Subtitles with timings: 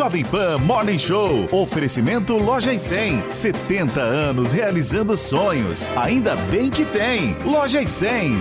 [0.00, 1.46] Jovem Pan Morning Show.
[1.52, 3.30] Oferecimento Loja e 100.
[3.30, 5.88] 70 anos realizando sonhos.
[5.96, 7.36] Ainda bem que tem.
[7.44, 8.38] Loja e 100.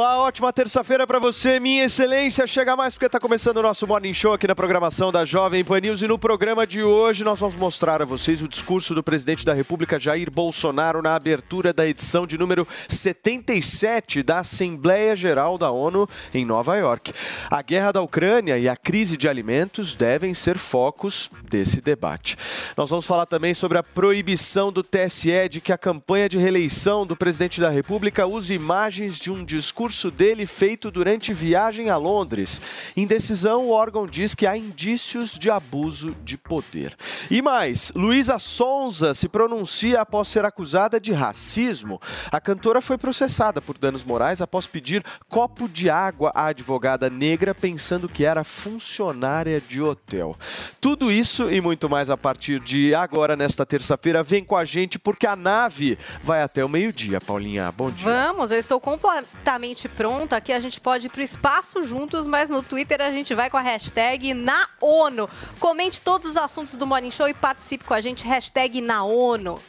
[0.00, 2.46] Olá, ótima terça-feira para você, minha excelência.
[2.46, 5.80] Chega mais porque está começando o nosso Morning Show aqui na programação da Jovem Pan
[5.80, 6.02] News.
[6.02, 9.52] E no programa de hoje nós vamos mostrar a vocês o discurso do presidente da
[9.52, 16.08] República, Jair Bolsonaro, na abertura da edição de número 77 da Assembleia Geral da ONU
[16.32, 17.12] em Nova York.
[17.50, 22.36] A guerra da Ucrânia e a crise de alimentos devem ser focos desse debate.
[22.76, 27.04] Nós vamos falar também sobre a proibição do TSE de que a campanha de reeleição
[27.04, 32.60] do presidente da República use imagens de um discurso dele feito durante viagem a Londres.
[32.94, 36.94] Em decisão, o órgão diz que há indícios de abuso de poder.
[37.30, 41.98] E mais, Luísa Sonza se pronuncia após ser acusada de racismo.
[42.30, 47.54] A cantora foi processada por danos morais após pedir copo de água à advogada negra
[47.54, 50.36] pensando que era funcionária de hotel.
[50.82, 54.22] Tudo isso e muito mais a partir de agora, nesta terça-feira.
[54.22, 57.72] Vem com a gente porque a nave vai até o meio-dia, Paulinha.
[57.72, 58.04] Bom dia.
[58.04, 62.48] Vamos, eu estou completamente pronta, aqui a gente pode ir para o espaço juntos, mas
[62.48, 65.28] no Twitter a gente vai com a hashtag na ONU.
[65.58, 69.60] Comente todos os assuntos do Morning Show e participe com a gente, hashtag na ONU.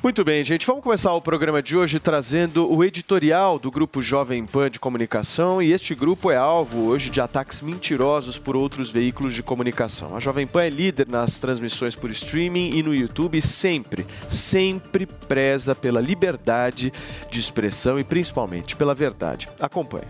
[0.00, 0.64] Muito bem, gente.
[0.64, 5.60] Vamos começar o programa de hoje trazendo o editorial do Grupo Jovem Pan de Comunicação
[5.60, 10.16] e este grupo é alvo hoje de ataques mentirosos por outros veículos de comunicação.
[10.16, 15.74] A Jovem Pan é líder nas transmissões por streaming e no YouTube sempre, sempre preza
[15.74, 16.92] pela liberdade
[17.28, 19.48] de expressão e principalmente pela verdade.
[19.80, 20.04] Acompanhe.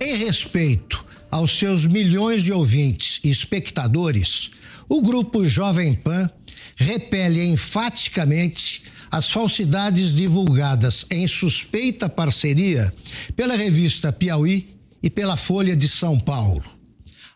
[0.00, 4.50] Em respeito aos seus milhões de ouvintes e espectadores,
[4.88, 6.28] o grupo Jovem Pan
[6.76, 12.92] repele enfaticamente as falsidades divulgadas em suspeita parceria
[13.36, 16.64] pela revista Piauí e pela Folha de São Paulo.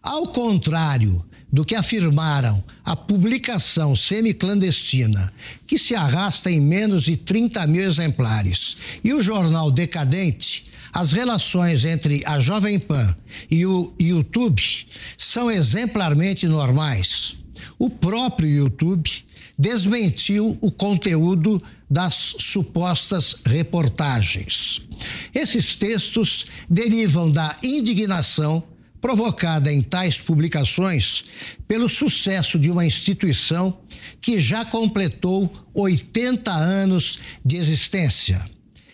[0.02, 5.32] Ao contrário do que afirmaram a publicação semiclandestina,
[5.66, 11.84] que se arrasta em menos de 30 mil exemplares, e o jornal Decadente, as relações
[11.84, 13.16] entre a Jovem Pan
[13.50, 14.62] e o YouTube
[15.16, 17.36] são exemplarmente normais.
[17.78, 19.10] O próprio YouTube
[19.58, 24.82] desmentiu o conteúdo das supostas reportagens.
[25.34, 28.62] Esses textos derivam da indignação
[29.00, 31.24] provocada em tais publicações
[31.66, 33.78] pelo sucesso de uma instituição
[34.20, 38.44] que já completou 80 anos de existência.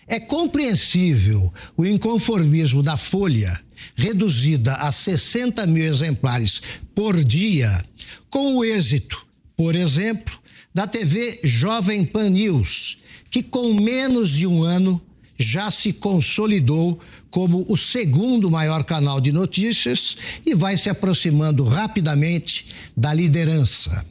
[0.07, 3.59] É compreensível o inconformismo da Folha,
[3.95, 6.61] reduzida a 60 mil exemplares
[6.93, 7.83] por dia,
[8.29, 9.25] com o êxito,
[9.57, 10.37] por exemplo,
[10.73, 12.97] da TV Jovem Pan News,
[13.31, 15.01] que com menos de um ano
[15.37, 16.99] já se consolidou
[17.29, 20.15] como o segundo maior canal de notícias
[20.45, 24.05] e vai se aproximando rapidamente da liderança.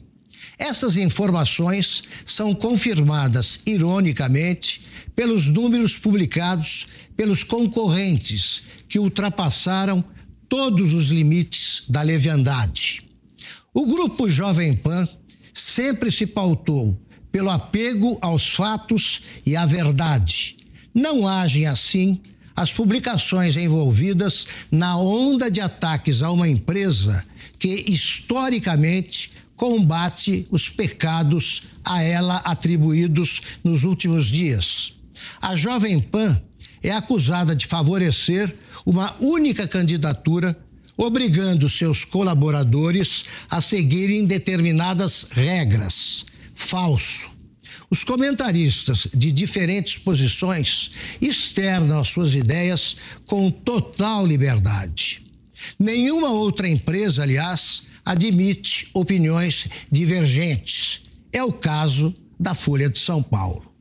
[0.57, 4.81] Essas informações são confirmadas, ironicamente,
[5.15, 10.03] pelos números publicados pelos concorrentes que ultrapassaram
[10.49, 13.01] todos os limites da leviandade.
[13.73, 15.07] O grupo Jovem Pan
[15.53, 16.99] sempre se pautou
[17.31, 20.55] pelo apego aos fatos e à verdade.
[20.93, 22.21] Não agem assim
[22.55, 27.25] as publicações envolvidas na onda de ataques a uma empresa
[27.59, 34.93] que, historicamente, combate os pecados a ela atribuídos nos últimos dias.
[35.41, 36.41] A Jovem Pan
[36.83, 38.55] é acusada de favorecer
[38.85, 40.57] uma única candidatura,
[40.95, 46.25] obrigando seus colaboradores a seguirem determinadas regras.
[46.53, 47.35] falso.
[47.89, 50.91] Os comentaristas de diferentes posições
[51.21, 52.95] externam as suas ideias
[53.25, 55.21] com total liberdade.
[55.77, 61.01] Nenhuma outra empresa, aliás, admite opiniões divergentes.
[61.31, 63.74] É o caso da Folha de São Paulo.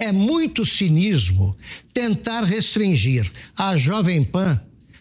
[0.00, 1.54] É muito cinismo
[1.92, 4.58] tentar restringir à Jovem Pan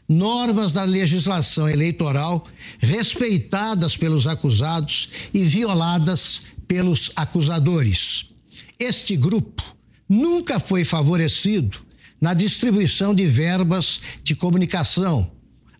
[0.10, 2.46] normas da legislação eleitoral
[2.80, 8.25] respeitadas pelos acusados e violadas pelos acusadores.
[8.78, 9.63] Este grupo
[10.07, 11.80] nunca foi favorecido
[12.19, 15.31] na distribuição de verbas de comunicação.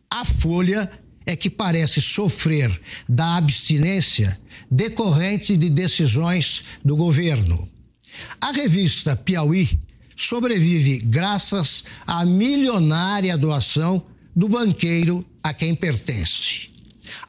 [0.10, 0.89] A Folha
[1.25, 4.39] é que parece sofrer da abstinência
[4.72, 7.69] decorrente de decisões do governo.
[8.42, 9.80] A revista Piauí
[10.16, 14.06] sobrevive graças à milionária doação
[14.36, 16.69] do banqueiro a quem pertence.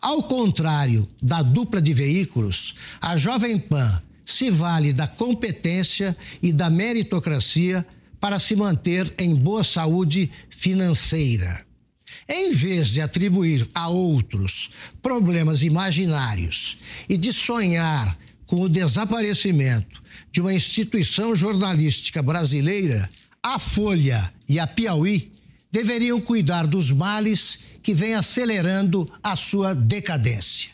[0.00, 6.70] Ao contrário da dupla de veículos, a Jovem Pan se vale da competência e da
[6.70, 7.86] meritocracia
[8.20, 11.64] para se manter em boa saúde financeira.
[12.28, 14.70] Em vez de atribuir a outros
[15.02, 16.78] problemas imaginários
[17.08, 18.16] e de sonhar
[18.46, 19.99] com o desaparecimento
[20.30, 23.10] de uma instituição jornalística brasileira,
[23.42, 25.32] a Folha e a Piauí
[25.70, 30.70] deveriam cuidar dos males que vêm acelerando a sua decadência.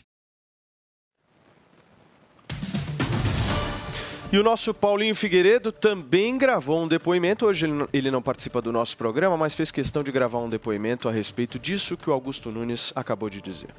[4.29, 7.45] E o nosso Paulinho Figueiredo também gravou um depoimento.
[7.45, 11.11] Hoje ele não participa do nosso programa, mas fez questão de gravar um depoimento a
[11.13, 13.73] respeito disso que o Augusto Nunes acabou de dizer.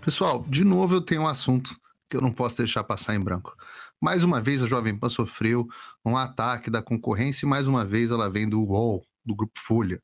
[0.00, 1.76] Pessoal, de novo eu tenho um assunto
[2.10, 3.56] que eu não posso deixar passar em branco.
[4.00, 5.66] Mais uma vez a Jovem Pan sofreu
[6.04, 10.02] um ataque da concorrência e mais uma vez ela vem do UOL, do Grupo Folha.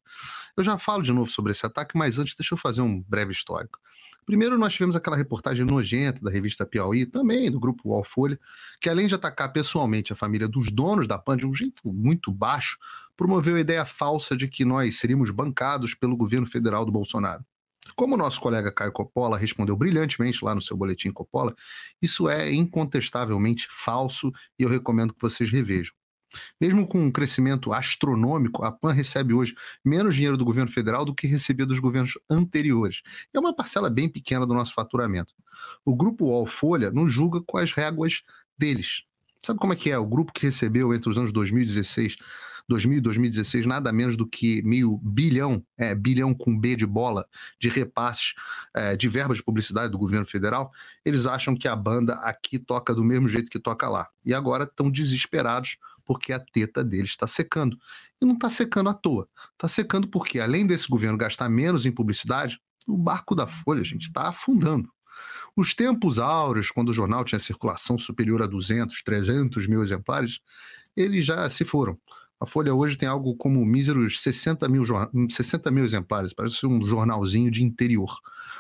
[0.57, 3.33] Eu já falo de novo sobre esse ataque, mas antes deixa eu fazer um breve
[3.33, 3.79] histórico.
[4.25, 8.39] Primeiro, nós tivemos aquela reportagem nojenta da revista Piauí, também do grupo UOL Folha,
[8.81, 12.33] que além de atacar pessoalmente a família dos donos da PAN de um jeito muito
[12.33, 12.79] baixo,
[13.17, 17.45] promoveu a ideia falsa de que nós seríamos bancados pelo governo federal do Bolsonaro.
[18.03, 21.55] Como o nosso colega Caio Coppola respondeu brilhantemente lá no seu boletim Coppola,
[22.03, 25.95] isso é incontestavelmente falso e eu recomendo que vocês revejam.
[26.61, 29.55] Mesmo com um crescimento astronômico, a PAN recebe hoje
[29.85, 33.03] menos dinheiro do governo federal do que recebia dos governos anteriores.
[33.33, 35.33] É uma parcela bem pequena do nosso faturamento.
[35.85, 38.25] O grupo UOL Folha nos julga com as réguas
[38.59, 39.05] deles.
[39.47, 39.97] Sabe como é que é?
[39.97, 42.17] O grupo que recebeu entre os anos 2016
[42.73, 47.27] 2000 e 2016 nada menos do que meio bilhão, é, bilhão com B de bola,
[47.61, 48.35] de repasses
[48.75, 50.73] é, de verbas de publicidade do governo federal,
[51.05, 54.09] eles acham que a banda aqui toca do mesmo jeito que toca lá.
[54.25, 57.79] E agora estão desesperados porque a teta deles está secando.
[58.21, 59.29] E não está secando à toa.
[59.53, 64.07] Está secando porque, além desse governo gastar menos em publicidade, o barco da Folha, gente,
[64.07, 64.91] está afundando.
[65.55, 70.41] Os tempos áureos, quando o jornal tinha circulação superior a 200, 300 mil exemplares,
[70.97, 71.99] eles já se foram.
[72.43, 74.83] A Folha hoje tem algo como míseros 60 mil,
[75.31, 78.19] 60 mil exemplares, parece um jornalzinho de interior.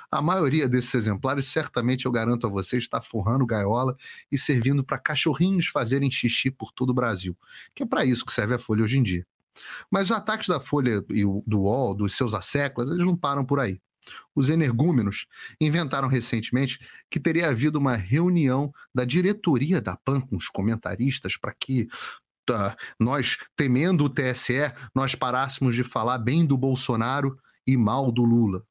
[0.08, 3.96] A maioria desses exemplares, certamente eu garanto a vocês, está forrando gaiola
[4.31, 7.37] e servindo para cachorrinhos fazerem xixi por todo o Brasil,
[7.75, 9.26] que é para isso que serve a Folha hoje em dia.
[9.90, 13.58] Mas os ataques da Folha e do UOL, dos seus asseclas, eles não param por
[13.58, 13.81] aí.
[14.34, 15.26] Os energúmenos
[15.61, 16.79] inventaram recentemente
[17.11, 21.89] que teria havido uma reunião da diretoria da PAN com os comentaristas para que
[22.99, 28.65] nós, temendo o TSE, nós parássemos de falar bem do Bolsonaro e mal do Lula.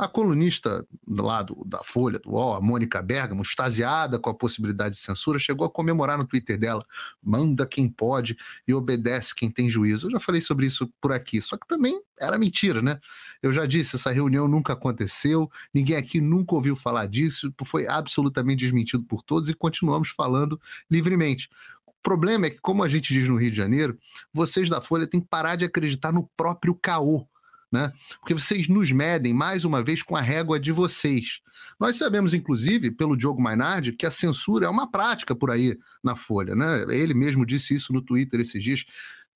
[0.00, 4.94] A colunista lá do, da Folha, do UOL, a Mônica Bergamo, extasiada com a possibilidade
[4.94, 6.82] de censura, chegou a comemorar no Twitter dela:
[7.22, 8.34] manda quem pode
[8.66, 10.06] e obedece quem tem juízo.
[10.06, 12.98] Eu já falei sobre isso por aqui, só que também era mentira, né?
[13.42, 18.60] Eu já disse: essa reunião nunca aconteceu, ninguém aqui nunca ouviu falar disso, foi absolutamente
[18.60, 20.58] desmentido por todos e continuamos falando
[20.90, 21.50] livremente.
[22.00, 23.98] O problema é que, como a gente diz no Rio de Janeiro,
[24.32, 27.28] vocês da Folha têm que parar de acreditar no próprio caô.
[27.70, 27.92] Né?
[28.18, 31.40] Porque vocês nos medem mais uma vez com a régua de vocês.
[31.78, 36.16] Nós sabemos, inclusive, pelo Diogo Mainardi, que a censura é uma prática por aí na
[36.16, 36.54] Folha.
[36.54, 36.86] Né?
[36.88, 38.84] Ele mesmo disse isso no Twitter esses dias,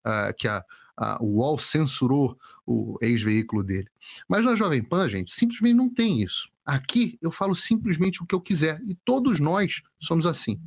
[0.06, 0.64] uh, que a,
[0.96, 3.88] a, o UOL censurou o ex-veículo dele.
[4.26, 6.48] Mas na Jovem Pan, gente, simplesmente não tem isso.
[6.64, 10.58] Aqui eu falo simplesmente o que eu quiser e todos nós somos assim.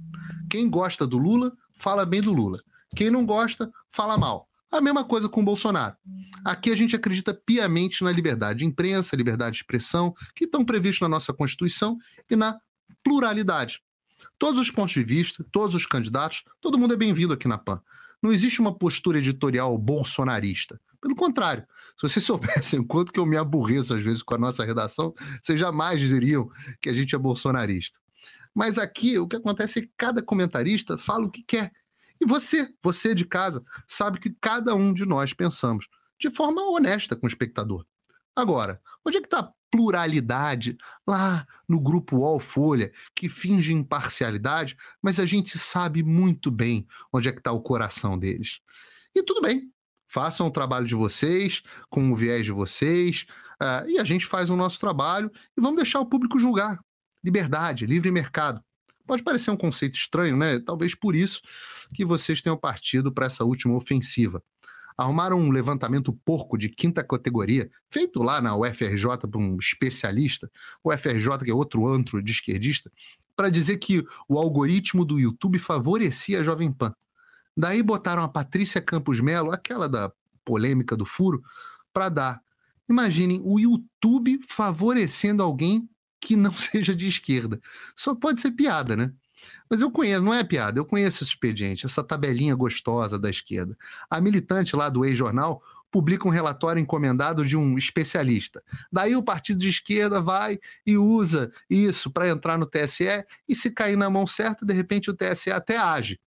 [0.50, 2.60] Quem gosta do Lula fala bem do Lula.
[2.96, 4.48] Quem não gosta, fala mal.
[4.72, 5.96] A mesma coisa com o Bolsonaro.
[6.44, 11.02] Aqui a gente acredita piamente na liberdade de imprensa, liberdade de expressão, que estão previstos
[11.02, 11.98] na nossa Constituição,
[12.30, 12.60] e na
[13.04, 13.82] pluralidade.
[14.38, 17.82] Todos os pontos de vista, todos os candidatos, todo mundo é bem-vindo aqui na PAN.
[18.22, 20.80] Não existe uma postura editorial bolsonarista.
[21.02, 21.66] Pelo contrário,
[21.96, 25.14] se vocês soubessem o quanto que eu me aborreço às vezes com a nossa redação,
[25.42, 26.50] vocês jamais diriam
[26.82, 28.00] que a gente é bolsonarista.
[28.58, 31.72] Mas aqui o que acontece é que cada comentarista fala o que quer.
[32.20, 35.88] E você, você de casa, sabe que cada um de nós pensamos
[36.20, 37.86] de forma honesta com o espectador.
[38.36, 44.76] Agora, onde é que está a pluralidade lá no grupo UOL Folha, que finge imparcialidade,
[45.04, 48.60] mas a gente sabe muito bem onde é que está o coração deles.
[49.14, 49.72] E tudo bem,
[50.08, 51.62] façam o trabalho de vocês,
[51.92, 53.28] com o viés de vocês,
[53.62, 56.80] uh, e a gente faz o nosso trabalho e vamos deixar o público julgar.
[57.24, 58.62] Liberdade, livre mercado.
[59.06, 60.60] Pode parecer um conceito estranho, né?
[60.60, 61.42] Talvez por isso
[61.94, 64.44] que vocês tenham partido para essa última ofensiva.
[64.98, 70.52] Arrumaram um levantamento porco de quinta categoria, feito lá na UFRJ por um especialista,
[70.84, 72.92] o UFRJ, que é outro antro de esquerdista,
[73.36, 76.94] para dizer que o algoritmo do YouTube favorecia a Jovem Pan.
[77.56, 80.12] Daí botaram a Patrícia Campos Melo, aquela da
[80.44, 81.42] polêmica do furo,
[81.94, 82.42] para dar.
[82.90, 85.88] Imaginem o YouTube favorecendo alguém
[86.20, 87.60] que não seja de esquerda.
[87.96, 89.12] Só pode ser piada, né?
[89.70, 93.78] Mas eu conheço, não é piada, eu conheço esse expediente, essa tabelinha gostosa da esquerda.
[94.10, 98.64] A militante lá do ex-jornal publica um relatório encomendado de um especialista.
[98.92, 103.72] Daí o partido de esquerda vai e usa isso para entrar no TSE e se
[103.72, 106.20] cair na mão certa, de repente o TSE até age.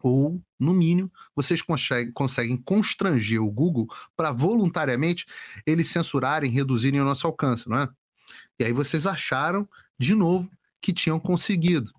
[0.00, 5.26] Ou, no mínimo, vocês conseguem, constranger o Google para voluntariamente
[5.64, 7.88] eles censurarem, reduzirem o nosso alcance, não é?
[8.62, 10.48] E aí vocês acharam, de novo,
[10.80, 11.90] que tinham conseguido.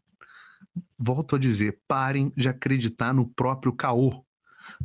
[0.98, 4.24] Volto a dizer, parem de acreditar no próprio caô.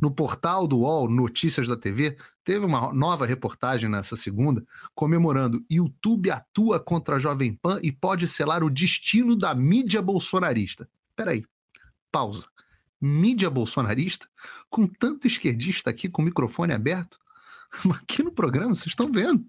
[0.01, 4.61] No portal do UOL, Notícias da TV, teve uma nova reportagem nessa segunda,
[4.93, 10.85] comemorando YouTube atua contra a Jovem Pan e pode selar o destino da mídia bolsonarista.
[11.15, 11.45] Peraí,
[12.11, 12.45] pausa.
[12.99, 14.27] Mídia bolsonarista?
[14.69, 17.17] Com tanto esquerdista aqui com o microfone aberto?
[18.01, 19.45] Aqui no programa, vocês estão vendo.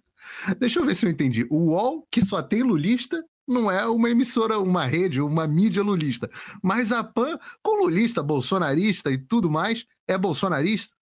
[0.59, 1.47] Deixa eu ver se eu entendi.
[1.51, 6.31] O UOL, que só tem lulista, não é uma emissora, uma rede, uma mídia lulista.
[6.63, 10.95] Mas a PAN, com lulista, bolsonarista e tudo mais, é bolsonarista?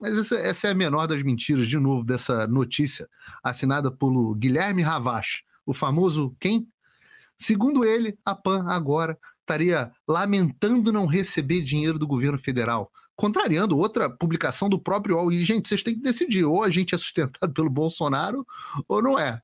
[0.00, 3.08] Mas essa, essa, é a menor das mentiras, de novo, dessa notícia,
[3.42, 6.68] assinada pelo Guilherme Ravache, o famoso quem?
[7.36, 14.08] Segundo ele, a PAN agora estaria lamentando não receber dinheiro do governo federal contrariando outra
[14.08, 15.32] publicação do próprio UOL.
[15.32, 18.46] E, gente, vocês têm que decidir, ou a gente é sustentado pelo Bolsonaro
[18.86, 19.42] ou não é.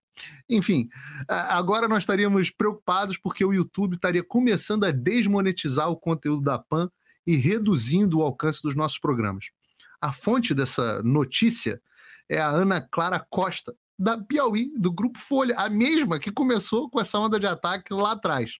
[0.48, 0.88] Enfim,
[1.28, 6.88] agora nós estaríamos preocupados porque o YouTube estaria começando a desmonetizar o conteúdo da PAN
[7.26, 9.46] e reduzindo o alcance dos nossos programas.
[10.00, 11.82] A fonte dessa notícia
[12.28, 17.00] é a Ana Clara Costa, da Piauí, do Grupo Folha, a mesma que começou com
[17.00, 18.58] essa onda de ataque lá atrás.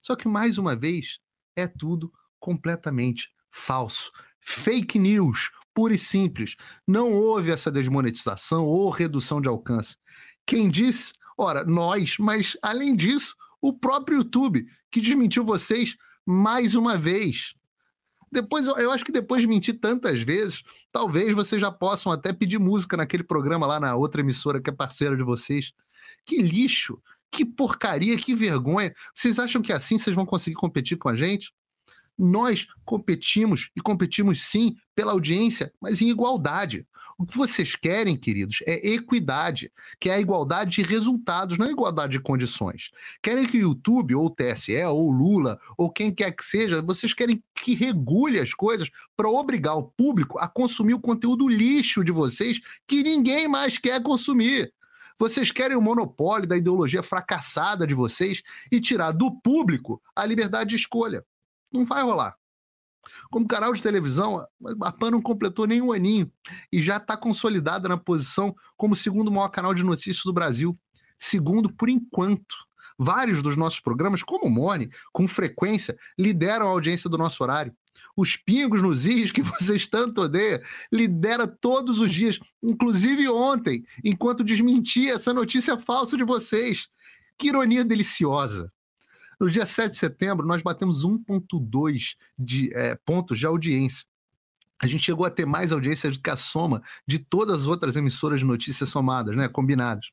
[0.00, 1.18] Só que, mais uma vez,
[1.56, 4.12] é tudo completamente falso
[4.42, 6.56] fake news, pura e simples.
[6.86, 9.96] Não houve essa desmonetização ou redução de alcance.
[10.46, 11.12] Quem disse?
[11.38, 15.96] Ora, nós, mas além disso, o próprio YouTube, que desmentiu vocês
[16.26, 17.54] mais uma vez.
[18.30, 22.58] Depois, eu acho que depois de mentir tantas vezes, talvez vocês já possam até pedir
[22.58, 25.72] música naquele programa lá na outra emissora que é parceira de vocês.
[26.24, 28.94] Que lixo, que porcaria, que vergonha.
[29.14, 31.52] Vocês acham que assim vocês vão conseguir competir com a gente?
[32.18, 36.86] Nós competimos e competimos sim pela audiência, mas em igualdade.
[37.18, 41.70] O que vocês querem, queridos, é equidade, que é a igualdade de resultados, não a
[41.70, 42.90] igualdade de condições.
[43.22, 46.82] Querem que o YouTube, ou o TSE, ou o Lula, ou quem quer que seja,
[46.82, 52.04] vocês querem que regule as coisas para obrigar o público a consumir o conteúdo lixo
[52.04, 54.72] de vocês que ninguém mais quer consumir.
[55.18, 60.70] Vocês querem o monopólio da ideologia fracassada de vocês e tirar do público a liberdade
[60.70, 61.24] de escolha.
[61.72, 62.36] Não vai rolar.
[63.30, 64.46] Como canal de televisão,
[64.82, 66.30] a PAN não completou nem um aninho
[66.72, 70.78] e já está consolidada na posição como segundo maior canal de notícias do Brasil.
[71.18, 72.54] Segundo, por enquanto.
[72.98, 77.74] Vários dos nossos programas, como o Mone, com frequência, lideram a audiência do nosso horário.
[78.16, 80.60] Os pingos nos is que vocês tanto odeiam,
[80.92, 86.88] lidera todos os dias, inclusive ontem, enquanto desmentia essa notícia falsa de vocês.
[87.38, 88.70] Que ironia deliciosa.
[89.42, 94.06] No dia 7 de setembro, nós batemos 1,2 de é, pontos de audiência.
[94.80, 97.96] A gente chegou a ter mais audiência do que a soma de todas as outras
[97.96, 100.06] emissoras de notícias somadas, né, combinadas.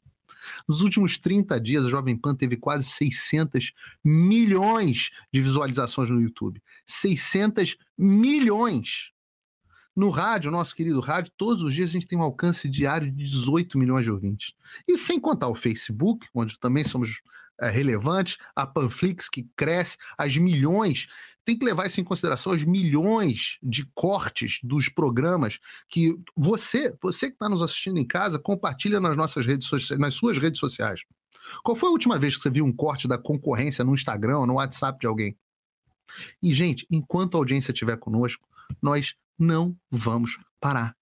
[0.67, 3.71] Nos últimos 30 dias, a Jovem Pan teve quase 600
[4.03, 6.59] milhões de visualizações no YouTube.
[6.87, 9.11] 600 milhões!
[9.99, 13.17] No rádio, nosso querido rádio, todos os dias a gente tem um alcance diário de
[13.17, 14.53] 18 milhões de ouvintes.
[14.87, 17.19] E sem contar o Facebook, onde também somos
[17.59, 21.09] é, relevantes, a Panflix que cresce, as milhões.
[21.43, 27.27] Tem que levar isso em consideração, as milhões de cortes dos programas que você, você
[27.27, 31.01] que está nos assistindo em casa, compartilha nas nossas redes sociais, nas suas redes sociais.
[31.61, 34.47] Qual foi a última vez que você viu um corte da concorrência no Instagram ou
[34.47, 35.37] no WhatsApp de alguém?
[36.41, 38.47] E, gente, enquanto a audiência estiver conosco,
[38.81, 40.95] nós não vamos parar.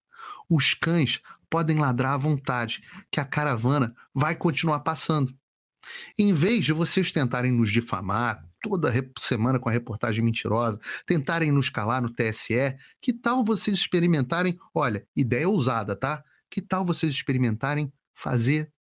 [0.49, 5.35] Os cães podem ladrar à vontade, que a caravana vai continuar passando.
[6.17, 11.69] Em vez de vocês tentarem nos difamar toda semana com a reportagem mentirosa, tentarem nos
[11.69, 14.57] calar no TSE, que tal vocês experimentarem?
[14.73, 16.23] Olha, ideia ousada, tá?
[16.49, 18.71] Que tal vocês experimentarem fazer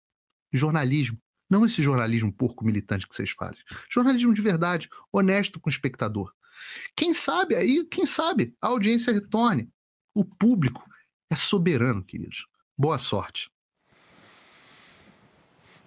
[0.51, 1.17] jornalismo?
[1.49, 3.63] Não esse jornalismo porco militante que vocês fazem.
[3.89, 6.33] Jornalismo de verdade, honesto com o espectador.
[6.95, 9.69] Quem sabe aí, quem sabe, a audiência retorne.
[10.13, 10.83] O público
[11.29, 12.45] é soberano, queridos.
[12.77, 13.49] Boa sorte.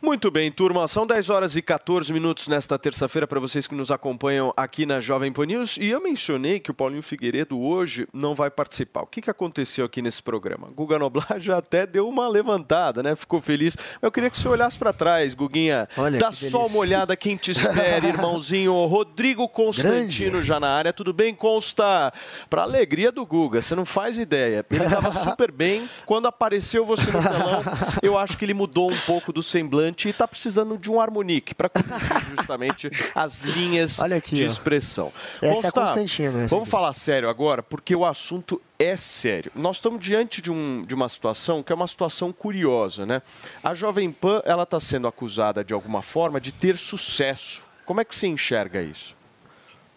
[0.02, 0.88] Muito bem, turma.
[0.88, 4.98] São 10 horas e 14 minutos nesta terça-feira para vocês que nos acompanham aqui na
[4.98, 5.76] Jovem Pan News.
[5.76, 9.02] E eu mencionei que o Paulinho Figueiredo hoje não vai participar.
[9.02, 10.68] O que, que aconteceu aqui nesse programa?
[10.74, 13.14] Guga Noblar já até deu uma levantada, né?
[13.14, 13.76] Ficou feliz.
[14.00, 15.86] Eu queria que você olhasse para trás, Guguinha.
[15.98, 18.72] Olha, Dá só uma olhada quem te espera, irmãozinho.
[18.86, 20.46] Rodrigo Constantino Grande.
[20.46, 20.94] já na área.
[20.94, 22.10] Tudo bem, Consta?
[22.48, 24.64] Para alegria do Guga, você não faz ideia.
[24.70, 25.86] Ele estava super bem.
[26.06, 27.62] Quando apareceu você no telão,
[28.02, 31.54] eu acho que ele mudou um pouco do semblante e está precisando de um harmonique
[31.54, 35.12] para corrigir justamente as linhas aqui, de expressão.
[35.40, 36.46] Essa é a Constantino.
[36.48, 36.70] Vamos aqui.
[36.70, 39.52] falar sério agora, porque o assunto é sério.
[39.54, 43.22] Nós estamos diante de, um, de uma situação que é uma situação curiosa, né?
[43.62, 47.62] A Jovem Pan ela está sendo acusada de alguma forma de ter sucesso.
[47.84, 49.16] Como é que se enxerga isso?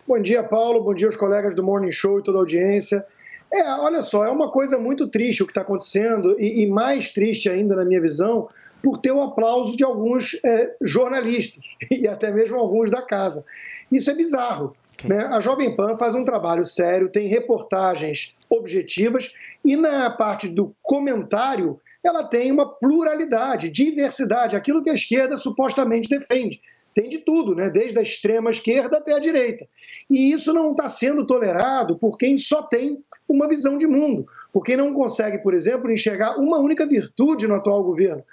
[0.06, 0.84] Bom dia, Paulo.
[0.84, 3.06] Bom dia aos colegas do Morning Show e toda a audiência.
[3.54, 7.12] É, olha só, é uma coisa muito triste o que está acontecendo e, e, mais
[7.12, 8.50] triste ainda na minha visão,
[8.84, 13.46] por ter o aplauso de alguns é, jornalistas e até mesmo alguns da casa.
[13.90, 14.76] Isso é bizarro.
[14.96, 15.10] Okay.
[15.10, 15.24] Né?
[15.32, 21.80] A Jovem Pan faz um trabalho sério, tem reportagens objetivas e na parte do comentário
[22.04, 26.62] ela tem uma pluralidade, diversidade, aquilo que a esquerda supostamente defende.
[26.94, 27.70] Tem de tudo, né?
[27.70, 29.66] desde a extrema esquerda até a direita.
[30.12, 34.64] E isso não está sendo tolerado por quem só tem uma visão de mundo, por
[34.64, 38.24] quem não consegue, por exemplo, enxergar uma única virtude no atual governo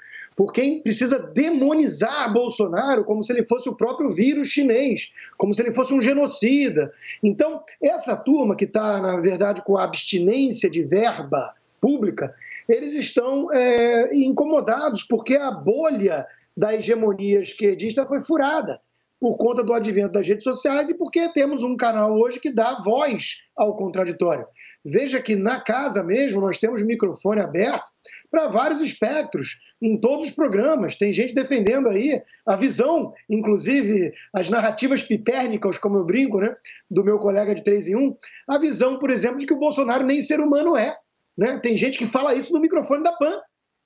[0.40, 5.60] por quem precisa demonizar Bolsonaro como se ele fosse o próprio vírus chinês, como se
[5.60, 6.90] ele fosse um genocida.
[7.22, 12.34] Então, essa turma que está, na verdade, com a abstinência de verba pública,
[12.66, 16.26] eles estão é, incomodados porque a bolha
[16.56, 18.80] da hegemonia esquerdista foi furada
[19.20, 22.78] por conta do advento das redes sociais e porque temos um canal hoje que dá
[22.82, 24.46] voz ao contraditório.
[24.82, 27.92] Veja que na casa mesmo nós temos microfone aberto
[28.30, 30.96] para vários espectros, em todos os programas.
[30.96, 36.54] Tem gente defendendo aí a visão, inclusive as narrativas pipérnicas, como eu brinco, né,
[36.90, 38.16] do meu colega de 3 em 1,
[38.48, 40.96] a visão, por exemplo, de que o Bolsonaro nem ser humano é.
[41.36, 41.58] Né?
[41.58, 43.40] Tem gente que fala isso no microfone da PAN.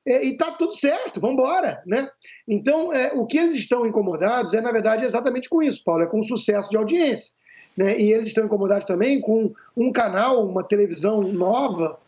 [0.06, 1.82] É, e está tudo certo, vamos embora.
[1.86, 2.08] Né?
[2.46, 6.06] Então, é, o que eles estão incomodados é, na verdade, exatamente com isso, Paulo, é
[6.06, 7.32] com o sucesso de audiência.
[7.76, 7.98] Né?
[7.98, 11.98] E eles estão incomodados também com um canal, uma televisão nova,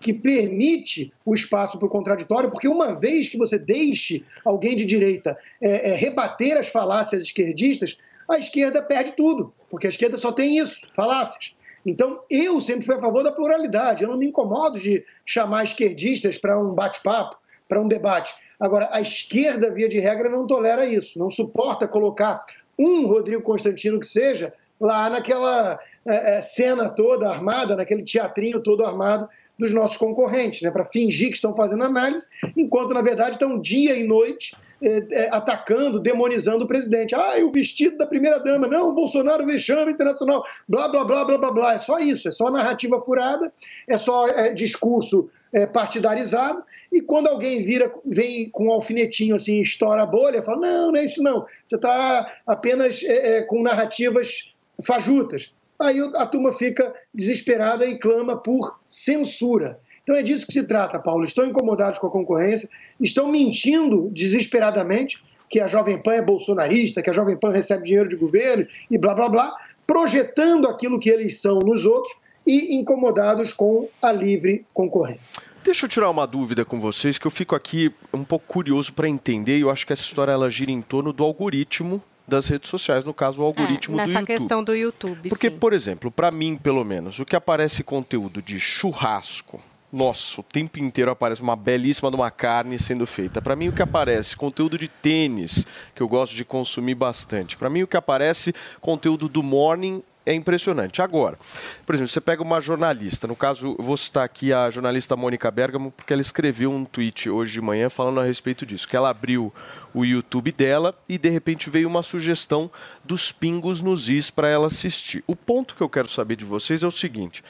[0.00, 4.86] que permite o espaço para o contraditório, porque uma vez que você deixe alguém de
[4.86, 10.32] direita é, é, rebater as falácias esquerdistas, a esquerda perde tudo, porque a esquerda só
[10.32, 11.52] tem isso, falácias.
[11.84, 16.38] Então, eu sempre fui a favor da pluralidade, eu não me incomodo de chamar esquerdistas
[16.38, 17.36] para um bate-papo,
[17.68, 18.34] para um debate.
[18.58, 22.40] Agora, a esquerda, via de regra, não tolera isso, não suporta colocar
[22.78, 28.84] um Rodrigo Constantino que seja lá naquela é, é cena toda armada, naquele teatrinho todo
[28.84, 29.28] armado
[29.60, 33.94] dos nossos concorrentes, né, para fingir que estão fazendo análise, enquanto na verdade estão dia
[33.94, 37.14] e noite é, é, atacando, demonizando o presidente.
[37.14, 41.52] Ah, o vestido da primeira-dama, não, o Bolsonaro vexame internacional, blá, blá, blá, blá, blá,
[41.52, 41.74] blá.
[41.74, 43.52] É só isso, é só narrativa furada,
[43.86, 49.60] é só é, discurso é, partidarizado, e quando alguém vira, vem com um alfinetinho assim,
[49.60, 54.48] estoura a bolha, fala, não, não é isso não, você está apenas é, com narrativas
[54.86, 59.78] fajutas aí a turma fica desesperada e clama por censura.
[60.02, 61.24] Então é disso que se trata, Paulo.
[61.24, 62.68] Estão incomodados com a concorrência,
[63.00, 68.08] estão mentindo desesperadamente que a Jovem Pan é bolsonarista, que a Jovem Pan recebe dinheiro
[68.08, 69.54] de governo e blá blá blá,
[69.86, 72.14] projetando aquilo que eles são nos outros
[72.46, 75.42] e incomodados com a livre concorrência.
[75.62, 79.08] Deixa eu tirar uma dúvida com vocês, que eu fico aqui um pouco curioso para
[79.08, 82.70] entender, e eu acho que essa história ela gira em torno do algoritmo das redes
[82.70, 84.14] sociais, no caso o algoritmo é, do YouTube.
[84.14, 85.58] Nessa questão do YouTube, Porque, sim.
[85.58, 89.60] por exemplo, para mim, pelo menos, o que aparece conteúdo de churrasco,
[89.92, 93.42] nossa, o tempo inteiro aparece uma belíssima de uma carne sendo feita.
[93.42, 97.56] Para mim, o que aparece conteúdo de tênis, que eu gosto de consumir bastante.
[97.56, 101.02] Para mim, o que aparece conteúdo do morning é impressionante.
[101.02, 101.38] Agora,
[101.84, 105.50] por exemplo, você pega uma jornalista, no caso, eu vou citar aqui a jornalista Mônica
[105.50, 109.10] Bergamo, porque ela escreveu um tweet hoje de manhã falando a respeito disso, que ela
[109.10, 109.52] abriu
[109.92, 112.70] o YouTube dela e de repente veio uma sugestão
[113.04, 115.24] dos pingos nos is para ela assistir.
[115.26, 117.42] O ponto que eu quero saber de vocês é o seguinte: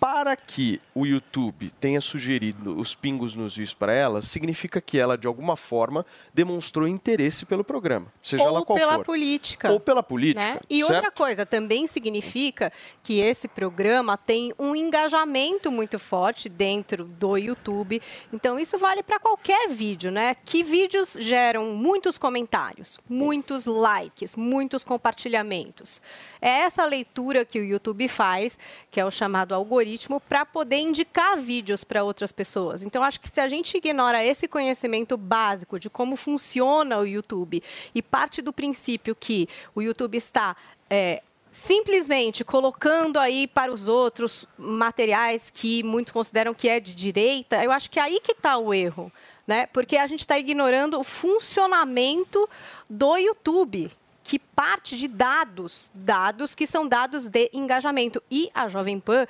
[0.00, 5.18] para que o YouTube tenha sugerido os pingos nos is para ela, significa que ela,
[5.18, 9.04] de alguma forma, demonstrou interesse pelo programa, seja Ou lá qual pela for.
[9.04, 9.72] política.
[9.72, 10.54] Ou pela política.
[10.54, 10.60] né?
[10.70, 10.94] E certo?
[10.94, 18.00] outra coisa, também significa que esse programa tem um engajamento muito forte dentro do YouTube.
[18.32, 20.36] Então, isso vale para qualquer vídeo, né?
[20.44, 26.00] Que vídeos geram muitos comentários, muitos likes, muitos compartilhamentos.
[26.40, 28.58] É essa leitura que o YouTube faz,
[28.90, 29.87] que é o chamado algoritmo,
[30.28, 32.82] para poder indicar vídeos para outras pessoas.
[32.82, 37.62] Então, acho que se a gente ignora esse conhecimento básico de como funciona o YouTube
[37.94, 40.56] e parte do princípio que o YouTube está
[40.90, 47.62] é, simplesmente colocando aí para os outros materiais que muitos consideram que é de direita,
[47.62, 49.12] eu acho que é aí que está o erro.
[49.46, 49.66] Né?
[49.66, 52.48] Porque a gente está ignorando o funcionamento
[52.88, 53.90] do YouTube,
[54.22, 58.22] que parte de dados, dados que são dados de engajamento.
[58.30, 59.26] E a Jovem Pan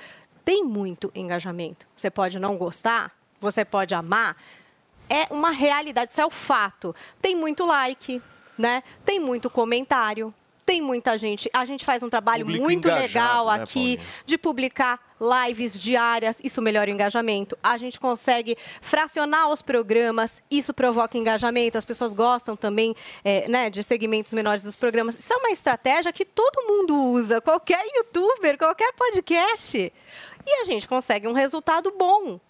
[0.49, 1.87] tem muito engajamento.
[1.95, 4.35] Você pode não gostar, você pode amar,
[5.07, 6.97] é uma realidade, isso é o fato.
[7.21, 8.23] Tem muito like,
[8.57, 8.83] né?
[9.05, 10.33] Tem muito comentário,
[10.65, 11.51] tem muita gente.
[11.53, 16.91] A gente faz um trabalho muito legal né, aqui de publicar lives diárias, isso melhora
[16.91, 17.57] o engajamento.
[17.63, 21.77] A gente consegue fracionar os programas, isso provoca engajamento.
[21.77, 25.19] As pessoas gostam também é, né, de segmentos menores dos programas.
[25.19, 29.93] Isso é uma estratégia que todo mundo usa, qualquer youtuber, qualquer podcast.
[30.49, 32.41] E a gente consegue um resultado bom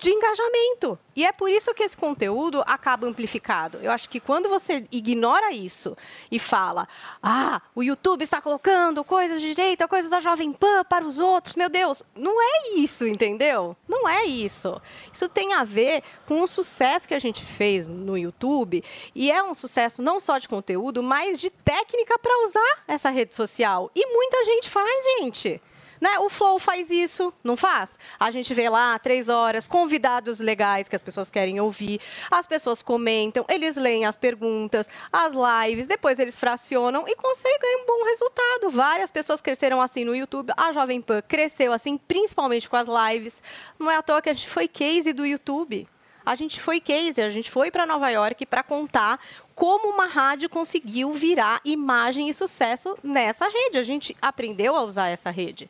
[0.00, 0.96] de engajamento.
[1.14, 3.78] E é por isso que esse conteúdo acaba amplificado.
[3.82, 5.96] Eu acho que quando você ignora isso
[6.30, 6.88] e fala,
[7.20, 11.56] ah, o YouTube está colocando coisas de direita, coisas da Jovem Pan para os outros,
[11.56, 13.76] meu Deus, não é isso, entendeu?
[13.86, 14.80] Não é isso.
[15.12, 18.82] Isso tem a ver com o sucesso que a gente fez no YouTube
[19.12, 23.34] e é um sucesso não só de conteúdo, mas de técnica para usar essa rede
[23.34, 23.90] social.
[23.92, 25.60] E muita gente faz, gente.
[26.00, 26.18] Né?
[26.18, 27.98] O Flow faz isso, não faz?
[28.18, 32.82] A gente vê lá três horas, convidados legais que as pessoas querem ouvir, as pessoas
[32.82, 38.70] comentam, eles leem as perguntas, as lives, depois eles fracionam e conseguem um bom resultado.
[38.70, 43.42] Várias pessoas cresceram assim no YouTube, a Jovem Pan cresceu assim, principalmente com as lives.
[43.78, 45.86] Não é à toa que a gente foi case do YouTube.
[46.24, 49.18] A gente foi case, a gente foi para Nova York para contar
[49.54, 53.78] como uma rádio conseguiu virar imagem e sucesso nessa rede.
[53.78, 55.68] A gente aprendeu a usar essa rede.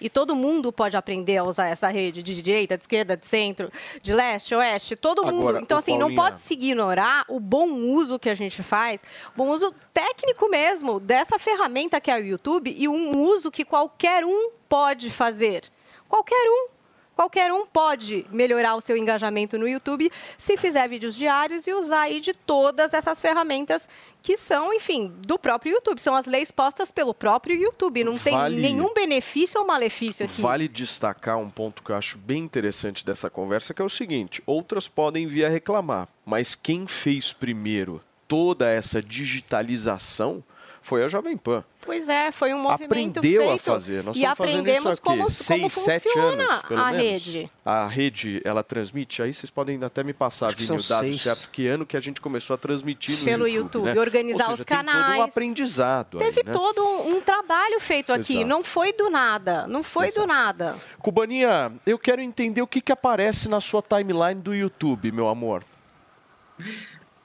[0.00, 3.70] E todo mundo pode aprender a usar essa rede de direita, de esquerda, de centro,
[4.02, 5.40] de leste, oeste, todo mundo.
[5.48, 6.22] Agora, Então, ô, assim, não Paulinha.
[6.22, 9.00] pode se ignorar o bom uso que a gente faz,
[9.36, 14.24] bom uso técnico mesmo dessa ferramenta que é o YouTube e um uso que qualquer
[14.24, 15.62] um pode fazer.
[16.08, 16.79] Qualquer um.
[17.20, 22.00] Qualquer um pode melhorar o seu engajamento no YouTube se fizer vídeos diários e usar
[22.04, 23.86] aí de todas essas ferramentas
[24.22, 26.00] que são, enfim, do próprio YouTube.
[26.00, 28.04] São as leis postas pelo próprio YouTube.
[28.04, 30.40] Não Vale- tem nenhum benefício ou malefício aqui.
[30.40, 34.42] Vale destacar um ponto que eu acho bem interessante dessa conversa, que é o seguinte:
[34.46, 40.42] outras podem vir a reclamar, mas quem fez primeiro toda essa digitalização
[40.90, 41.62] foi a Jovem Pan.
[41.82, 43.54] Pois é, foi um movimento Aprendeu feito.
[43.54, 44.02] a fazer.
[44.02, 47.02] Nós e estamos fazendo aprendemos como, como Seis, sete funciona anos, pelo a menos.
[47.06, 47.50] rede.
[47.64, 51.16] A rede, ela transmite, aí vocês podem até me passar, Acho que Vini, o dado
[51.16, 54.00] certo, que ano que a gente começou a transmitir no Pelo YouTube, YouTube, né?
[54.00, 55.20] organizar Ou seja, os tem todo um canais.
[55.22, 56.52] aprendizado aí, Teve né?
[56.52, 58.32] todo um, um trabalho feito aqui.
[58.38, 58.48] Exato.
[58.48, 59.66] Não foi do nada.
[59.68, 60.22] Não foi Exato.
[60.22, 60.76] do nada.
[60.98, 65.62] Cubaninha, eu quero entender o que, que aparece na sua timeline do YouTube, meu amor.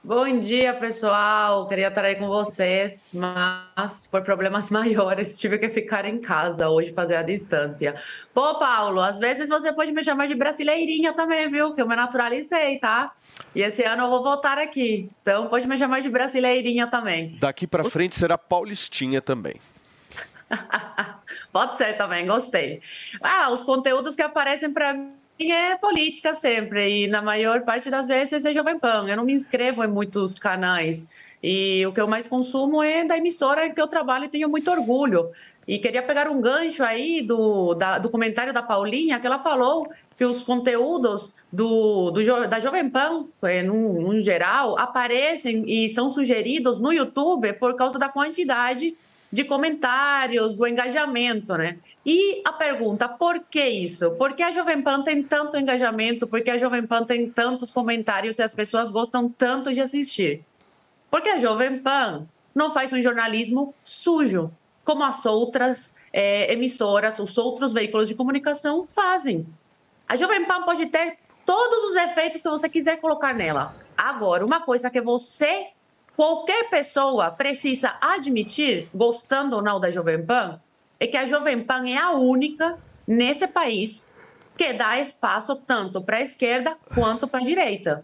[0.06, 1.66] Bom dia, pessoal.
[1.66, 6.92] Queria estar aí com vocês, mas por problemas maiores tive que ficar em casa hoje
[6.92, 8.00] fazer a distância.
[8.32, 11.74] Pô, Paulo, às vezes você pode me chamar de brasileirinha também, viu?
[11.74, 13.14] Que eu me naturalizei, tá?
[13.52, 15.10] E esse ano eu vou voltar aqui.
[15.22, 17.36] Então pode me chamar de brasileirinha também.
[17.40, 19.56] Daqui pra frente será Paulistinha também.
[21.52, 22.80] Pode ser também, gostei.
[23.20, 28.06] Ah, os conteúdos que aparecem para mim é política sempre, e na maior parte das
[28.06, 29.06] vezes é Jovem Pan.
[29.08, 31.06] Eu não me inscrevo em muitos canais.
[31.42, 34.70] E o que eu mais consumo é da emissora que eu trabalho e tenho muito
[34.70, 35.30] orgulho.
[35.68, 39.86] E queria pegar um gancho aí do, da- do comentário da Paulinha, que ela falou
[40.16, 43.26] que os conteúdos do, do da Jovem Pan,
[43.64, 48.96] no, no geral, aparecem e são sugeridos no YouTube por causa da quantidade
[49.36, 51.78] de comentários, do engajamento, né?
[52.06, 54.12] E a pergunta, por que isso?
[54.12, 56.26] Por que a Jovem Pan tem tanto engajamento?
[56.26, 60.42] Por que a Jovem Pan tem tantos comentários e as pessoas gostam tanto de assistir?
[61.10, 64.50] Porque a Jovem Pan não faz um jornalismo sujo,
[64.82, 69.46] como as outras é, emissoras, os outros veículos de comunicação fazem.
[70.08, 73.76] A Jovem Pan pode ter todos os efeitos que você quiser colocar nela.
[73.94, 75.66] Agora, uma coisa que você,
[76.16, 80.60] qualquer pessoa, precisa admitir, gostando ou não da Jovem Pan,
[80.98, 84.10] é que a Jovem Pan é a única nesse país
[84.56, 88.02] que dá espaço tanto para a esquerda quanto para a direita.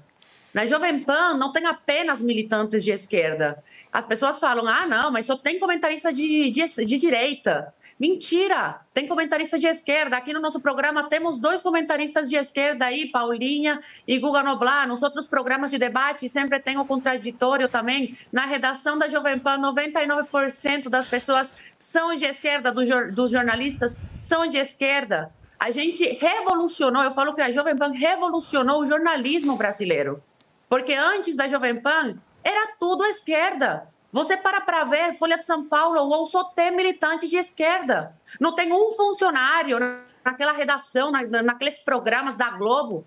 [0.53, 3.64] Na Jovem Pan não tem apenas militantes de esquerda.
[3.90, 7.72] As pessoas falam, ah, não, mas só tem comentarista de, de, de direita.
[7.98, 8.81] Mentira!
[8.92, 10.16] Tem comentarista de esquerda.
[10.16, 14.88] Aqui no nosso programa temos dois comentaristas de esquerda aí, Paulinha e Guga Noblar.
[14.88, 18.16] Nos outros programas de debate sempre tem o contraditório também.
[18.33, 24.59] Na redação da Jovem Pan, 99% das pessoas são de esquerda, dos jornalistas são de
[24.59, 25.33] esquerda.
[25.59, 30.20] A gente revolucionou, eu falo que a Jovem Pan revolucionou o jornalismo brasileiro.
[30.68, 33.91] Porque antes da Jovem Pan era tudo esquerda.
[34.12, 38.14] Você para para ver Folha de São Paulo ou só tem militante de esquerda.
[38.38, 39.79] Não tem um funcionário
[40.22, 43.07] naquela redação, na, naqueles programas da Globo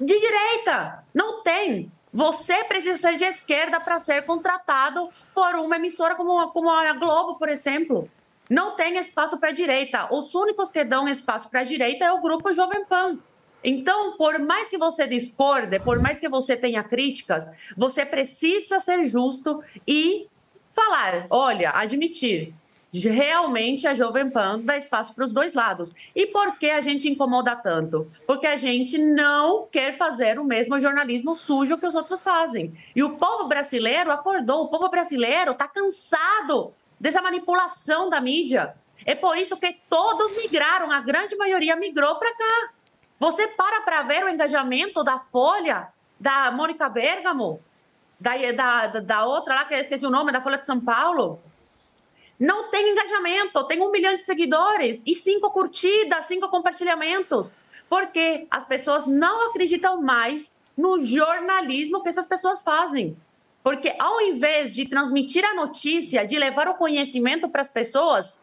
[0.00, 1.04] de direita.
[1.12, 1.90] Não tem.
[2.12, 7.36] Você precisa ser de esquerda para ser contratado por uma emissora como, como a Globo,
[7.36, 8.08] por exemplo.
[8.48, 10.12] Não tem espaço para a direita.
[10.12, 13.18] Os únicos que dão espaço para a direita é o grupo Jovem Pan.
[13.62, 19.04] Então, por mais que você discorde, por mais que você tenha críticas, você precisa ser
[19.04, 20.26] justo e
[20.70, 22.54] falar, olha, admitir.
[22.92, 25.94] Realmente a Jovem Pan dá espaço para os dois lados.
[26.14, 28.10] E por que a gente incomoda tanto?
[28.26, 32.76] Porque a gente não quer fazer o mesmo jornalismo sujo que os outros fazem.
[32.96, 38.74] E o povo brasileiro acordou, o povo brasileiro está cansado dessa manipulação da mídia.
[39.06, 42.70] É por isso que todos migraram, a grande maioria migrou para cá.
[43.20, 47.60] Você para para ver o engajamento da Folha, da Mônica Bergamo,
[48.18, 51.38] da, da, da outra lá, que eu esqueci o nome, da Folha de São Paulo.
[52.38, 57.58] Não tem engajamento, tem um milhão de seguidores e cinco curtidas, cinco compartilhamentos.
[57.90, 63.14] Porque as pessoas não acreditam mais no jornalismo que essas pessoas fazem.
[63.62, 68.40] Porque ao invés de transmitir a notícia, de levar o conhecimento para as pessoas,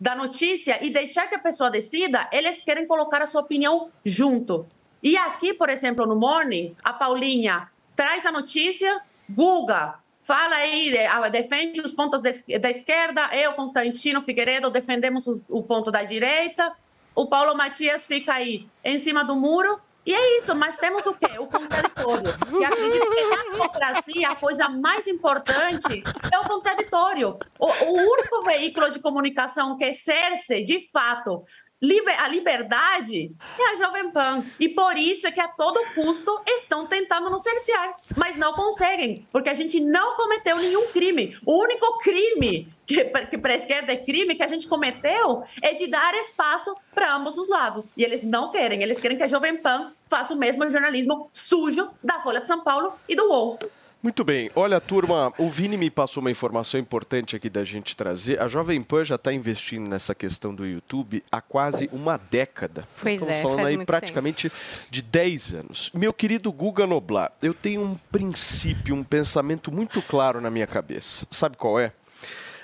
[0.00, 4.66] da notícia e deixar que a pessoa decida, eles querem colocar a sua opinião junto.
[5.02, 10.94] E aqui, por exemplo, no Morning, a Paulinha traz a notícia, Guga, fala aí,
[11.30, 16.72] defende os pontos da esquerda, eu, Constantino Figueiredo, defendemos o ponto da direita,
[17.14, 21.14] o Paulo Matias fica aí em cima do muro e é isso, mas temos o
[21.14, 21.38] quê?
[21.38, 22.30] O contraditório.
[22.58, 27.38] E acredito que na democracia a coisa mais importante é o contraditório.
[27.58, 31.44] O, o único veículo de comunicação que exerce, de fato,
[32.18, 34.44] a liberdade é a Jovem Pan.
[34.58, 37.96] E por isso é que a todo custo estão tentando nos cercear.
[38.16, 41.38] Mas não conseguem, porque a gente não cometeu nenhum crime.
[41.46, 45.72] O único crime que, que para a esquerda é crime que a gente cometeu é
[45.72, 47.92] de dar espaço para ambos os lados.
[47.96, 48.82] E eles não querem.
[48.82, 52.60] Eles querem que a Jovem Pan faça o mesmo jornalismo sujo da Folha de São
[52.62, 53.58] Paulo e do UOL.
[54.02, 54.50] Muito bem.
[54.56, 58.40] Olha, turma, o Vini me passou uma informação importante aqui da gente trazer.
[58.40, 62.88] A Jovem Pan já está investindo nessa questão do YouTube há quase uma década.
[62.98, 64.50] Pois Estamos é, falando aí praticamente
[64.88, 65.90] de 10 anos.
[65.92, 71.26] Meu querido Guga Noblar, eu tenho um princípio, um pensamento muito claro na minha cabeça.
[71.30, 71.92] Sabe qual é?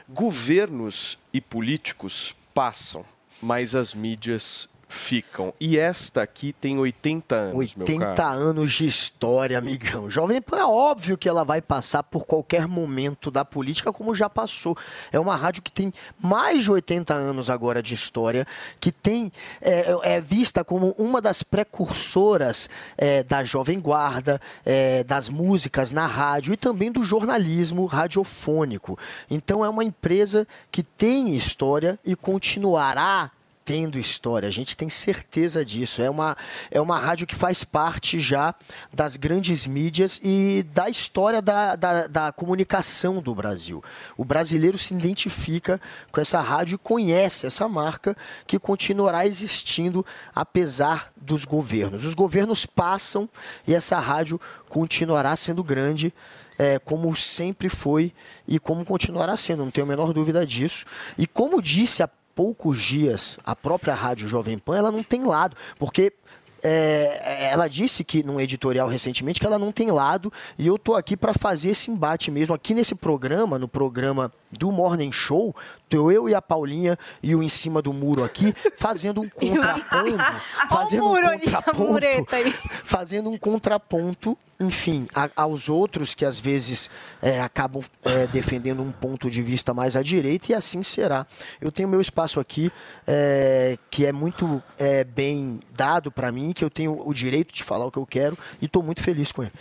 [0.08, 3.04] Governos e políticos passam,
[3.42, 5.52] mas as mídias ficam.
[5.60, 8.38] E esta aqui tem 80 anos, 80 meu caro.
[8.38, 10.10] anos de história, amigão.
[10.10, 14.30] Jovem Pan é óbvio que ela vai passar por qualquer momento da política, como já
[14.30, 14.76] passou.
[15.10, 18.46] É uma rádio que tem mais de 80 anos agora de história,
[18.78, 25.28] que tem é, é vista como uma das precursoras é, da Jovem Guarda, é, das
[25.28, 28.98] músicas na rádio e também do jornalismo radiofônico.
[29.28, 33.32] Então é uma empresa que tem história e continuará
[33.66, 36.00] tendo história, a gente tem certeza disso.
[36.00, 36.36] É uma,
[36.70, 38.54] é uma rádio que faz parte já
[38.94, 43.82] das grandes mídias e da história da, da, da comunicação do Brasil.
[44.16, 45.80] O brasileiro se identifica
[46.12, 52.04] com essa rádio e conhece essa marca que continuará existindo apesar dos governos.
[52.04, 53.28] Os governos passam
[53.66, 56.14] e essa rádio continuará sendo grande.
[56.58, 58.14] É, como sempre foi
[58.48, 60.86] e como continuará sendo, não tenho a menor dúvida disso.
[61.18, 65.56] E como disse a poucos dias, a própria Rádio Jovem Pan, ela não tem lado,
[65.78, 66.12] porque
[66.62, 70.94] é, ela disse que num editorial recentemente que ela não tem lado e eu tô
[70.94, 75.54] aqui para fazer esse embate mesmo aqui nesse programa, no programa do Morning Show,
[75.88, 80.16] tô eu e a Paulinha e o em cima do muro aqui, fazendo um contraponto.
[80.68, 82.06] fazendo um contraponto.
[82.86, 86.88] Fazendo um contraponto, enfim, a- aos outros que às vezes
[87.20, 91.26] é, acabam é, defendendo um ponto de vista mais à direita, e assim será.
[91.60, 92.70] Eu tenho meu espaço aqui,
[93.06, 97.62] é, que é muito é, bem dado para mim, que eu tenho o direito de
[97.64, 99.52] falar o que eu quero, e estou muito feliz com ele.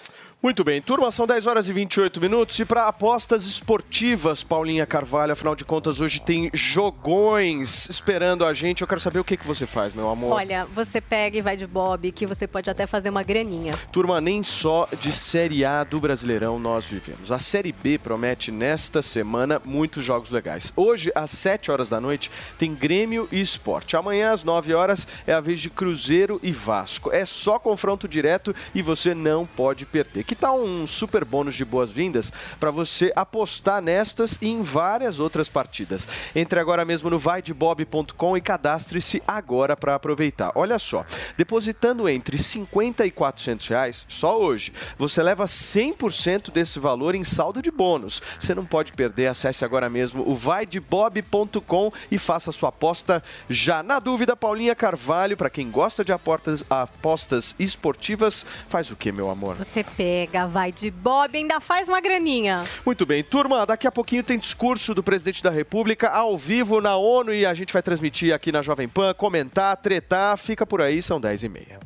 [0.46, 2.60] Muito bem, turma, são 10 horas e 28 minutos.
[2.60, 8.84] E para apostas esportivas, Paulinha Carvalho, afinal de contas, hoje tem jogões esperando a gente.
[8.84, 10.34] Eu quero saber o que, que você faz, meu amor.
[10.34, 13.74] Olha, você pega e vai de Bob, que você pode até fazer uma graninha.
[13.92, 17.32] Turma, nem só de Série A do Brasileirão nós vivemos.
[17.32, 20.72] A Série B promete nesta semana muitos jogos legais.
[20.76, 22.30] Hoje, às 7 horas da noite,
[22.60, 23.98] tem Grêmio e Esporte.
[23.98, 27.12] Amanhã, às 9 horas, é a vez de Cruzeiro e Vasco.
[27.12, 30.24] É só confronto direto e você não pode perder.
[30.24, 35.50] Que tal um super bônus de boas-vindas para você apostar nestas e em várias outras
[35.50, 36.08] partidas?
[36.36, 40.52] Entre agora mesmo no vaidebob.com e cadastre-se agora para aproveitar.
[40.56, 41.06] Olha só,
[41.38, 47.62] depositando entre 50 e 400 reais, só hoje, você leva 100% desse valor em saldo
[47.62, 48.22] de bônus.
[48.40, 53.82] Você não pode perder, acesse agora mesmo o vaidebob.com e faça sua aposta já.
[53.82, 59.30] Na dúvida, Paulinha Carvalho, para quem gosta de apostas, apostas esportivas, faz o que, meu
[59.30, 59.56] amor?
[59.56, 60.15] Você pega,
[60.50, 62.64] vai de Bob, ainda faz uma graninha.
[62.86, 66.96] Muito bem, turma, daqui a pouquinho tem discurso do presidente da República ao vivo na
[66.96, 71.02] ONU e a gente vai transmitir aqui na Jovem Pan, comentar, tretar, fica por aí,
[71.02, 71.80] são 10 e meia.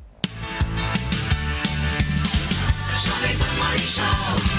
[3.98, 4.59] Na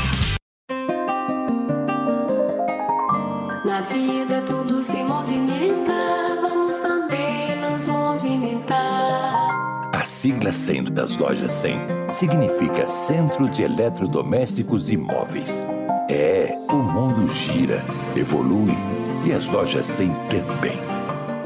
[10.21, 11.79] sigla 100 das lojas 100
[12.13, 15.63] significa Centro de Eletrodomésticos e Móveis.
[16.11, 17.83] É, o mundo gira,
[18.15, 18.77] evolui
[19.25, 20.79] e as lojas 100 também.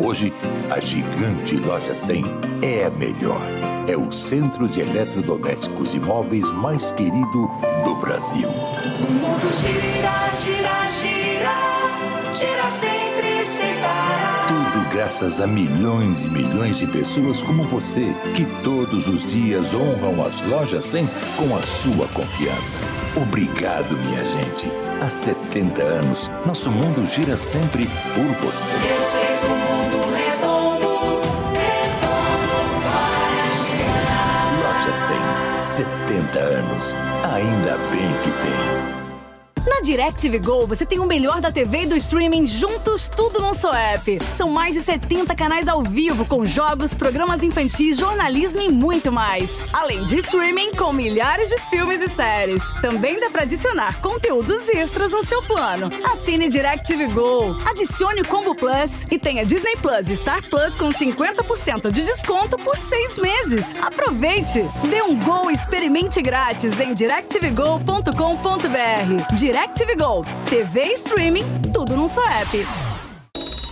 [0.04, 0.32] Hoje,
[0.70, 2.24] a gigante loja 100
[2.62, 3.40] é a melhor.
[3.86, 7.48] É o centro de eletrodomésticos e móveis mais querido
[7.84, 8.48] do Brasil.
[8.48, 11.54] O mundo gira, gira, gira,
[12.32, 13.83] gira sempre sem parar.
[13.83, 13.83] Tudo
[14.94, 20.40] graças a milhões e milhões de pessoas como você, que todos os dias honram as
[20.42, 22.76] lojas 100 com a sua confiança.
[23.16, 24.70] Obrigado, minha gente.
[25.02, 28.72] Há 70 anos, nosso mundo gira sempre por você.
[28.72, 30.86] Deus fez o mundo redondo,
[31.52, 34.76] redondo para girar.
[34.76, 34.94] Loja
[35.60, 35.62] 100,
[36.06, 36.94] 70 anos.
[37.24, 38.83] Ainda bem que tem.
[39.66, 43.54] Na DirecTV Go, você tem o melhor da TV e do streaming juntos, tudo num
[43.54, 44.18] só app.
[44.36, 49.64] São mais de 70 canais ao vivo, com jogos, programas infantis, jornalismo e muito mais.
[49.72, 52.62] Além de streaming, com milhares de filmes e séries.
[52.82, 55.90] Também dá para adicionar conteúdos extras no seu plano.
[56.12, 60.90] Assine DirecTV Go, adicione o Combo Plus e tenha Disney Plus e Star Plus com
[60.90, 63.74] 50% de desconto por seis meses.
[63.80, 64.62] Aproveite!
[64.90, 69.53] Dê um Go e experimente grátis em directvgo.com.br.
[69.54, 72.93] DirecTV Go, TV e streaming, tudo num só app.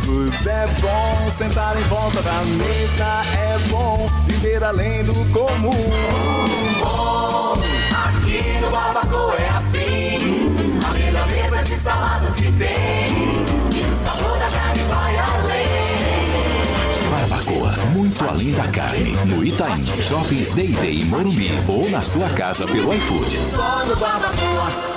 [0.00, 5.70] amigos é bom, sentar em volta da mesa é bom, viver além do comum.
[6.80, 7.58] Bom,
[7.92, 10.18] aqui no Barbacoa é assim,
[10.86, 13.12] a melhor mesa de saladas que tem,
[13.74, 15.90] e o sabor da carne vai além.
[17.10, 19.16] Barbacoa, muito além da carne.
[19.26, 23.36] No Itaim, Shoppings Day Day Morumbi ou na sua casa pelo iFood.
[23.36, 24.90] Só no Barbacoa.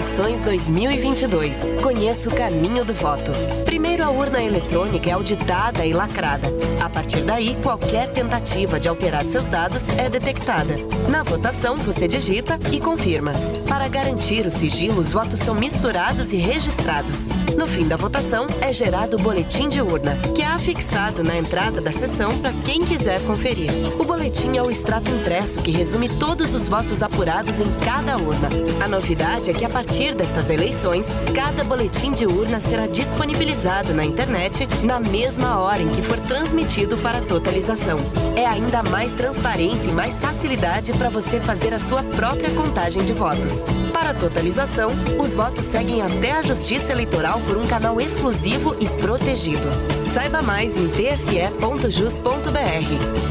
[0.00, 1.82] Eleições 2022.
[1.82, 3.30] Conheça o caminho do voto.
[3.66, 6.48] Primeiro, a urna eletrônica é auditada e lacrada.
[6.82, 10.74] A partir daí, qualquer tentativa de alterar seus dados é detectada.
[11.10, 13.32] Na votação, você digita e confirma.
[13.68, 17.28] Para garantir o sigilo, os votos são misturados e registrados.
[17.58, 21.78] No fim da votação, é gerado o boletim de urna, que é afixado na entrada
[21.78, 23.70] da sessão para quem quiser conferir.
[23.98, 28.48] O boletim é o extrato impresso que resume todos os votos apurados em cada urna.
[28.82, 33.92] A novidade é que a partir partir destas eleições, cada boletim de urna será disponibilizado
[33.92, 37.98] na internet na mesma hora em que for transmitido para a totalização.
[38.34, 43.12] É ainda mais transparência e mais facilidade para você fazer a sua própria contagem de
[43.12, 43.62] votos.
[43.92, 44.88] Para a totalização,
[45.18, 49.68] os votos seguem até a Justiça Eleitoral por um canal exclusivo e protegido.
[50.14, 51.18] Saiba mais em tse.jus.br.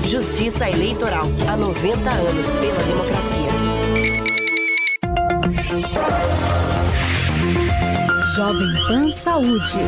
[0.08, 1.26] Justiça Eleitoral.
[1.48, 3.50] Há 90 anos pela democracia.
[8.40, 9.80] Jovem Pan Saúde.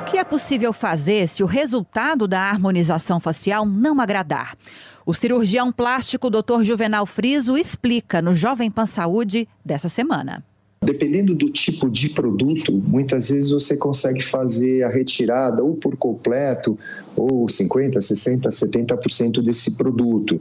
[0.00, 4.56] O que é possível fazer se o resultado da harmonização facial não agradar?
[5.04, 6.62] O cirurgião plástico Dr.
[6.62, 10.44] Juvenal Friso explica no Jovem Pan Saúde dessa semana.
[10.82, 16.76] Dependendo do tipo de produto, muitas vezes você consegue fazer a retirada ou por completo,
[17.14, 20.40] ou 50%, 60%, 70% desse produto.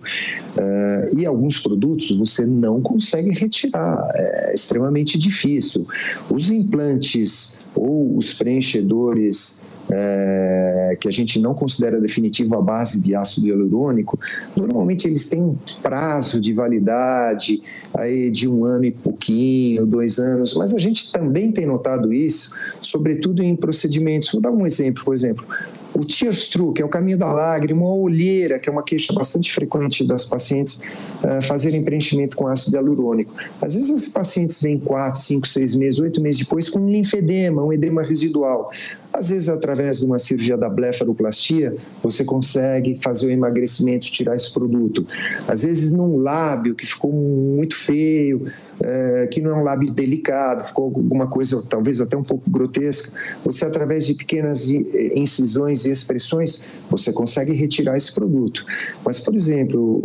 [0.58, 5.86] Uh, e alguns produtos você não consegue retirar, é extremamente difícil.
[6.30, 13.16] Os implantes ou os preenchedores é, que a gente não considera definitivo a base de
[13.16, 14.20] ácido hialurônico,
[14.56, 17.62] normalmente eles têm prazo de validade
[17.94, 22.58] aí de um ano e pouquinho, dois anos, mas a gente também tem notado isso,
[22.82, 24.32] sobretudo em procedimentos.
[24.32, 25.46] Vou dar um exemplo, por exemplo,
[25.94, 29.14] o tears through, que é o caminho da lágrima, a olheira, que é uma queixa
[29.14, 30.82] bastante frequente das pacientes
[31.24, 33.34] uh, fazerem preenchimento com ácido hialurônico.
[33.62, 37.64] Às vezes os pacientes vêm 4, 5, 6 meses, 8 meses depois com um linfedema,
[37.64, 38.70] um edema residual.
[39.14, 44.53] Às vezes, através de uma cirurgia da blefaroplastia, você consegue fazer o emagrecimento, tirar esse
[44.53, 45.05] produto.
[45.47, 48.47] Às vezes, num lábio que ficou muito feio,
[48.82, 53.20] é, que não é um lábio delicado, ficou alguma coisa talvez até um pouco grotesca,
[53.43, 58.66] você, através de pequenas incisões e expressões, você consegue retirar esse produto.
[59.05, 60.01] Mas, por exemplo,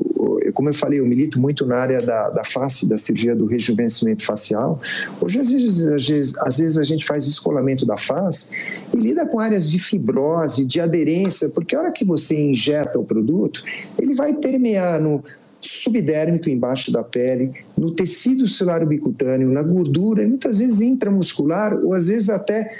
[0.52, 4.24] como eu falei, eu milito muito na área da, da face, da cirurgia do rejuvenescimento
[4.24, 4.80] facial.
[5.20, 8.56] Hoje, às vezes, às vezes, às vezes a gente faz descolamento da face
[8.96, 13.04] e lida com áreas de fibrose, de aderência, porque a hora que você injeta o
[13.04, 13.62] produto,
[13.98, 15.22] ele vai permear no
[15.60, 22.08] subdérmico embaixo da pele, no tecido celular bicutâneo, na gordura, muitas vezes intramuscular ou às
[22.08, 22.74] vezes até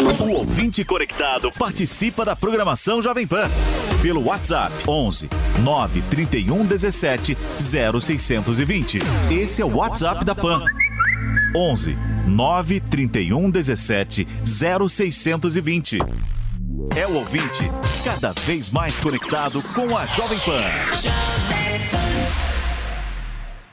[0.00, 3.42] O ouvinte conectado participa da programação Jovem Pan
[4.00, 5.28] pelo WhatsApp 11
[5.62, 8.98] 931 17 0620.
[9.30, 10.64] Esse é o WhatsApp da Pan.
[11.54, 15.98] 11 931 17 0620.
[16.96, 17.70] É o ouvinte
[18.02, 20.56] cada vez mais conectado com a Jovem Pan.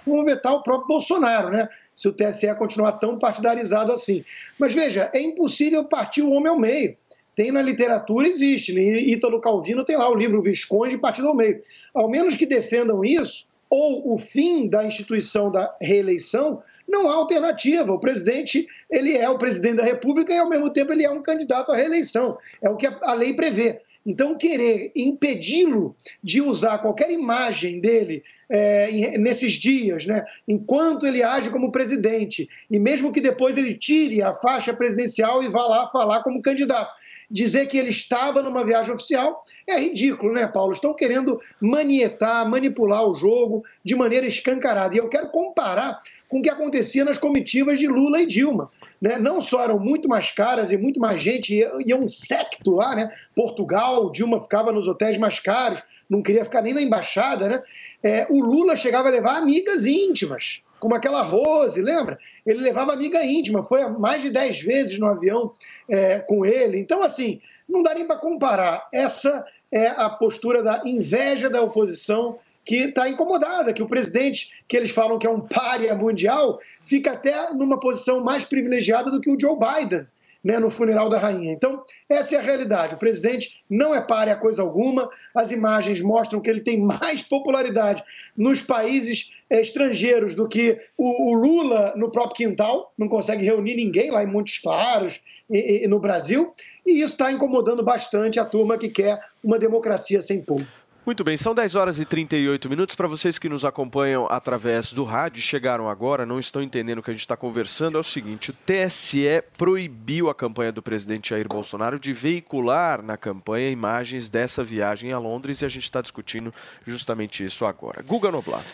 [0.05, 1.69] Vão vetar o próprio Bolsonaro, né?
[1.97, 4.23] Se o TSE continuar tão partidarizado assim.
[4.59, 6.95] Mas veja, é impossível partir o homem ao meio.
[7.35, 8.73] Tem na literatura, existe.
[8.73, 8.81] Né?
[8.81, 11.61] Ítalo Calvino tem lá o livro Visconde Partido ao Meio.
[11.93, 17.91] Ao menos que defendam isso, ou o fim da instituição da reeleição, não há alternativa.
[17.91, 21.21] O presidente, ele é o presidente da República e, ao mesmo tempo, ele é um
[21.21, 22.37] candidato à reeleição.
[22.61, 23.81] É o que a lei prevê.
[24.07, 25.93] Então, querer impedi-lo
[26.23, 32.79] de usar qualquer imagem dele é, nesses dias, né, enquanto ele age como presidente, e
[32.79, 36.89] mesmo que depois ele tire a faixa presidencial e vá lá falar como candidato,
[37.29, 40.71] dizer que ele estava numa viagem oficial é ridículo, né, Paulo?
[40.71, 44.95] Estão querendo manietar, manipular o jogo de maneira escancarada.
[44.95, 45.99] E eu quero comparar
[46.29, 48.71] com o que acontecia nas comitivas de Lula e Dilma.
[49.01, 49.17] Né?
[49.17, 53.09] Não só eram muito mais caras e muito mais gente, ia, um secto lá, né?
[53.35, 57.63] Portugal, Dilma ficava nos hotéis mais caros, não queria ficar nem na embaixada, né?
[58.03, 62.17] É, o Lula chegava a levar amigas íntimas, como aquela Rose, lembra?
[62.45, 65.51] Ele levava amiga íntima, foi mais de 10 vezes no avião
[65.89, 66.79] é, com ele.
[66.79, 68.87] Então, assim, não dá nem para comparar.
[68.93, 72.37] Essa é a postura da inveja da oposição
[72.67, 77.13] que está incomodada, que o presidente, que eles falam que é um párea mundial, fica
[77.13, 80.05] até numa posição mais privilegiada do que o Joe Biden.
[80.43, 81.51] Né, no funeral da rainha.
[81.51, 82.93] Então, essa é a realidade.
[82.93, 85.09] O presidente não é párea coisa alguma.
[85.35, 88.01] As imagens mostram que ele tem mais popularidade
[88.37, 92.93] nos países é, estrangeiros do que o, o, Lula no próprio quintal.
[92.97, 96.53] Não consegue reunir ninguém lá em Montes Claros e, e no Brasil.
[96.85, 100.65] E isso está incomodando bastante a turma que quer uma democracia sem povo.
[101.07, 102.93] Muito bem, são 10 horas e 38 minutos.
[102.93, 107.09] Para vocês que nos acompanham através do rádio, chegaram agora, não estão entendendo o que
[107.09, 111.47] a gente está conversando, é o seguinte: o TSE proibiu a campanha do presidente Jair
[111.47, 116.53] Bolsonaro de veicular na campanha imagens dessa viagem a Londres e a gente está discutindo
[116.85, 118.03] justamente isso agora.
[118.03, 118.65] Guga Noblar.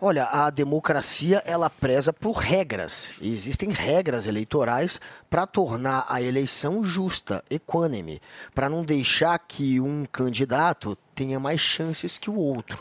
[0.00, 3.10] Olha, a democracia ela preza por regras.
[3.20, 8.22] E existem regras eleitorais para tornar a eleição justa, equânime,
[8.54, 12.80] para não deixar que um candidato tenha mais chances que o outro.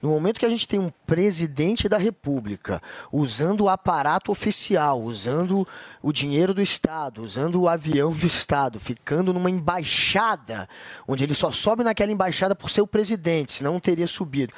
[0.00, 2.80] No momento que a gente tem um presidente da República
[3.12, 5.66] usando o aparato oficial, usando
[6.00, 10.68] o dinheiro do Estado, usando o avião do Estado, ficando numa embaixada,
[11.06, 14.54] onde ele só sobe naquela embaixada por ser o presidente, senão não teria subido,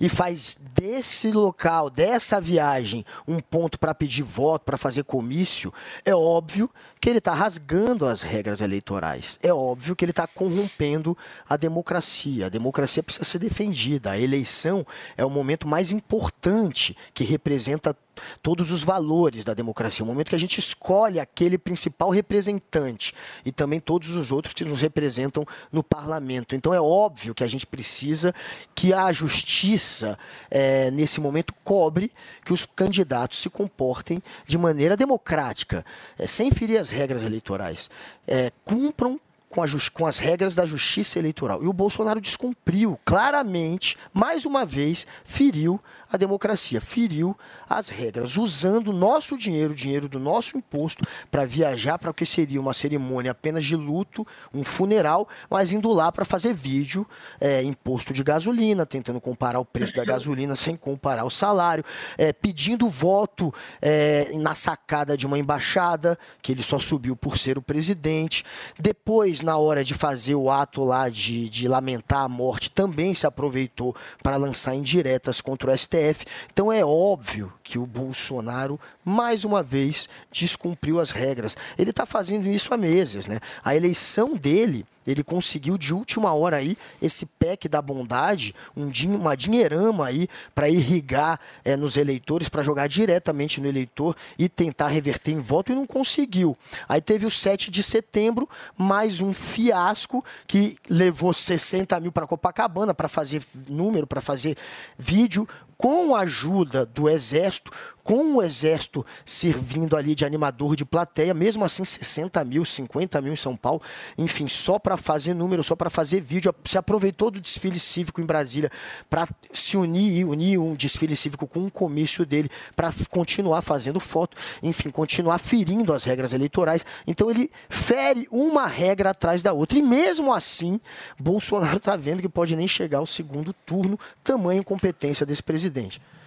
[0.00, 5.74] e faz desse local, dessa viagem, um ponto para pedir voto, para fazer comício,
[6.04, 6.70] é óbvio
[7.04, 9.38] que ele está rasgando as regras eleitorais.
[9.42, 11.14] É óbvio que ele está corrompendo
[11.46, 12.46] a democracia.
[12.46, 14.12] A democracia precisa ser defendida.
[14.12, 17.94] A eleição é o momento mais importante que representa
[18.42, 23.52] todos os valores da democracia, o momento que a gente escolhe aquele principal representante e
[23.52, 26.54] também todos os outros que nos representam no parlamento.
[26.54, 28.34] Então é óbvio que a gente precisa
[28.74, 30.18] que a justiça,
[30.50, 32.12] é, nesse momento, cobre
[32.44, 35.84] que os candidatos se comportem de maneira democrática,
[36.18, 37.90] é, sem ferir as regras eleitorais,
[38.26, 39.20] é, cumpram
[39.54, 41.62] com, a, com, as regras da justiça eleitoral.
[41.62, 45.80] E o Bolsonaro descumpriu claramente, mais uma vez, feriu
[46.14, 47.36] a democracia, feriu
[47.68, 52.24] as regras, usando nosso dinheiro, o dinheiro do nosso imposto, para viajar para o que
[52.24, 57.06] seria uma cerimônia apenas de luto, um funeral, mas indo lá para fazer vídeo,
[57.40, 61.84] é, imposto de gasolina, tentando comparar o preço da gasolina sem comparar o salário,
[62.16, 63.52] é, pedindo voto
[63.82, 68.44] é, na sacada de uma embaixada, que ele só subiu por ser o presidente.
[68.78, 73.26] Depois, na hora de fazer o ato lá de, de lamentar a morte, também se
[73.26, 76.03] aproveitou para lançar indiretas contra o STF.
[76.52, 81.56] Então é óbvio que o Bolsonaro, mais uma vez, descumpriu as regras.
[81.78, 83.26] Ele está fazendo isso há meses.
[83.26, 83.40] Né?
[83.62, 89.14] A eleição dele ele conseguiu de última hora aí esse PEC da bondade, um din
[89.14, 94.88] uma dinheirama aí para irrigar é, nos eleitores, para jogar diretamente no eleitor e tentar
[94.88, 96.56] reverter em voto e não conseguiu.
[96.88, 102.94] Aí teve o 7 de setembro, mais um fiasco que levou 60 mil para Copacabana
[102.94, 104.56] para fazer número, para fazer
[104.96, 105.46] vídeo
[105.84, 107.70] com a ajuda do Exército,
[108.02, 113.34] com o Exército servindo ali de animador de plateia, mesmo assim 60 mil, 50 mil
[113.34, 113.82] em São Paulo,
[114.16, 118.24] enfim, só para fazer número, só para fazer vídeo, se aproveitou do desfile cívico em
[118.24, 118.70] Brasília
[119.10, 124.00] para se unir e unir um desfile cívico com um comício dele para continuar fazendo
[124.00, 126.84] foto, enfim, continuar ferindo as regras eleitorais.
[127.06, 129.78] Então ele fere uma regra atrás da outra.
[129.78, 130.80] E mesmo assim,
[131.18, 135.73] Bolsonaro está vendo que pode nem chegar ao segundo turno, tamanho incompetência desse presidente.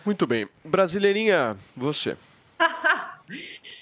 [0.05, 0.47] Muito bem.
[0.63, 2.17] Brasileirinha, você.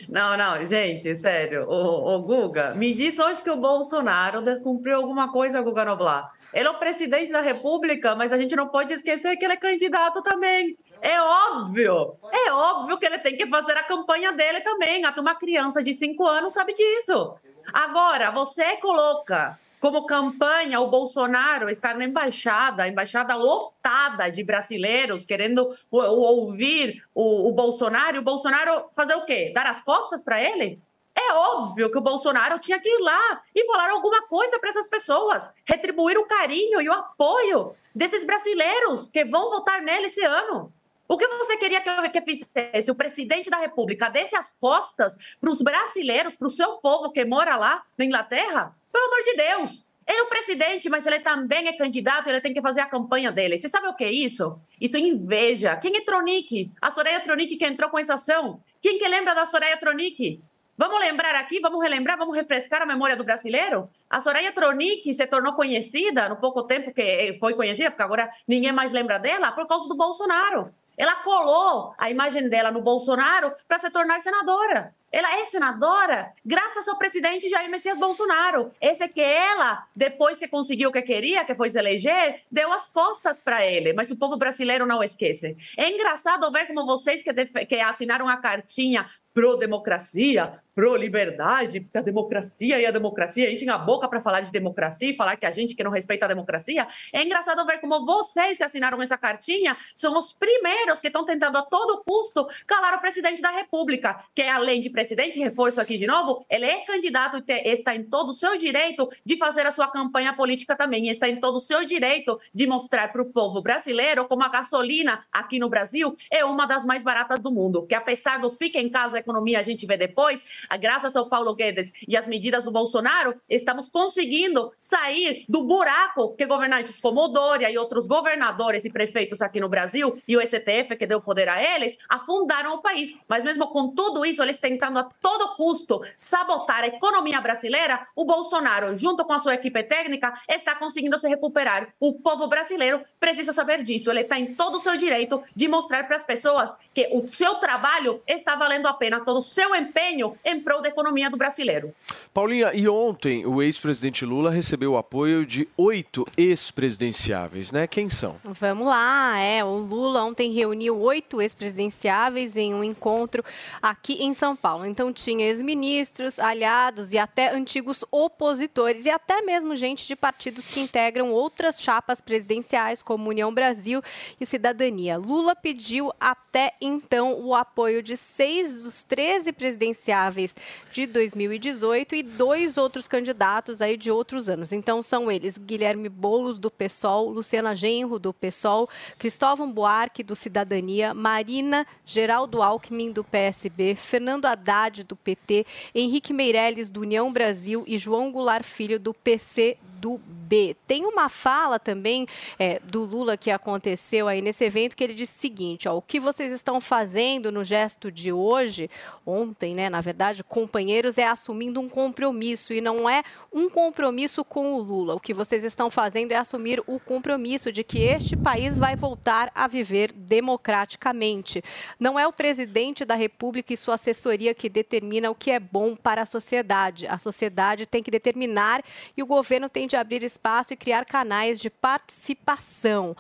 [0.10, 1.68] Não, não, gente, sério.
[1.68, 6.32] O, o, Guga, me diz hoje que o Bolsonaro descumpriu alguma coisa, Guga Noblar.
[6.54, 9.58] Ele é o presidente da República, mas a gente não pode esquecer que ele é
[9.58, 10.78] candidato também.
[11.02, 15.04] É óbvio, é óbvio que ele tem que fazer a campanha dele também.
[15.04, 17.36] Até uma criança de 5 anos sabe disso.
[17.74, 25.28] Agora, você coloca como campanha o Bolsonaro estar na embaixada, a embaixada lotada de brasileiros
[25.28, 29.52] querendo ouvir o, o Bolsonaro, e o Bolsonaro fazer o quê?
[29.54, 30.82] Dar as costas para ele?
[31.16, 34.88] É óbvio que o Bolsonaro tinha que ir lá e falar alguma coisa para essas
[34.88, 40.74] pessoas, retribuir o carinho e o apoio desses brasileiros que vão votar nele esse ano.
[41.08, 42.90] O que você queria que eu que fizesse?
[42.90, 47.24] O presidente da República desse as costas para os brasileiros, para o seu povo que
[47.24, 48.76] mora lá na Inglaterra?
[48.96, 49.88] Pelo amor de Deus!
[50.08, 53.30] Ele é o presidente, mas ele também é candidato, ele tem que fazer a campanha
[53.30, 53.58] dele.
[53.58, 54.58] Você sabe o que é isso?
[54.80, 55.76] Isso é inveja.
[55.76, 56.72] Quem é Tronic?
[56.82, 58.62] A Soraya Tronic que entrou com essa ação.
[58.82, 60.42] Quem que lembra da Soraya Tronic?
[60.78, 63.90] Vamos lembrar aqui, vamos relembrar, vamos refrescar a memória do brasileiro?
[64.10, 68.72] A Soraya Tronic se tornou conhecida no pouco tempo que foi conhecida, porque agora ninguém
[68.72, 70.74] mais lembra dela, por causa do Bolsonaro.
[70.98, 74.94] Ela colou a imagem dela no Bolsonaro para se tornar senadora.
[75.12, 78.72] Ela é senadora graças ao presidente Jair Messias Bolsonaro.
[78.82, 82.72] Esse é que ela, depois que conseguiu o que queria, que foi se eleger, deu
[82.74, 83.94] as costas para ele.
[83.94, 85.56] Mas o povo brasileiro não esquece.
[85.78, 87.34] É engraçado ver como vocês que,
[87.66, 94.08] que assinaram a cartinha pro-democracia, pro-liberdade, porque a democracia e a democracia, enchem a boca
[94.10, 96.86] para falar de democracia e falar que a gente que não respeita a democracia.
[97.14, 101.58] É engraçado ver como vocês que assinaram essa cartinha são os primeiros que estão tentando
[101.58, 106.06] a todo custo calar o presidente da República, que além de presidente, reforço aqui de
[106.06, 109.88] novo, ele é candidato e está em todo o seu direito de fazer a sua
[109.88, 114.26] campanha política também, está em todo o seu direito de mostrar para o povo brasileiro
[114.28, 118.40] como a gasolina aqui no Brasil é uma das mais baratas do mundo, que apesar
[118.40, 120.44] do fica em casa a economia a gente vê depois,
[120.80, 126.46] graças ao Paulo Guedes e as medidas do Bolsonaro, estamos conseguindo sair do buraco que
[126.46, 130.96] governantes como o Dória e outros governadores e prefeitos aqui no Brasil e o STF
[130.98, 133.16] que deu poder a eles, afundaram o país.
[133.28, 138.26] Mas mesmo com tudo isso, eles tentando a todo custo sabotar a economia brasileira, o
[138.26, 141.94] Bolsonaro, junto com a sua equipe técnica, está conseguindo se recuperar.
[142.00, 144.10] O povo brasileiro precisa saber disso.
[144.10, 147.56] Ele está em todo o seu direito de mostrar para as pessoas que o seu
[147.56, 151.94] trabalho está valendo a pena, todo o seu empenho em prol da economia do brasileiro.
[152.34, 157.88] Paulinha, e ontem o ex-presidente Lula recebeu o apoio de oito ex-presidenciáveis, né?
[157.88, 158.38] Quem são?
[158.44, 159.64] Vamos lá, é.
[159.64, 163.44] O Lula ontem reuniu oito ex-presidenciáveis em um encontro
[163.82, 164.86] aqui em São Paulo.
[164.86, 170.80] Então tinha ex-ministros, aliados e até antigos opositores e até mesmo gente de partidos que
[170.80, 174.02] integram outras chapas presidenciais, como União Brasil
[174.40, 175.18] e Cidadania.
[175.18, 180.45] Lula pediu até então o apoio de seis dos 13 presidenciáveis
[180.92, 184.72] de 2018 e dois outros candidatos aí de outros anos.
[184.72, 191.14] Então são eles Guilherme Boulos do PSOL, Luciana Genro do PSOL, Cristóvão Buarque do Cidadania,
[191.14, 197.98] Marina Geraldo Alckmin do PSB, Fernando Haddad do PT, Henrique Meirelles do União Brasil e
[197.98, 200.76] João Goulart Filho do PC do B.
[200.86, 202.28] Tem uma fala também
[202.60, 206.02] é, do Lula que aconteceu aí nesse evento que ele disse o seguinte: ó, o
[206.02, 208.90] que vocês estão fazendo no gesto de hoje,
[209.26, 214.74] ontem, né, na verdade, companheiros, é assumindo um compromisso e não é um compromisso com
[214.74, 215.16] o Lula.
[215.16, 219.52] O que vocês estão fazendo é assumir o compromisso de que este país vai voltar
[219.56, 221.64] a viver democraticamente.
[222.00, 225.96] Não é o presidente da República e sua assessoria que determina o que é bom
[225.96, 227.08] para a sociedade.
[227.08, 228.84] A sociedade tem que determinar
[229.16, 233.16] e o governo tem de abrir espaço e criar canais de participação.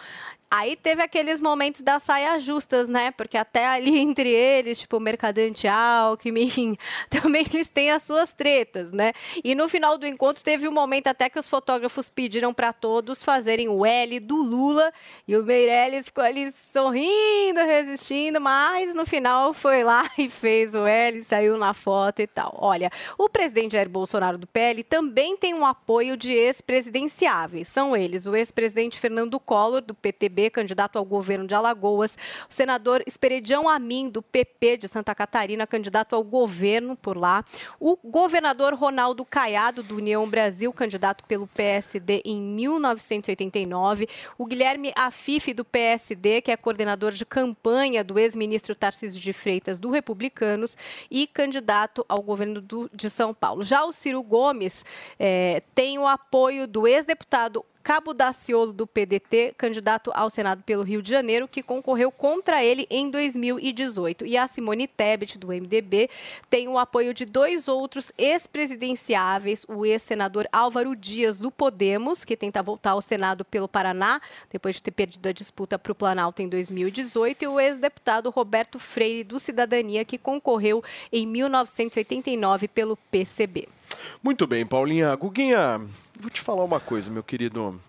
[0.58, 3.12] Aí teve aqueles momentos das saias justas, né?
[3.12, 6.78] Porque até ali entre eles, tipo, o Mercadante Alckmin,
[7.10, 9.12] também eles têm as suas tretas, né?
[9.43, 13.22] E no final do encontro teve um momento até que os fotógrafos pediram para todos
[13.22, 14.93] fazerem o L do Lula
[15.28, 20.86] e o Meirelles ficou ali sorrindo, resistindo, mas no final foi lá e fez o
[20.86, 22.58] L, saiu na foto e tal.
[22.62, 27.68] Olha, o presidente Jair Bolsonaro do PL também tem um apoio de ex-presidenciáveis.
[27.68, 32.18] São eles o ex-presidente Fernando Collor, do PTB, candidato ao governo de Alagoas,
[32.50, 37.43] o senador Esperedião Amin, do PP de Santa Catarina, candidato ao governo por lá,
[37.80, 45.54] o governador Ronaldo Caiado, do União Brasil, candidato pelo PSD em 1989, o Guilherme Afife,
[45.54, 50.78] do PSD, que é coordenador de campanha do ex-ministro Tarcísio de Freitas, do Republicanos,
[51.10, 53.64] e candidato ao governo do- de São Paulo.
[53.64, 54.84] Já o Ciro Gomes
[55.20, 61.04] eh, tem o apoio do ex-deputado Cabo Daciolo, do PDT, candidato ao Senado pelo Rio
[61.04, 64.26] de Janeiro, que concorreu contra ele em 2018.
[64.26, 66.10] E a Simone Tebet, do MDB,
[66.50, 72.64] tem o apoio de dois outros ex-presidenciáveis, o ex-senador Álvaro Dias, do Podemos, que tenta
[72.64, 74.20] voltar ao Senado pelo Paraná,
[74.50, 78.80] depois de ter perdido a disputa para o Planalto em 2018, e o ex-deputado Roberto
[78.80, 83.75] Freire, do Cidadania, que concorreu em 1989 pelo PCB.
[84.22, 85.16] Muito bem, Paulinha.
[85.16, 85.82] Guguinha,
[86.20, 87.80] vou te falar uma coisa, meu querido.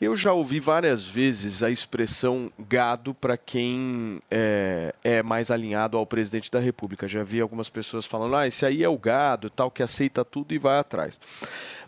[0.00, 6.06] Eu já ouvi várias vezes a expressão gado para quem é, é mais alinhado ao
[6.06, 7.08] presidente da República.
[7.08, 10.54] Já vi algumas pessoas falando, ah, esse aí é o gado, tal, que aceita tudo
[10.54, 11.18] e vai atrás.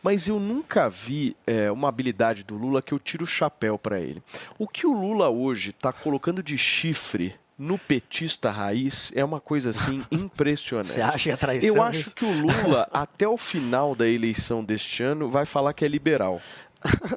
[0.02, 4.00] Mas eu nunca vi é, uma habilidade do Lula que eu tiro o chapéu para
[4.00, 4.22] ele.
[4.58, 9.68] O que o Lula hoje está colocando de chifre no petista raiz é uma coisa
[9.68, 10.92] assim impressionante.
[10.92, 14.64] Você acha que é traição Eu acho que o Lula, até o final da eleição
[14.64, 16.40] deste ano, vai falar que é liberal.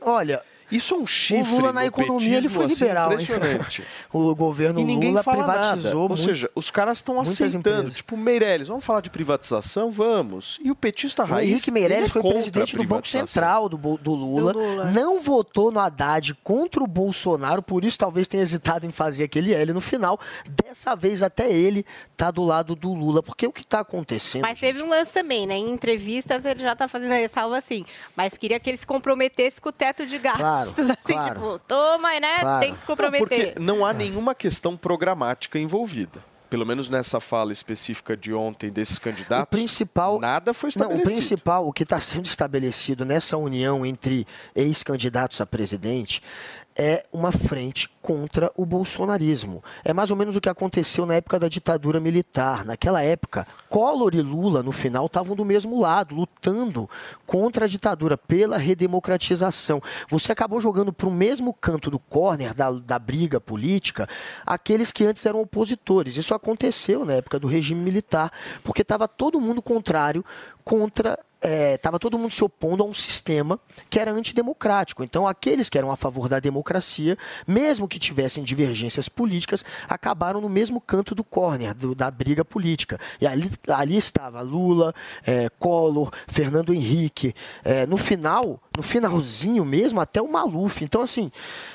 [0.02, 1.53] Olha, isso é um chifre.
[1.53, 3.11] O Lula na no economia ele foi assim, liberal.
[3.11, 3.20] hein?
[3.22, 3.84] impressionante.
[4.11, 5.97] o governo E ninguém Lula fala privatizou nada.
[5.97, 7.57] Ou muito- seja, os caras estão aceitando.
[7.59, 7.95] empresas.
[7.97, 9.91] Tipo, Meirelles, vamos falar de privatização?
[9.91, 10.59] Vamos.
[10.64, 11.49] E o petista O raiz.
[11.51, 13.07] Henrique Meirelles ele é foi presidente do Banco.
[13.07, 14.86] Central do, do Lula, Do Lula.
[14.91, 19.53] não votou no Haddad contra o Bolsonaro, por isso talvez tenha hesitado em fazer aquele
[19.53, 20.20] L no final.
[20.49, 21.86] Dessa vez até ele
[22.18, 24.41] tá do lado do Lula, porque o que tá acontecendo?
[24.41, 25.55] Mas teve um lance também, né?
[25.55, 27.86] Em entrevistas ele já tá fazendo a ressalva assim,
[28.16, 30.41] mas queria que ele se comprometesse com o teto de gastos.
[30.41, 31.34] Claro, assim, claro.
[31.34, 32.39] tipo, toma, né?
[32.39, 32.62] Claro.
[32.62, 33.22] Tem que se comprometer.
[33.22, 36.24] Não, porque não há nenhuma questão programática envolvida.
[36.49, 41.10] pelo menos nessa fala específica de ontem desses candidatos, o principal nada foi Não, estabelecido.
[41.10, 46.22] o principal, o que está sendo estabelecido nessa união entre ex-candidatos a presidente
[46.76, 49.64] é uma frente contra o bolsonarismo.
[49.84, 52.66] É mais ou menos o que aconteceu na época da ditadura militar.
[52.66, 56.90] Naquela época, Collor e Lula, no final, estavam do mesmo lado, lutando
[57.26, 59.82] contra a ditadura, pela redemocratização.
[60.10, 64.08] Você acabou jogando para o mesmo canto do corner da, da briga política
[64.46, 66.18] aqueles que antes eram opositores.
[66.18, 68.32] Isso aconteceu na época do regime militar,
[68.64, 70.26] porque estava todo mundo contrário
[70.64, 75.04] contra estava todo mundo se opondo a um sistema que era antidemocrático.
[75.04, 80.48] Então, aqueles que eram a favor da democracia, mesmo que tivessem divergências políticas, acabaram no
[80.50, 83.00] mesmo canto do corner, do- da briga política.
[83.20, 84.94] E ali, ali estava Lula,
[85.26, 87.34] eh, Collor, Fernando Henrique.
[87.64, 90.84] Eh, no final, no finalzinho mesmo, até o Maluf.
[90.84, 91.32] Então, assim,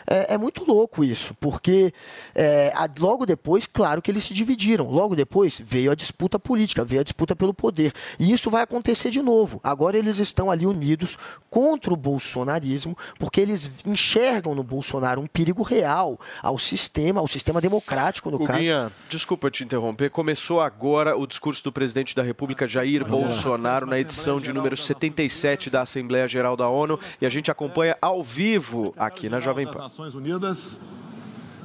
[0.06, 1.92] é, é muito louco isso, porque
[2.34, 4.90] eh, a- logo depois, claro que eles se dividiram.
[4.90, 7.92] Logo depois veio a disputa política, veio a disputa pelo poder.
[8.18, 9.60] E isso vai acontecer de novo.
[9.62, 11.16] Agora eles estão ali unidos
[11.48, 17.60] contra o bolsonarismo, porque eles enxergam no Bolsonaro um perigo real ao sistema, ao sistema
[17.60, 18.52] democrático, no caso.
[18.58, 20.10] Guguinha, desculpa te interromper.
[20.10, 25.70] Começou agora o discurso do presidente da República, Jair Bolsonaro, na edição de número 77
[25.70, 26.87] da Assembleia Geral da ONU.
[27.20, 29.80] E a gente acompanha ao vivo aqui na Jovem Pan.
[29.80, 30.78] Nações Unidas,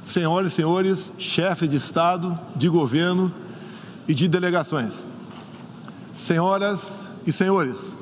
[0.04, 3.32] senhoras e senhores, chefes de Estado, de governo
[4.08, 5.06] e de delegações.
[6.14, 7.94] Senhoras e senhores,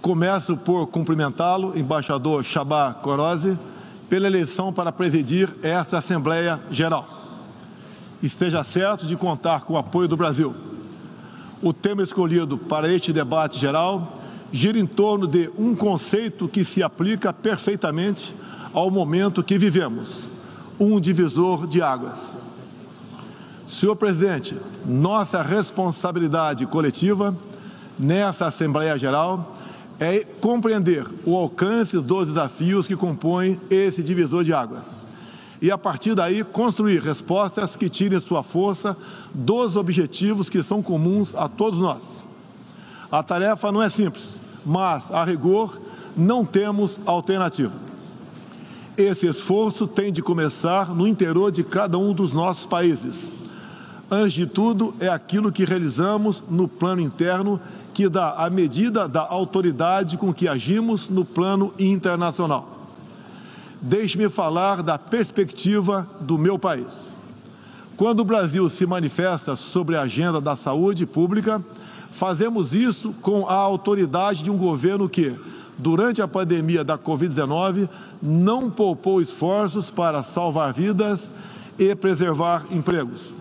[0.00, 3.58] começo por cumprimentá-lo, embaixador Chabá Corose,
[4.08, 7.08] pela eleição para presidir esta Assembleia Geral.
[8.22, 10.54] Esteja certo de contar com o apoio do Brasil.
[11.62, 14.20] O tema escolhido para este debate geral
[14.54, 18.32] gira em torno de um conceito que se aplica perfeitamente
[18.72, 20.28] ao momento que vivemos:
[20.78, 22.20] um divisor de águas.
[23.66, 24.54] Senhor presidente,
[24.86, 27.36] nossa responsabilidade coletiva
[27.98, 29.56] nessa Assembleia Geral
[29.98, 34.84] é compreender o alcance dos desafios que compõem esse divisor de águas
[35.60, 38.96] e, a partir daí, construir respostas que tirem sua força
[39.32, 42.24] dos objetivos que são comuns a todos nós.
[43.10, 45.80] A tarefa não é simples, mas, a rigor,
[46.16, 47.72] não temos alternativa.
[48.96, 53.30] Esse esforço tem de começar no interior de cada um dos nossos países.
[54.10, 57.60] Antes de tudo, é aquilo que realizamos no plano interno
[57.92, 62.88] que dá a medida da autoridade com que agimos no plano internacional.
[63.80, 67.14] Deixe-me falar da perspectiva do meu país.
[67.96, 71.62] Quando o Brasil se manifesta sobre a agenda da saúde pública,
[72.14, 75.34] fazemos isso com a autoridade de um governo que,
[75.76, 77.88] durante a pandemia da Covid-19,
[78.22, 81.28] não poupou esforços para salvar vidas
[81.76, 83.34] e preservar empregos.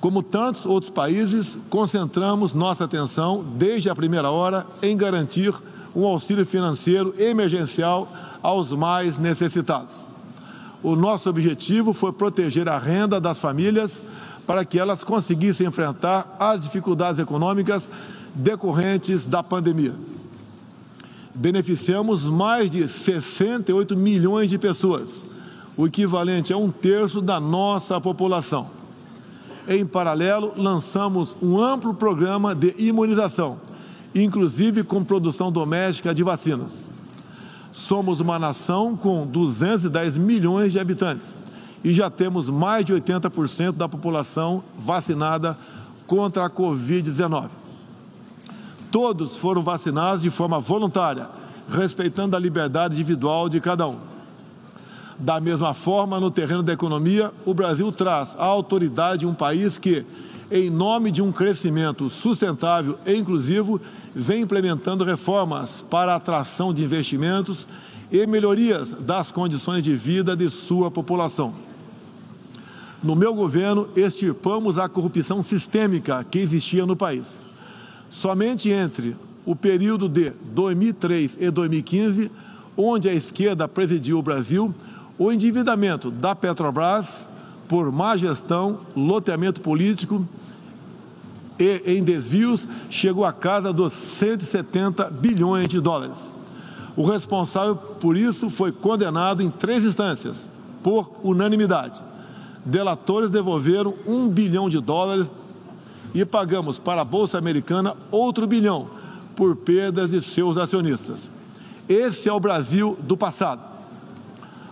[0.00, 5.54] Como tantos outros países, concentramos nossa atenção, desde a primeira hora, em garantir
[5.96, 8.06] um auxílio financeiro emergencial
[8.42, 10.04] aos mais necessitados.
[10.82, 14.00] O nosso objetivo foi proteger a renda das famílias
[14.50, 17.88] para que elas conseguissem enfrentar as dificuldades econômicas
[18.34, 19.94] decorrentes da pandemia.
[21.32, 25.24] Beneficiamos mais de 68 milhões de pessoas,
[25.76, 28.70] o equivalente a um terço da nossa população.
[29.68, 33.56] Em paralelo, lançamos um amplo programa de imunização,
[34.12, 36.90] inclusive com produção doméstica de vacinas.
[37.70, 41.38] Somos uma nação com 210 milhões de habitantes
[41.82, 45.56] e já temos mais de 80% da população vacinada
[46.06, 47.48] contra a Covid-19.
[48.90, 51.28] Todos foram vacinados de forma voluntária,
[51.70, 53.98] respeitando a liberdade individual de cada um.
[55.18, 59.78] Da mesma forma, no terreno da economia, o Brasil traz a autoridade de um país
[59.78, 60.04] que,
[60.50, 63.80] em nome de um crescimento sustentável e inclusivo,
[64.14, 67.68] vem implementando reformas para a atração de investimentos
[68.10, 71.69] e melhorias das condições de vida de sua população.
[73.02, 77.24] No meu governo, extirpamos a corrupção sistêmica que existia no país.
[78.10, 82.30] Somente entre o período de 2003 e 2015,
[82.76, 84.74] onde a esquerda presidiu o Brasil,
[85.18, 87.26] o endividamento da Petrobras
[87.66, 90.26] por má gestão, loteamento político
[91.58, 96.34] e em desvios chegou à casa dos 170 bilhões de dólares.
[96.96, 100.48] O responsável por isso foi condenado em três instâncias,
[100.82, 102.09] por unanimidade.
[102.64, 105.32] Delatores devolveram um bilhão de dólares
[106.14, 108.88] e pagamos para a Bolsa Americana outro bilhão
[109.34, 111.30] por perdas de seus acionistas.
[111.88, 113.62] Esse é o Brasil do passado.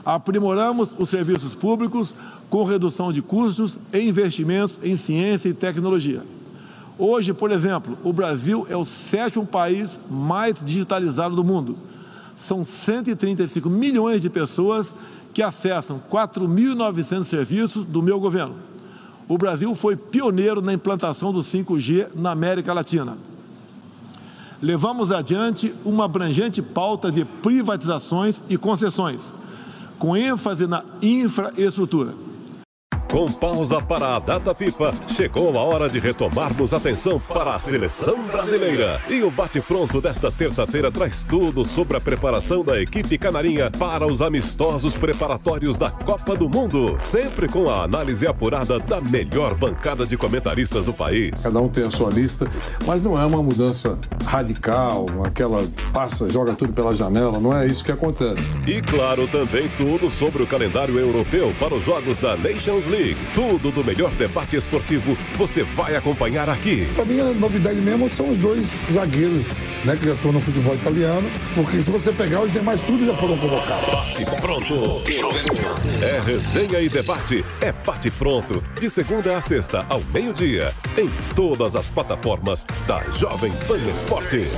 [0.04, 2.14] Aprimoramos os serviços públicos
[2.48, 6.22] com redução de custos e investimentos em ciência e tecnologia.
[6.98, 11.76] Hoje, por exemplo, o Brasil é o sétimo país mais digitalizado do mundo.
[12.36, 14.88] São 135 milhões de pessoas
[15.38, 18.56] que acessam 4.900 serviços do meu governo.
[19.28, 23.16] O Brasil foi pioneiro na implantação do 5G na América Latina.
[24.60, 29.32] Levamos adiante uma abrangente pauta de privatizações e concessões,
[29.96, 32.14] com ênfase na infraestrutura.
[33.10, 38.22] Com pausa para a data FIFA, chegou a hora de retomarmos atenção para a seleção
[38.26, 39.00] brasileira.
[39.08, 44.20] E o bate-pronto desta terça-feira traz tudo sobre a preparação da equipe canarinha para os
[44.20, 46.98] amistosos preparatórios da Copa do Mundo.
[47.00, 51.42] Sempre com a análise apurada da melhor bancada de comentaristas do país.
[51.42, 52.46] Cada um tem a sua lista,
[52.86, 57.82] mas não é uma mudança radical, aquela passa, joga tudo pela janela, não é isso
[57.82, 58.50] que acontece.
[58.66, 62.97] E claro, também tudo sobre o calendário europeu para os jogos da Nations League.
[63.34, 66.86] Tudo do melhor debate esportivo você vai acompanhar aqui.
[66.94, 69.46] Pra mim, a novidade mesmo são os dois zagueiros,
[69.84, 73.14] né, que já estão no futebol italiano, porque se você pegar, os demais tudo já
[73.16, 73.88] foram convocados.
[73.88, 75.02] Bate pronto.
[76.02, 77.44] É resenha e debate.
[77.60, 78.62] É bate pronto.
[78.80, 80.72] De segunda a sexta, ao meio-dia.
[80.96, 84.56] Em todas as plataformas da Jovem Pan Esportes.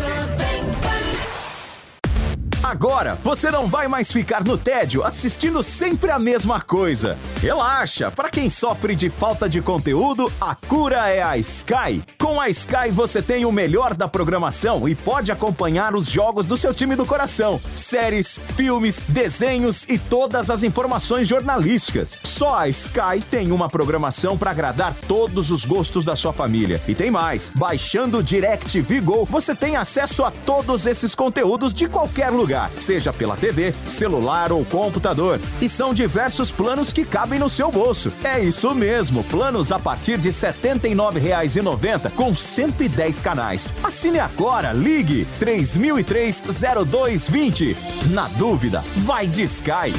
[2.70, 7.18] Agora você não vai mais ficar no tédio assistindo sempre a mesma coisa.
[7.40, 12.00] Relaxa, para quem sofre de falta de conteúdo, a cura é a Sky.
[12.16, 16.56] Com a Sky você tem o melhor da programação e pode acompanhar os jogos do
[16.56, 22.20] seu time do coração, séries, filmes, desenhos e todas as informações jornalísticas.
[22.22, 26.80] Só a Sky tem uma programação para agradar todos os gostos da sua família.
[26.86, 31.88] E tem mais, baixando o DirecTV Go, você tem acesso a todos esses conteúdos de
[31.88, 35.38] qualquer lugar seja pela TV, celular ou computador.
[35.60, 38.12] E são diversos planos que cabem no seu bolso.
[38.24, 43.74] É isso mesmo, planos a partir de R$ 79,90 com 110 canais.
[43.82, 47.76] Assine agora, ligue 3003-0220.
[48.10, 49.92] Na dúvida, vai de Sky.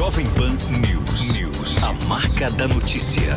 [0.00, 1.34] Jovem Pan News.
[1.34, 1.82] News.
[1.82, 3.36] A marca da notícia.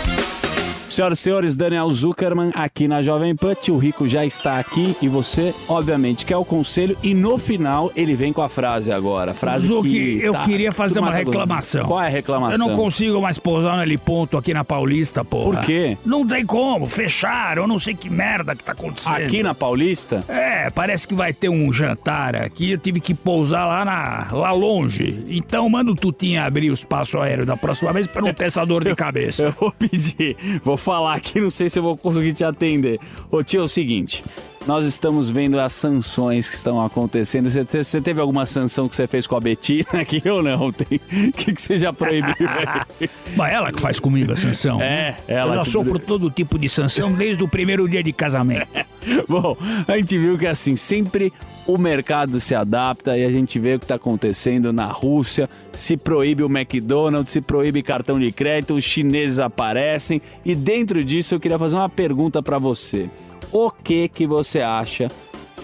[0.91, 3.55] Senhoras e senhores, Daniel Zuckerman aqui na Jovem Pan.
[3.55, 6.97] Tio Rico já está aqui e você, obviamente, quer o conselho.
[7.01, 9.33] E no final ele vem com a frase agora.
[9.33, 11.85] Frase Zuc, que eu tá queria fazer uma reclamação.
[11.85, 12.53] Qual é a reclamação?
[12.53, 15.59] Eu não consigo mais pousar naquele ponto aqui na Paulista, porra.
[15.59, 15.97] Por quê?
[16.05, 19.15] Não tem como, fecharam, eu não sei que merda que tá acontecendo.
[19.15, 20.25] Aqui na Paulista?
[20.27, 24.51] É, parece que vai ter um jantar aqui, eu tive que pousar lá, na, lá
[24.51, 25.23] longe.
[25.29, 28.65] Então manda o Tutinha abrir o espaço aéreo da próxima vez pra não ter essa
[28.65, 29.43] dor de cabeça.
[29.43, 32.99] Eu vou pedir, vou falar aqui, não sei se eu vou conseguir te atender.
[33.29, 34.23] Ô tio, é o seguinte.
[34.67, 37.49] Nós estamos vendo as sanções que estão acontecendo.
[37.49, 40.71] Você, você teve alguma sanção que você fez com a Betina aqui ou não?
[40.71, 40.99] Tem,
[41.35, 42.35] que, que você já proibiu?
[43.35, 44.79] Mas ela que faz comigo a sanção.
[44.79, 48.13] É, ela Eu já que- sofro todo tipo de sanção desde o primeiro dia de
[48.13, 48.67] casamento.
[49.27, 49.57] Bom,
[49.87, 51.33] a gente viu que assim, sempre
[51.65, 55.49] o mercado se adapta e a gente vê o que está acontecendo na Rússia.
[55.73, 60.21] Se proíbe o McDonald's, se proíbe cartão de crédito, os chineses aparecem.
[60.45, 63.09] E dentro disso eu queria fazer uma pergunta para você.
[63.51, 65.09] O que que você acha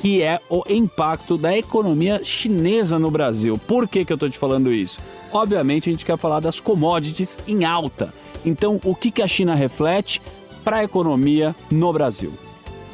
[0.01, 3.57] que é o impacto da economia chinesa no Brasil?
[3.57, 4.99] Por que que eu estou te falando isso?
[5.31, 8.13] Obviamente a gente quer falar das commodities em alta.
[8.45, 10.21] Então, o que que a China reflete
[10.63, 12.33] para a economia no Brasil?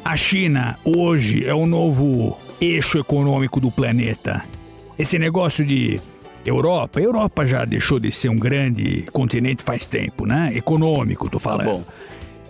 [0.04, 4.44] A China hoje é o novo eixo econômico do planeta.
[4.98, 6.00] Esse negócio de
[6.46, 10.52] Europa, a Europa já deixou de ser um grande continente faz tempo, né?
[10.54, 11.84] Econômico, tô falando.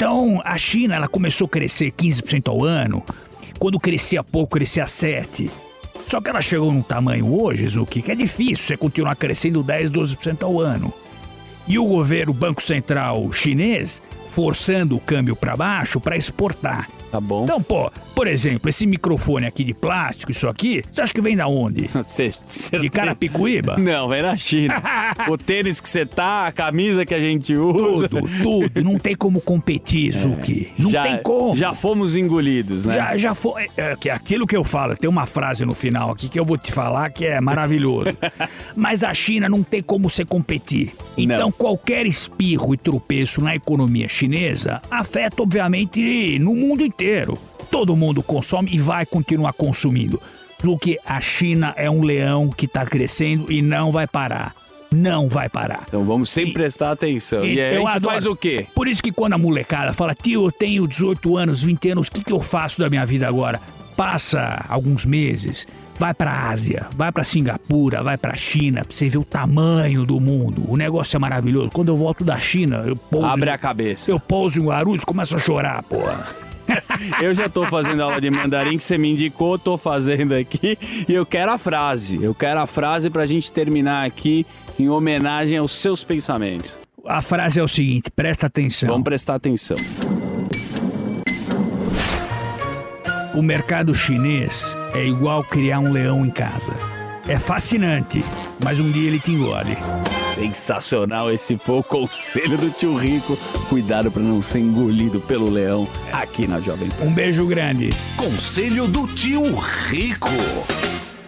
[0.04, 3.02] Então, a China, ela começou a crescer 15% ao ano.
[3.58, 5.50] Quando crescia pouco, crescia 7%.
[6.06, 9.90] Só que ela chegou num tamanho hoje, Zuki, que é difícil você continuar crescendo 10,
[9.90, 10.92] 12% ao ano.
[11.66, 16.86] E o governo, o Banco Central chinês, forçando o câmbio para baixo para exportar.
[17.14, 17.44] Tá bom.
[17.44, 21.36] Então, pô, por exemplo, esse microfone aqui de plástico, isso aqui, você acha que vem
[21.36, 21.86] da onde?
[22.80, 23.76] De Carapicuíba?
[23.78, 24.82] Não, vem da China.
[25.30, 28.08] o tênis que você tá, a camisa que a gente usa.
[28.08, 28.82] Tudo, tudo.
[28.82, 30.72] Não tem como competir, Zuki.
[30.76, 31.54] Não já, tem como.
[31.54, 32.96] Já fomos engolidos, né?
[32.96, 33.68] Já, já foi.
[33.76, 36.44] É, que é aquilo que eu falo, tem uma frase no final aqui que eu
[36.44, 38.08] vou te falar que é maravilhoso.
[38.74, 40.92] Mas a China não tem como você competir.
[41.16, 47.03] Então, qualquer espirro e tropeço na economia chinesa afeta, obviamente, no mundo inteiro.
[47.70, 50.20] Todo mundo consome e vai continuar consumindo.
[50.62, 54.54] Do que a China é um leão que está crescendo e não vai parar.
[54.92, 55.82] não vai parar.
[55.88, 57.44] Então vamos sempre prestar atenção.
[57.44, 58.66] E, aí a gente faz o quê?
[58.76, 62.12] Por isso que quando a molecada fala, tio, eu tenho 18 anos, 20 anos, o
[62.12, 63.60] que, que eu faço da minha vida agora?
[63.96, 65.66] Passa alguns meses,
[65.98, 70.20] vai pra Ásia, vai pra Singapura, vai pra China, pra você ver o tamanho do
[70.20, 70.64] mundo.
[70.68, 71.70] O negócio é maravilhoso.
[71.72, 73.26] Quando eu volto da China, eu pouso.
[73.26, 74.10] Abre em- a cabeça.
[74.10, 76.26] Eu pouso em Guarulhos e começo a chorar, porra.
[77.20, 80.78] Eu já tô fazendo aula de mandarim que você me indicou, tô fazendo aqui.
[81.08, 82.22] E eu quero a frase.
[82.22, 84.46] Eu quero a frase pra gente terminar aqui
[84.78, 86.78] em homenagem aos seus pensamentos.
[87.06, 88.88] A frase é o seguinte, presta atenção.
[88.88, 89.76] Vamos prestar atenção.
[93.34, 96.72] O mercado chinês é igual criar um leão em casa.
[97.28, 98.24] É fascinante,
[98.62, 99.76] mas um dia ele te engole.
[100.34, 103.38] Sensacional, esse foi o conselho do tio Rico.
[103.68, 107.04] Cuidado pra não ser engolido pelo leão aqui na Jovem Pan.
[107.04, 107.90] Um beijo grande.
[108.16, 110.28] Conselho do tio Rico.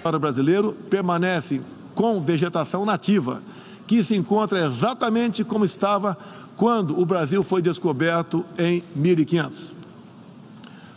[0.04, 1.60] O brasileiro permanece
[1.94, 3.42] com vegetação nativa,
[3.86, 6.18] que se encontra exatamente como estava
[6.56, 9.72] quando o Brasil foi descoberto em 1500.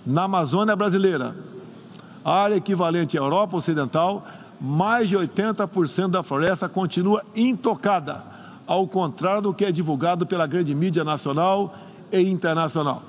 [0.04, 1.36] Na Amazônia brasileira,
[2.26, 4.26] área equivalente à Europa Ocidental,
[4.60, 8.24] mais de 80% da floresta continua intocada,
[8.68, 11.76] ao contrário do que é divulgado pela grande mídia nacional
[12.12, 13.02] e internacional.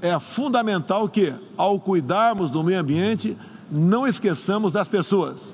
[0.00, 3.36] É fundamental que, ao cuidarmos do meio ambiente,
[3.70, 5.52] não esqueçamos das pessoas.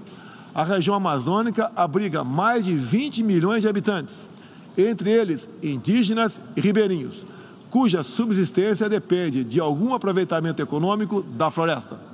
[0.54, 4.28] A região amazônica abriga mais de 20 milhões de habitantes,
[4.76, 7.26] entre eles indígenas e ribeirinhos,
[7.70, 12.13] cuja subsistência depende de algum aproveitamento econômico da floresta.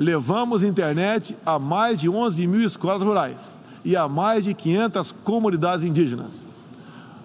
[0.00, 3.36] Levamos internet a mais de 11 mil escolas rurais
[3.84, 6.32] e a mais de 500 comunidades indígenas.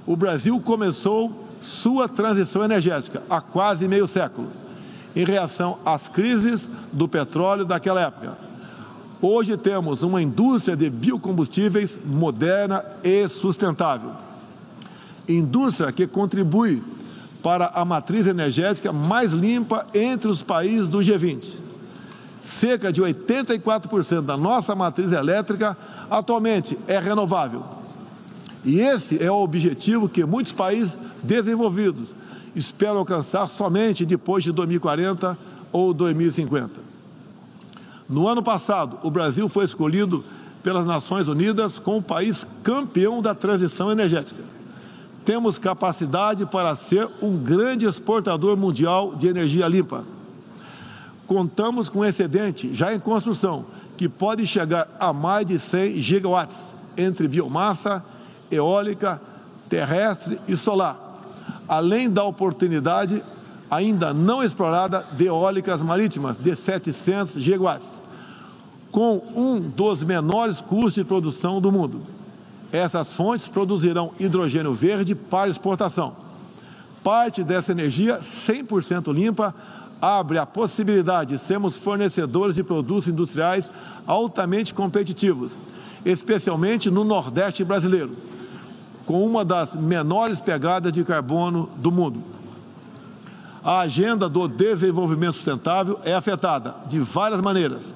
[0.06, 4.50] O Brasil começou sua transição energética há quase meio século,
[5.16, 8.38] em reação às crises do petróleo daquela época.
[9.22, 14.12] Hoje temos uma indústria de biocombustíveis moderna e sustentável.
[15.30, 16.84] Indústria que contribui
[17.42, 21.64] para a matriz energética mais limpa entre os países do G20.
[22.46, 25.76] Cerca de 84% da nossa matriz elétrica
[26.10, 27.64] atualmente é renovável.
[28.64, 32.10] E esse é o objetivo que muitos países desenvolvidos
[32.56, 35.36] esperam alcançar somente depois de 2040
[35.72, 36.70] ou 2050.
[38.08, 40.24] No ano passado, o Brasil foi escolhido
[40.62, 44.44] pelas Nações Unidas como país campeão da transição energética.
[45.26, 50.06] Temos capacidade para ser um grande exportador mundial de energia limpa.
[51.28, 53.66] Contamos com um excedente já em construção,
[53.98, 56.58] que pode chegar a mais de 100 gigawatts,
[56.98, 58.04] entre biomassa,
[58.52, 59.20] eólica,
[59.70, 60.98] terrestre e solar,
[61.68, 63.24] além da oportunidade
[63.70, 67.88] ainda não explorada de eólicas marítimas de 700 gigawatts,
[68.92, 72.02] com um dos menores custos de produção do mundo.
[72.72, 76.16] Essas fontes produzirão hidrogênio verde para exportação.
[77.04, 79.54] Parte dessa energia 100% limpa
[80.02, 83.72] abre a possibilidade de sermos fornecedores de produtos industriais
[84.06, 85.58] altamente competitivos,
[86.06, 88.12] especialmente no Nordeste brasileiro,
[89.06, 92.22] com uma das menores pegadas de carbono do mundo.
[93.64, 97.96] A agenda do desenvolvimento sustentável é afetada de várias maneiras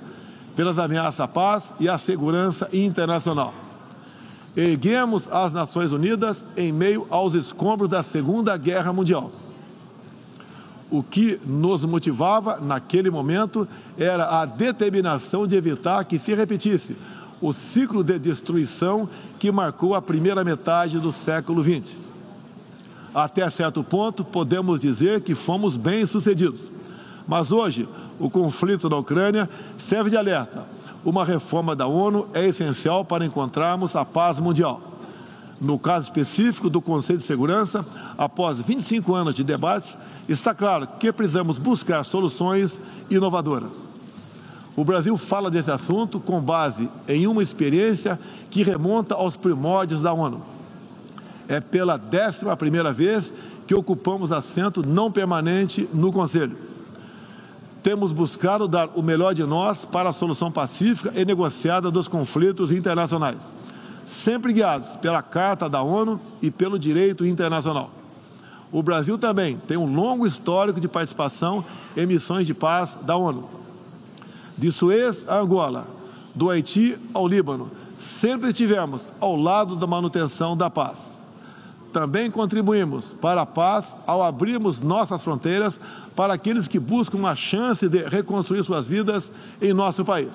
[0.56, 3.54] pelas ameaças à paz e à segurança internacional.
[4.58, 9.32] Erguemos as Nações Unidas em meio aos escombros da Segunda Guerra Mundial.
[10.92, 13.68] O que nos motivava naquele momento
[13.98, 16.96] era a determinação de evitar que se repetisse
[17.42, 21.96] o ciclo de destruição que marcou a primeira metade do século XX.
[23.14, 26.62] Até certo ponto, podemos dizer que fomos bem-sucedidos.
[27.28, 27.88] Mas hoje,
[28.20, 30.66] o conflito na Ucrânia serve de alerta.
[31.06, 34.82] Uma reforma da ONU é essencial para encontrarmos a paz mundial.
[35.60, 37.86] No caso específico do Conselho de Segurança,
[38.18, 39.98] após 25 anos de debates,
[40.32, 43.71] está claro que precisamos buscar soluções inovadoras.
[44.75, 48.19] O Brasil fala desse assunto com base em uma experiência
[48.49, 50.41] que remonta aos primórdios da ONU.
[51.47, 53.34] É pela décima primeira vez
[53.67, 56.55] que ocupamos assento não permanente no Conselho.
[57.82, 62.71] Temos buscado dar o melhor de nós para a solução pacífica e negociada dos conflitos
[62.71, 63.53] internacionais,
[64.05, 67.99] sempre guiados pela Carta da ONU e pelo direito internacional.
[68.72, 71.65] O Brasil também tem um longo histórico de participação
[71.97, 73.49] em missões de paz da ONU.
[74.57, 75.88] De Suez a Angola,
[76.36, 81.20] do Haiti ao Líbano, sempre estivemos ao lado da manutenção da paz.
[81.91, 85.80] Também contribuímos para a paz ao abrirmos nossas fronteiras
[86.15, 90.30] para aqueles que buscam uma chance de reconstruir suas vidas em nosso país.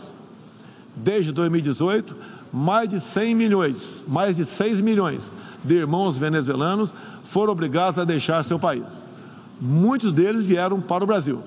[0.97, 2.17] Desde 2018,
[2.53, 5.23] mais de 100 milhões, mais de 6 milhões
[5.65, 6.93] de irmãos venezuelanos
[7.25, 8.85] foram obrigados a deixar seu país.
[9.61, 11.41] Muitos deles vieram para o Brasil.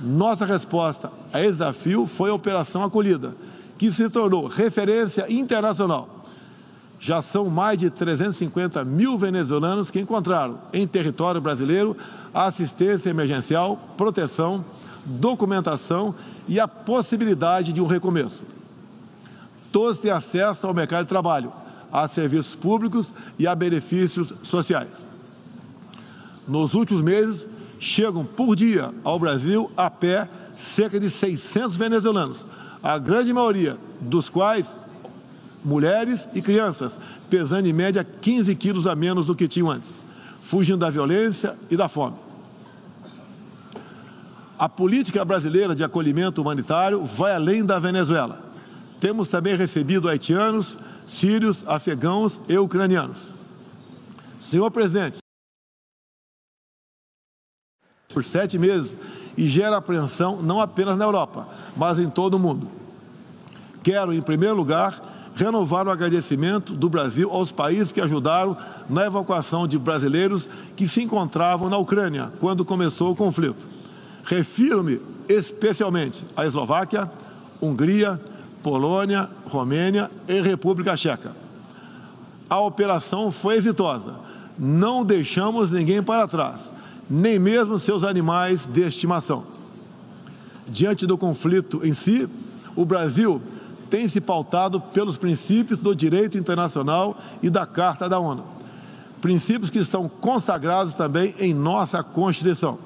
[0.00, 3.34] Nossa resposta a esse desafio foi a Operação Acolhida,
[3.76, 6.18] que se tornou referência internacional.
[7.00, 11.96] Já são mais de 350 mil venezuelanos que encontraram em território brasileiro
[12.34, 14.64] assistência emergencial, proteção,
[15.04, 16.14] documentação
[16.48, 18.42] e a possibilidade de um recomeço.
[19.72, 21.52] Todos têm acesso ao mercado de trabalho,
[21.92, 25.04] a serviços públicos e a benefícios sociais.
[26.46, 32.44] Nos últimos meses, chegam por dia ao Brasil a pé cerca de 600 venezuelanos,
[32.82, 34.76] a grande maioria dos quais
[35.64, 39.90] mulheres e crianças, pesando em média 15 quilos a menos do que tinham antes,
[40.42, 42.16] fugindo da violência e da fome.
[44.58, 48.40] A política brasileira de acolhimento humanitário vai além da Venezuela.
[48.98, 50.76] Temos também recebido haitianos,
[51.08, 53.30] sírios, afegãos e ucranianos.
[54.38, 55.18] Senhor presidente,
[58.12, 58.96] por sete meses
[59.36, 62.68] e gera apreensão não apenas na Europa, mas em todo o mundo.
[63.82, 68.56] Quero, em primeiro lugar, renovar o agradecimento do Brasil aos países que ajudaram
[68.90, 73.66] na evacuação de brasileiros que se encontravam na Ucrânia quando começou o conflito.
[74.24, 77.10] Refiro-me especialmente à Eslováquia,
[77.62, 78.20] Hungria,
[78.68, 81.32] Polônia, Romênia e República Checa.
[82.50, 84.16] A operação foi exitosa.
[84.58, 86.70] Não deixamos ninguém para trás
[87.08, 89.44] nem mesmo seus animais de estimação.
[90.66, 92.28] Diante do conflito em si,
[92.76, 93.40] o Brasil
[93.88, 98.44] tem se pautado pelos princípios do direito internacional e da Carta da ONU.
[99.22, 102.78] Princípios que estão consagrados também em nossa Constituição.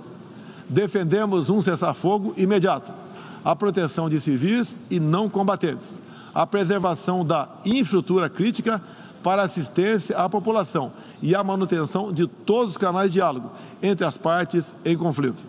[0.69, 3.02] Defendemos um cessar-fogo imediato,
[3.45, 5.87] a proteção de civis e não combatentes,
[6.35, 8.81] a preservação da infraestrutura crítica
[9.23, 13.51] para assistência à população e a manutenção de todos os canais de diálogo
[13.83, 15.45] entre as partes em conflito.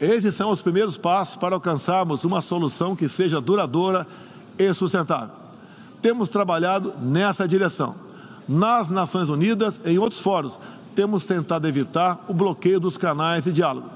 [0.00, 4.06] Esses são os primeiros passos para alcançarmos uma solução que seja duradoura
[4.58, 5.34] e sustentável.
[6.02, 7.94] Temos trabalhado nessa direção.
[8.46, 10.58] Nas Nações Unidas em outros fóruns,
[10.94, 13.88] temos tentado evitar o bloqueio dos canais de diálogo,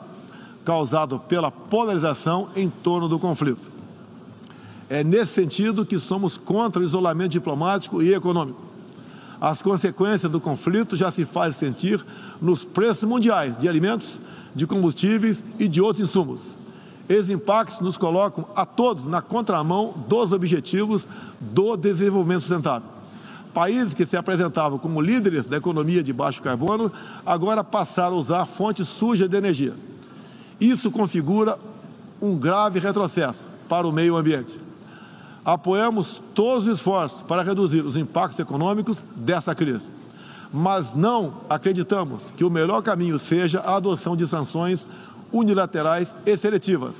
[0.68, 3.70] causado pela polarização em torno do conflito.
[4.90, 8.68] É nesse sentido que somos contra o isolamento diplomático e econômico
[9.40, 12.04] as consequências do conflito já se fazem sentir
[12.40, 14.20] nos preços mundiais de alimentos,
[14.54, 16.40] de combustíveis e de outros insumos.
[17.08, 21.06] Esses impactos nos colocam a todos na contramão dos objetivos
[21.40, 22.88] do desenvolvimento sustentável.
[23.54, 26.92] Países que se apresentavam como líderes da economia de baixo carbono
[27.24, 29.74] agora passaram a usar fontes sujas de energia.
[30.60, 31.58] Isso configura
[32.20, 34.68] um grave retrocesso para o meio ambiente
[35.52, 39.90] apoiamos todos os esforços para reduzir os impactos econômicos dessa crise.
[40.52, 44.86] Mas não acreditamos que o melhor caminho seja a adoção de sanções
[45.32, 46.96] unilaterais e seletivas.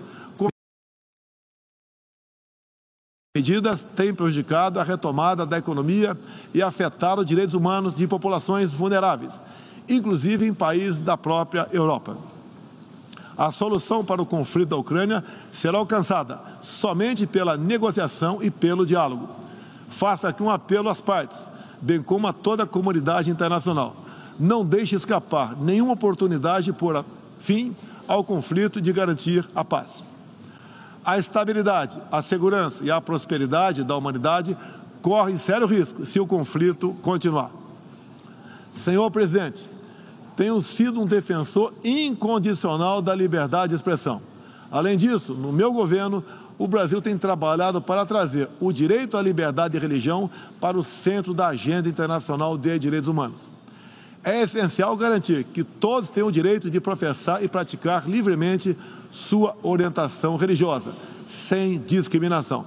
[3.37, 6.19] medidas têm prejudicado a retomada da economia
[6.53, 9.41] e afetado os direitos humanos de populações vulneráveis,
[9.89, 12.17] inclusive em países da própria Europa.
[13.39, 19.29] A solução para o conflito da Ucrânia será alcançada somente pela negociação e pelo diálogo.
[19.91, 21.39] Faço aqui um apelo às partes,
[21.81, 23.95] bem como a toda a comunidade internacional.
[24.41, 27.05] Não deixe escapar nenhuma oportunidade de pôr
[27.39, 27.77] fim
[28.09, 30.09] ao conflito de garantir a paz.
[31.05, 34.57] A estabilidade, a segurança e a prosperidade da humanidade
[35.01, 37.53] correm sério risco se o conflito continuar.
[38.73, 39.78] Senhor presidente,
[40.39, 44.23] tenho sido um defensor incondicional da liberdade de expressão.
[44.71, 46.25] Além disso, no meu governo,
[46.57, 50.31] o Brasil tem trabalhado para trazer o direito à liberdade de religião
[50.61, 53.41] para o centro da agenda internacional de direitos humanos.
[54.23, 58.79] É essencial garantir que todos tenham o direito de professar e praticar livremente
[59.11, 60.93] sua orientação religiosa,
[61.27, 62.65] sem discriminação.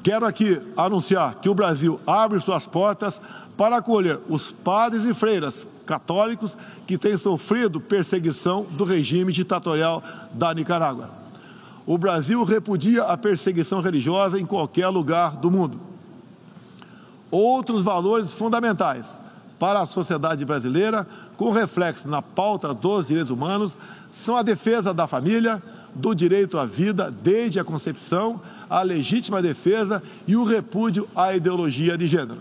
[0.00, 3.20] Quero aqui anunciar que o Brasil abre suas portas
[3.56, 10.02] para acolher os padres e freiras católicos que têm sofrido perseguição do regime ditatorial
[10.32, 11.10] da Nicarágua.
[11.86, 15.80] O Brasil repudia a perseguição religiosa em qualquer lugar do mundo.
[17.30, 19.06] Outros valores fundamentais
[19.58, 23.72] para a sociedade brasileira, com reflexo na pauta dos direitos humanos,
[24.12, 25.62] são a defesa da família,
[25.94, 31.96] do direito à vida desde a concepção, a legítima defesa e o repúdio à ideologia
[31.96, 32.38] de gênero.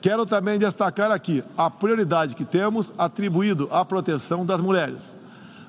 [0.00, 5.16] Quero também destacar aqui a prioridade que temos atribuído à proteção das mulheres.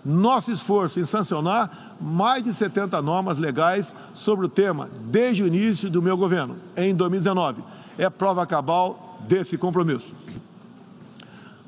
[0.05, 5.89] nosso esforço em sancionar mais de 70 normas legais sobre o tema desde o início
[5.89, 7.61] do meu governo, em 2019.
[7.97, 10.13] É prova cabal desse compromisso.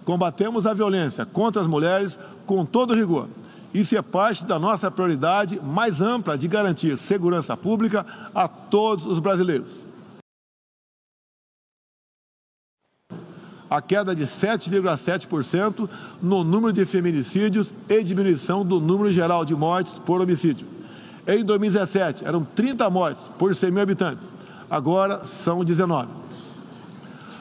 [0.06, 3.28] Combatemos a violência contra as mulheres com todo rigor.
[3.74, 9.20] Isso é parte da nossa prioridade mais ampla de garantir segurança pública a todos os
[9.20, 9.91] brasileiros.
[13.72, 15.90] A queda de 7,7%
[16.22, 20.68] no número de feminicídios e diminuição do número geral de mortes por homicídio.
[21.26, 24.28] Em 2017, eram 30 mortes por 100 mil habitantes,
[24.70, 26.10] agora são 19.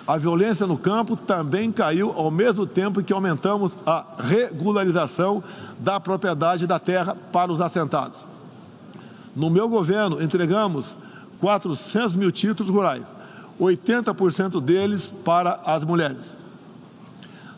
[0.06, 5.42] A violência no campo também caiu ao mesmo tempo que aumentamos a regularização
[5.80, 8.20] da propriedade da terra para os assentados.
[9.34, 10.96] No meu governo, entregamos
[11.40, 13.19] 400 mil títulos rurais
[13.60, 16.36] 80% deles para as mulheres.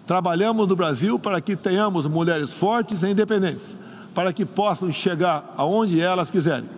[0.06, 3.76] Trabalhamos no Brasil para que tenhamos mulheres fortes e independentes,
[4.12, 6.68] para que possam chegar aonde elas quiserem.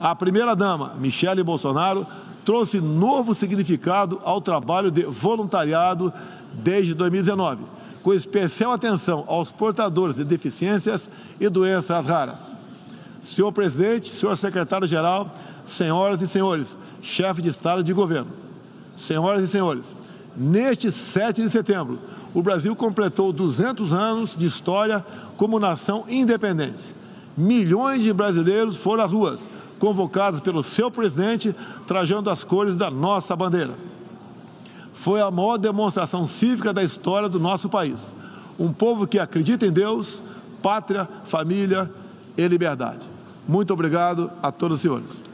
[0.00, 2.06] A primeira-dama, Michele Bolsonaro,
[2.44, 6.12] trouxe novo significado ao trabalho de voluntariado
[6.52, 7.62] desde 2019,
[8.02, 12.38] com especial atenção aos portadores de deficiências e doenças raras.
[13.20, 18.47] Senhor presidente, senhor secretário-geral, senhoras e senhores, chefe de Estado e de governo,
[18.98, 19.96] Senhoras e senhores,
[20.36, 21.98] neste 7 de setembro,
[22.34, 25.04] o Brasil completou 200 anos de história
[25.36, 26.94] como nação independente.
[27.36, 29.48] Milhões de brasileiros foram às ruas,
[29.78, 31.54] convocados pelo seu presidente,
[31.86, 33.74] trajando as cores da nossa bandeira.
[34.92, 38.14] Foi a maior demonstração cívica da história do nosso país.
[38.58, 40.20] Um povo que acredita em Deus,
[40.60, 41.88] pátria, família
[42.36, 43.08] e liberdade.
[43.46, 45.27] Muito obrigado a todos os senhores.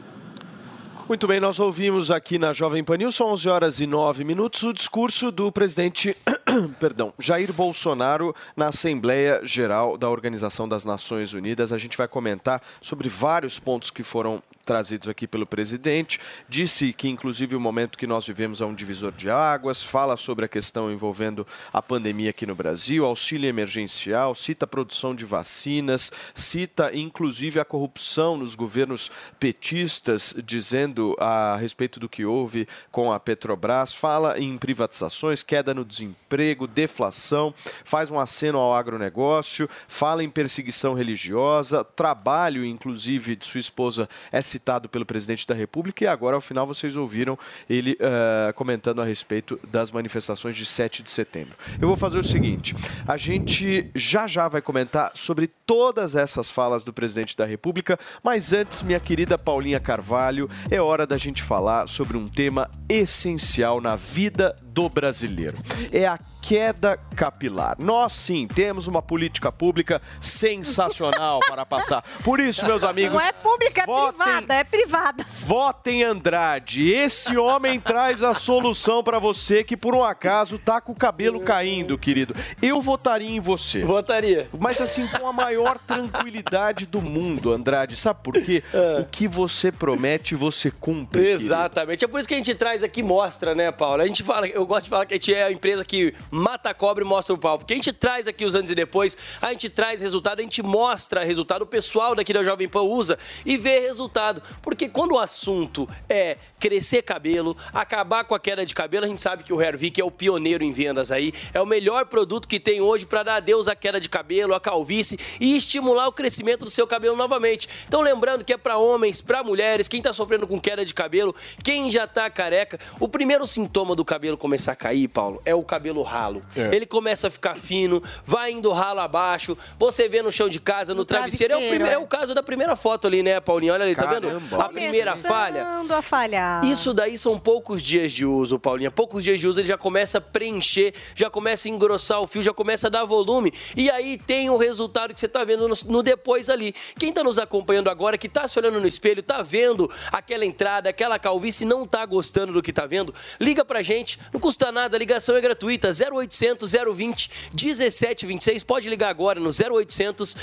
[1.07, 4.63] Muito bem, nós ouvimos aqui na Jovem Pan News, são 11 horas e 9 minutos,
[4.63, 6.17] o discurso do presidente
[6.79, 11.71] perdão, Jair Bolsonaro na Assembleia Geral da Organização das Nações Unidas.
[11.71, 16.19] A gente vai comentar sobre vários pontos que foram trazidos aqui pelo presidente.
[16.49, 20.45] Disse que, inclusive, o momento que nós vivemos é um divisor de águas, fala sobre
[20.45, 26.11] a questão envolvendo a pandemia aqui no Brasil, auxílio emergencial, cita a produção de vacinas,
[26.33, 33.19] cita, inclusive, a corrupção nos governos petistas, dizendo a respeito do que houve com a
[33.19, 40.29] Petrobras, fala em privatizações, queda no desemprego, deflação, faz um aceno ao agronegócio, fala em
[40.29, 46.35] perseguição religiosa, trabalho, inclusive, de sua esposa é citado pelo presidente da República e agora,
[46.35, 47.37] ao final, vocês ouviram
[47.69, 51.55] ele uh, comentando a respeito das manifestações de 7 de setembro.
[51.79, 52.73] Eu vou fazer o seguinte:
[53.05, 58.53] a gente já já vai comentar sobre todas essas falas do presidente da República, mas
[58.53, 63.95] antes, minha querida Paulinha Carvalho, é hora da gente falar sobre um tema essencial na
[63.95, 65.57] vida do brasileiro.
[65.91, 67.75] É a queda capilar.
[67.83, 72.03] Nós sim temos uma política pública sensacional para passar.
[72.23, 73.13] Por isso, meus amigos.
[73.13, 75.25] Não é pública, é votem, privada, é privada.
[75.41, 76.91] Votem Andrade.
[76.91, 81.39] Esse homem traz a solução para você que por um acaso tá com o cabelo
[81.39, 82.35] caindo, querido.
[82.61, 83.83] Eu votaria em você.
[83.83, 84.47] Votaria.
[84.59, 87.95] Mas assim, com a maior tranquilidade do mundo, Andrade.
[87.95, 88.63] Sabe por quê?
[88.71, 89.01] É.
[89.01, 91.27] O que você promete, você cumpre.
[91.27, 91.99] Exatamente.
[91.99, 92.05] Querido.
[92.05, 94.03] É por isso que a gente traz aqui mostra, né, Paulo?
[94.03, 96.69] A gente fala, eu gosto de falar que a gente é a empresa que mata
[96.69, 97.57] a cobra e mostra o pau.
[97.57, 100.61] Porque a gente traz aqui os antes e depois, a gente traz resultado, a gente
[100.61, 104.41] mostra resultado, o pessoal daqui da Jovem Pan usa e vê resultado.
[104.61, 109.21] Porque quando o assunto é crescer cabelo, acabar com a queda de cabelo, a gente
[109.21, 112.59] sabe que o Hervik é o pioneiro em vendas aí, é o melhor produto que
[112.59, 116.65] tem hoje para dar adeus à queda de cabelo, à calvície e estimular o crescimento
[116.65, 117.69] do seu cabelo novamente.
[117.87, 121.35] Então lembrando que é para homens, para mulheres, quem tá sofrendo com queda de cabelo,
[121.63, 125.63] quem já tá careca, o primeiro sintoma do cabelo começar a cair, Paulo, é o
[125.63, 126.24] cabelo ralo.
[126.55, 126.75] É.
[126.75, 130.93] Ele começa a ficar fino, vai indo ralo abaixo, você vê no chão de casa,
[130.93, 131.53] no, no travesseiro.
[131.53, 131.85] travesseiro.
[131.85, 131.93] É, o é.
[131.93, 133.73] é o caso da primeira foto ali, né, Paulinho?
[133.73, 134.21] Olha ali, Caramba.
[134.21, 134.61] tá vendo?
[134.61, 135.65] A primeira falha.
[135.89, 136.65] a falhar.
[136.65, 138.91] Isso daí são poucos dias de uso, Paulinha.
[138.91, 142.43] Poucos dias de uso ele já começa a preencher, já começa a engrossar o fio,
[142.43, 143.53] já começa a dar volume.
[143.75, 146.73] E aí tem o resultado que você tá vendo no, no depois ali.
[146.97, 150.89] Quem tá nos acompanhando agora, que tá se olhando no espelho, tá vendo aquela entrada,
[150.89, 154.19] aquela calvície, não tá gostando do que tá vendo, liga pra gente.
[154.33, 155.91] Não custa nada, a ligação é gratuita.
[156.17, 158.63] 0800 020 1726.
[158.63, 160.35] Pode ligar agora no 0800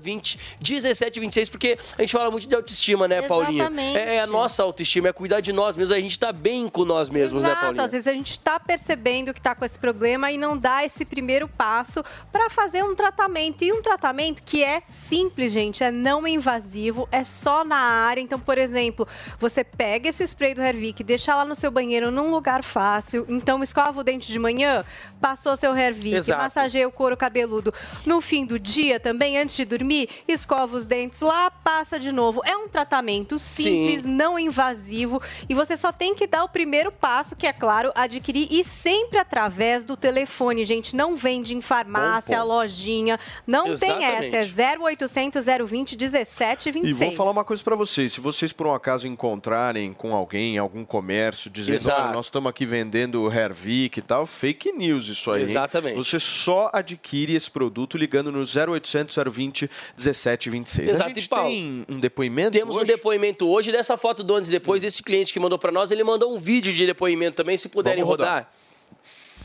[0.00, 3.64] 020 1726, porque a gente fala muito de autoestima, né, Paulinha?
[3.64, 3.98] Exatamente.
[3.98, 5.96] É, é a nossa autoestima, é cuidar de nós mesmos.
[5.96, 7.54] A gente tá bem com nós mesmos, Exato.
[7.54, 7.84] né, Paulinha?
[7.84, 11.04] Às vezes a gente tá percebendo que tá com esse problema e não dá esse
[11.04, 13.64] primeiro passo para fazer um tratamento.
[13.64, 18.20] E um tratamento que é simples, gente, é não invasivo, é só na área.
[18.20, 19.06] Então, por exemplo,
[19.38, 23.24] você pega esse spray do Hervik, deixa lá no seu banheiro num lugar fácil.
[23.28, 24.84] Então, escova o dente de manhã,
[25.20, 26.42] passou seu Hervik, Exato.
[26.42, 27.72] massageia o couro cabeludo.
[28.04, 32.40] No fim do dia, também, antes de dormir, escova os dentes lá, passa de novo.
[32.44, 34.08] É um tratamento simples, Sim.
[34.08, 38.48] não invasivo e você só tem que dar o primeiro passo, que é claro, adquirir
[38.50, 40.94] e sempre através do telefone, gente.
[40.94, 42.48] Não vende em farmácia, ponto.
[42.48, 44.36] lojinha, não tem Exatamente.
[44.36, 44.54] essa.
[44.62, 46.84] É 0800 020 1726.
[46.84, 48.12] E vou falar uma coisa pra vocês.
[48.12, 52.66] Se vocês por um acaso encontrarem com alguém, algum comércio, dizendo, olha, nós estamos aqui
[52.66, 55.42] vendendo Hervik e tal, fake news isso aí.
[55.42, 55.96] Exatamente.
[55.96, 60.88] Você só adquire esse produto ligando no 0800 020 1726.
[60.90, 62.86] Exato, A gente e Paulo, tem um depoimento Temos um hoje?
[62.88, 65.90] depoimento hoje dessa foto do antes e depois desse cliente que mandou pra nós.
[65.90, 68.34] Ele mandou um vídeo de depoimento também, se puderem Vamos rodar.
[68.34, 68.52] rodar.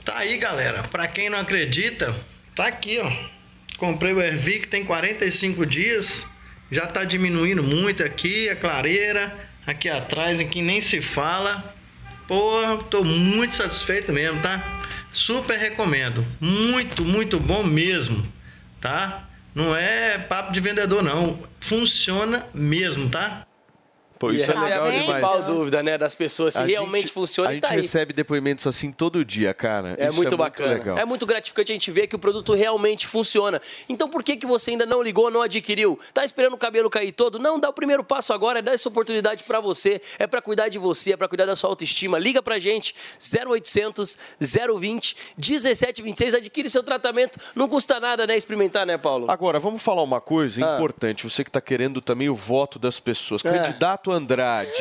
[0.05, 0.83] Tá aí, galera.
[0.83, 2.15] Pra quem não acredita,
[2.55, 3.11] tá aqui, ó.
[3.77, 6.27] Comprei o Ervic, tem 45 dias.
[6.71, 9.33] Já tá diminuindo muito aqui a clareira,
[9.65, 11.75] aqui atrás, em que nem se fala.
[12.27, 14.61] Pô, tô muito satisfeito mesmo, tá?
[15.11, 16.25] Super recomendo.
[16.39, 18.25] Muito, muito bom mesmo,
[18.79, 19.27] tá?
[19.55, 21.39] Não é papo de vendedor, não.
[21.59, 23.45] Funciona mesmo, tá?
[24.19, 27.01] Pô, E isso é essa legal a principal dúvida, né, das pessoas, se A realmente
[27.03, 27.77] gente- funciona A gente tá aí.
[27.77, 29.95] recebe depoimentos assim todo dia, cara.
[29.97, 30.73] É Isso muito bacana.
[30.73, 30.97] legal.
[30.97, 33.61] É muito gratificante a gente ver que o produto realmente funciona.
[33.87, 35.99] Então por que, que você ainda não ligou, não adquiriu?
[36.13, 37.37] Tá esperando o cabelo cair todo?
[37.39, 40.01] Não, dá o primeiro passo agora, dá essa oportunidade pra você.
[40.17, 42.17] É pra cuidar de você, é pra cuidar da sua autoestima.
[42.17, 44.17] Liga pra gente, 0800
[44.79, 47.39] 020 1726, adquire seu tratamento.
[47.55, 49.29] Não custa nada, né, experimentar, né, Paulo?
[49.29, 51.23] Agora, vamos falar uma coisa importante.
[51.23, 53.43] Você que está querendo também o voto das pessoas.
[53.45, 53.51] É.
[53.51, 54.71] Candidato Andrade.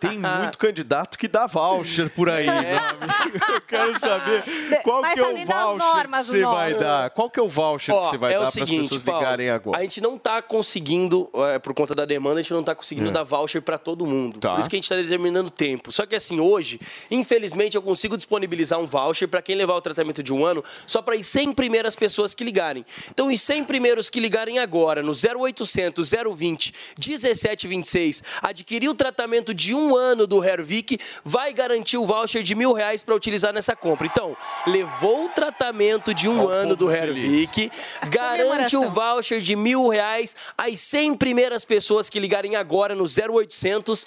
[0.00, 2.52] Tem muito candidato que dá voucher por aí, É.
[2.52, 3.44] meu amigo.
[3.52, 4.42] Eu quero saber
[4.82, 7.10] qual Vai que é o voucher normas, que você vai dar.
[7.10, 9.20] Qual que é o voucher Ó, que você vai é dar para as pessoas Paulo,
[9.20, 9.78] ligarem agora?
[9.78, 13.08] A gente não tá conseguindo, é, por conta da demanda, a gente não tá conseguindo
[13.08, 13.12] É.
[13.12, 14.38] dar voucher para todo mundo.
[14.40, 14.52] Tá.
[14.54, 15.90] Por isso que a gente tá determinando tempo.
[15.92, 16.80] Só que assim, hoje,
[17.10, 21.00] infelizmente, eu consigo disponibilizar um voucher para quem levar o tratamento de um ano, só
[21.02, 22.84] para as 100 primeiras pessoas que ligarem.
[23.10, 28.22] Então, os 100 primeiros que ligarem agora, no 0800 020 1726,
[28.56, 33.02] adquirir o tratamento de um ano do Hervik, vai garantir o voucher de mil reais
[33.02, 34.06] para utilizar nessa compra.
[34.06, 34.34] Então,
[34.66, 36.90] levou o tratamento de um Ó o ano do.
[36.90, 37.70] Hervik,
[38.08, 44.06] garante o voucher de mil reais às 100 primeiras pessoas que ligarem agora no 0800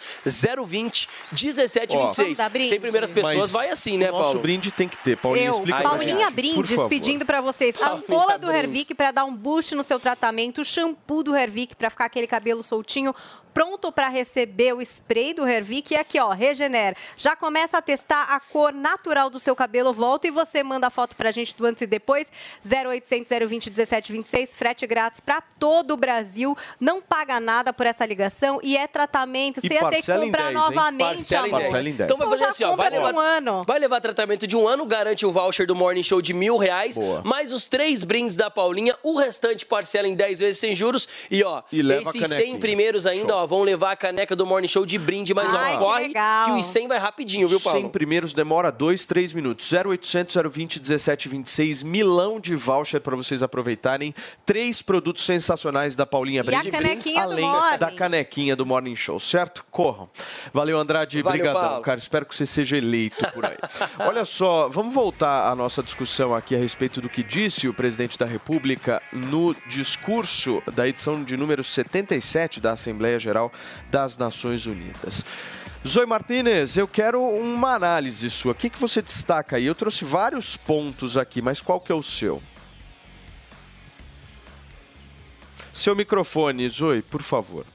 [0.66, 2.16] 020 1726.
[2.18, 2.70] Vamos dar brinde?
[2.70, 4.40] 100 primeiras pessoas Mas vai assim, né, o nosso Paulo?
[4.40, 5.18] brinde tem que ter.
[5.18, 6.90] Paulinha, Eu, Paulinha por Brindes, favor.
[6.90, 8.50] pedindo pra vocês a ampola do.
[8.50, 12.26] Hervik pra dar um boost no seu tratamento, o shampoo do Hervik pra ficar aquele
[12.26, 13.14] cabelo soltinho,
[13.54, 14.39] pronto pra receber
[14.76, 16.96] o spray do Hervik e aqui, ó, Regenera.
[17.18, 20.90] Já começa a testar a cor natural do seu cabelo, volta e você manda a
[20.90, 22.28] foto pra gente do antes e depois,
[22.66, 28.60] 0800 020 1726, frete grátis pra todo o Brasil, não paga nada por essa ligação
[28.64, 30.54] e é tratamento, E você ia ter que comprar 10, hein?
[30.54, 31.60] novamente, Parcela em amor.
[31.62, 31.72] 10.
[31.72, 32.06] Parcela em 10.
[32.12, 32.76] Então vai Então fazer assim, ó.
[32.76, 33.64] Vai levar, um ano.
[33.66, 36.98] vai levar tratamento de um ano, garante o voucher do Morning Show de mil reais,
[37.24, 41.08] mais os três brindes da Paulinha, o restante parcela em 10 vezes sem juros.
[41.30, 42.60] E ó, E esses 100 canequinha.
[42.60, 45.78] primeiros ainda, ó, vão levar a caneca do Morning Show de brinde, mas Ai, ó,
[45.78, 46.46] que corre legal.
[46.46, 47.80] que os 100 vai rapidinho, viu, Paulo?
[47.82, 49.70] 100 primeiros demora 2, 3 minutos.
[49.72, 54.14] 0800 020 1726, milão de voucher para vocês aproveitarem.
[54.46, 57.18] Três produtos sensacionais da Paulinha E a Brinde.
[57.18, 57.50] além
[57.80, 59.66] da canequinha do Morning Show, certo?
[59.72, 60.10] Corram.
[60.54, 61.22] Valeu, Andrade.
[61.22, 61.82] Valeu, Brigadão, Paulo.
[61.84, 62.00] cara.
[62.00, 63.58] Espero que você seja eleito por aí.
[64.00, 68.18] Olha só, vamos voltar à nossa discussão aqui a respeito do que disse o presidente
[68.18, 73.52] da República no discurso da edição de número 77 da Assembleia Geral
[73.90, 75.26] das Nações Unidas.
[75.88, 78.52] Zoe Martinez, eu quero uma análise sua.
[78.52, 79.66] O que, que você destaca aí?
[79.66, 82.44] Eu trouxe vários pontos aqui, mas qual que é o seu?
[85.74, 87.66] Seu microfone, Zoe, por favor.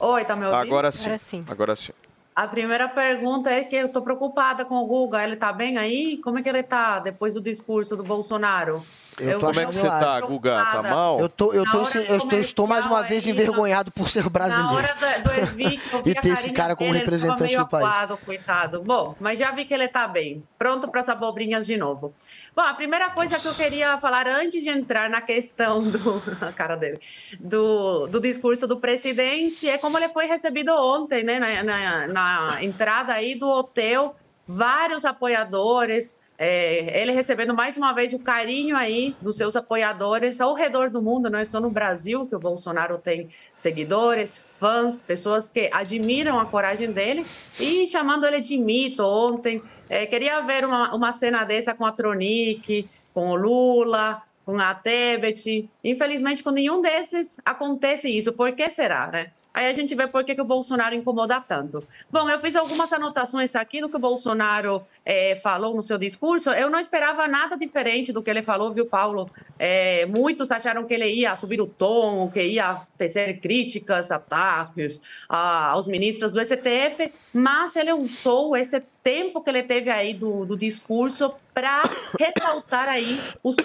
[0.00, 0.60] Oi, tá me ouvindo?
[0.60, 1.44] Agora sim.
[1.48, 1.92] Agora sim.
[2.38, 5.24] A primeira pergunta é que eu tô preoccupada com o Guga.
[5.24, 6.18] Ele tá bem aí?
[6.22, 8.86] Como é que ele tá depois do discurso do Bolsonaro?
[9.18, 10.50] Eu tô Como é que você tá, Guga?
[10.58, 10.94] Tá preocupada.
[10.94, 11.18] mal?
[11.18, 14.70] Eu, tô, eu, tô, eu estou, estou mais uma vez aí, envergonhado por ser brasileiro.
[14.70, 14.94] Na hora
[15.24, 17.84] do Evic, eu vi E ter esse cara como dele, representante meio do país.
[17.84, 18.82] acuado, coitado.
[18.84, 20.44] Bom, mas já vi que ele tá bem.
[20.56, 22.14] Pronto para as abobrinhas de novo.
[22.54, 26.22] Bom, a primeira coisa que eu queria falar antes de entrar na questão do...
[26.40, 27.00] a cara dele.
[27.40, 31.40] Do, do discurso do presidente é como ele foi recebido ontem, né?
[31.40, 32.27] Na, na- na
[32.60, 36.16] entrada aí do hotel, vários apoiadores...
[36.40, 41.02] é, ele recebendo mais uma vez o carinho aí dos seus apoiadores ao redor do
[41.02, 46.46] mundo, não só no Brasil que o Bolsonaro tem seguidores, fãs, pessoas que admiram a
[46.46, 47.26] coragem dele
[47.58, 49.60] e chamando ele de mito ontem.
[49.88, 54.72] É, queria ver uma, uma cena dessa com a Tronic, com o Lula, com a
[54.76, 55.68] Tebet.
[55.82, 58.32] Infelizmente, com nenhum desses acontece isso.
[58.32, 59.32] Por que será, né?
[59.58, 61.82] Aí a gente vê por que, que o Bolsonaro incomoda tanto.
[62.08, 66.50] Bom, eu fiz algumas anotações aqui do que o Bolsonaro é, falou no seu discurso.
[66.50, 69.28] Eu não esperava nada diferente do que ele falou, viu, Paulo?
[69.58, 75.70] É, muitos acharam que ele ia subir o tom, que ia tecer críticas, ataques a,
[75.70, 80.54] aos ministros do STF, mas ele usou esse tempo que ele teve aí do, do
[80.54, 81.82] discurso para
[82.20, 83.56] ressaltar aí os